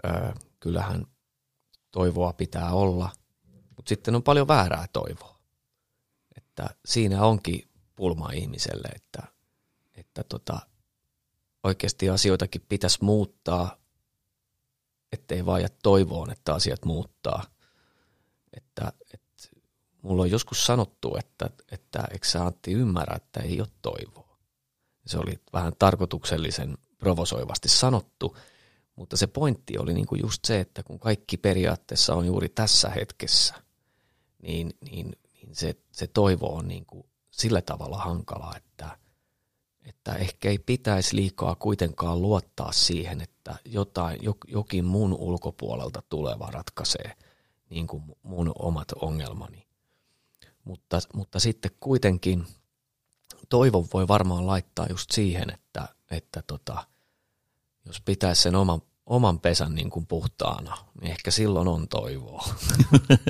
ö, 0.07 0.33
kyllähän 0.61 1.07
toivoa 1.91 2.33
pitää 2.33 2.73
olla, 2.73 3.11
mutta 3.77 3.89
sitten 3.89 4.15
on 4.15 4.23
paljon 4.23 4.49
väärää 4.49 4.87
toivoa. 4.93 5.39
Että 6.37 6.69
siinä 6.85 7.25
onkin 7.25 7.69
pulma 7.97 8.31
ihmiselle, 8.33 8.89
että, 8.89 9.23
että 9.95 10.25
tota, 10.25 10.61
oikeasti 11.63 12.11
asioitakin 12.11 12.67
pitäisi 12.69 13.05
muuttaa, 13.05 13.77
ettei 15.13 15.47
vaan 15.47 15.61
jää 15.61 15.71
toivoon, 15.83 16.31
että 16.31 16.55
asiat 16.55 16.85
muuttaa– 16.85 17.45
että, 18.79 18.93
että 19.15 19.59
mulla 20.03 20.23
on 20.23 20.31
joskus 20.31 20.67
sanottu, 20.67 21.17
että, 21.17 21.51
että 21.73 22.05
eikö 22.11 22.27
sä 22.27 22.47
Antti 22.47 22.73
ymmärrä, 22.73 23.17
että 23.17 23.41
ei 23.41 23.61
ole 23.61 23.69
toivoa. 23.83 24.39
Se 25.07 25.19
oli 25.19 25.41
vähän 25.53 25.73
tarkoituksellisen 25.79 26.79
provosoivasti 26.99 27.69
sanottu, 27.69 28.37
mutta 28.97 29.17
se 29.17 29.27
pointti 29.27 29.79
oli 29.79 29.95
niinku 29.95 30.15
just 30.15 30.45
se, 30.45 30.61
että 30.61 30.83
kun 30.83 30.99
kaikki 30.99 31.37
periaatteessa 31.37 32.15
on 32.15 32.27
juuri 32.27 32.49
tässä 32.49 32.91
hetkessä, 32.91 33.55
niin, 34.43 34.71
niin, 34.91 35.17
niin 35.33 35.55
se, 35.55 35.77
se 35.93 36.07
toivo 36.07 36.57
on 36.57 36.69
niinku 36.69 37.07
sillä 37.31 37.63
tavalla 37.63 37.99
hankala, 37.99 38.57
että, 38.57 38.99
että 39.87 40.15
ehkä 40.15 40.51
ei 40.51 40.59
pitäisi 40.59 41.17
liikaa 41.17 41.55
kuitenkaan 41.55 42.23
luottaa 42.23 42.73
siihen, 42.73 43.21
että 43.21 43.57
jotain, 43.65 44.21
jokin 44.49 44.85
muun 44.85 45.13
ulkopuolelta 45.13 46.03
tuleva 46.09 46.51
ratkaisee– 46.51 47.13
niin 47.71 47.87
kuin 47.87 48.03
mun 48.23 48.53
omat 48.59 48.93
ongelmani. 48.93 49.67
Mutta, 50.65 51.01
mutta 51.15 51.41
sitten 51.41 51.71
kuitenkin 51.81 52.47
toivon 53.49 53.87
voi 53.93 54.09
varmaan 54.09 54.47
laittaa 54.47 54.87
just 54.91 55.11
siihen, 55.11 55.51
että, 55.51 55.89
että 56.11 56.43
tota, 56.47 56.85
jos 57.87 58.01
pitäisi 58.01 58.43
sen 58.43 58.57
oman, 58.57 58.81
oman 59.07 59.41
pesän 59.41 59.75
niin 59.75 59.91
kuin 59.91 60.07
puhtaana, 60.07 60.77
niin 61.01 61.11
ehkä 61.11 61.31
silloin 61.31 61.69
on 61.69 61.89
toivoa. 61.89 62.45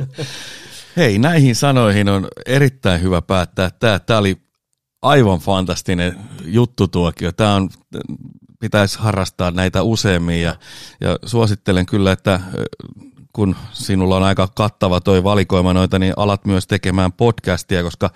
Hei, 0.97 1.19
näihin 1.19 1.57
sanoihin 1.57 2.09
on 2.09 2.29
erittäin 2.47 3.03
hyvä 3.03 3.23
päättää. 3.23 3.71
Tämä, 3.71 3.99
tämä 3.99 4.19
oli 4.19 4.37
aivan 5.03 5.39
fantastinen 5.39 6.19
juttutuokio. 6.45 7.33
Tämä 7.33 7.55
on, 7.55 7.71
pitäisi 8.61 8.99
harrastaa 8.99 9.51
näitä 9.51 9.83
useammin 9.83 10.43
ja, 10.43 10.57
ja 11.01 11.19
suosittelen 11.25 11.87
kyllä, 11.87 12.13
että 12.13 12.41
kun 13.39 13.57
sinulla 13.73 14.17
on 14.17 14.23
aika 14.23 14.49
kattava 14.55 15.01
toi 15.01 15.25
valikoima 15.25 15.75
noita, 15.75 15.99
niin 15.99 16.13
alat 16.17 16.45
myös 16.45 16.67
tekemään 16.67 17.13
podcastia, 17.13 17.83
koska 17.83 18.11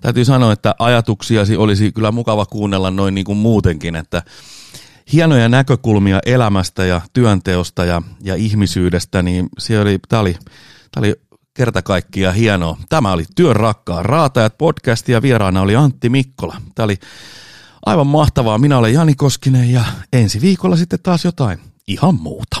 täytyy 0.00 0.24
sanoa, 0.24 0.52
että 0.52 0.74
ajatuksiasi 0.78 1.56
olisi 1.56 1.92
kyllä 1.92 2.12
mukava 2.12 2.46
kuunnella 2.46 2.90
noin 2.90 3.14
niin 3.14 3.24
kuin 3.24 3.38
muutenkin, 3.38 3.96
että 3.96 4.22
hienoja 5.12 5.48
näkökulmia 5.48 6.20
elämästä 6.26 6.84
ja 6.84 7.00
työnteosta 7.12 7.84
ja, 7.84 8.02
ja 8.22 8.34
ihmisyydestä, 8.34 9.22
niin 9.22 9.48
se 9.58 9.80
oli, 9.80 9.98
tämä 10.08 10.20
oli, 10.20 10.36
tämä 10.90 11.06
oli 11.06 11.14
kerta 11.54 11.82
kaikkiaan 11.82 12.34
hienoa. 12.34 12.76
Tämä 12.88 13.12
oli 13.12 13.24
Työn 13.36 13.56
rakkaa 13.56 14.02
raatajat 14.02 14.58
podcast 14.58 15.08
ja 15.08 15.22
vieraana 15.22 15.60
oli 15.60 15.76
Antti 15.76 16.08
Mikkola. 16.08 16.56
Tämä 16.74 16.84
oli 16.84 16.96
aivan 17.86 18.06
mahtavaa. 18.06 18.58
Minä 18.58 18.78
olen 18.78 18.94
Jani 18.94 19.14
Koskinen 19.14 19.72
ja 19.72 19.84
ensi 20.12 20.40
viikolla 20.40 20.76
sitten 20.76 20.98
taas 21.02 21.24
jotain 21.24 21.58
ihan 21.86 22.14
muuta. 22.14 22.57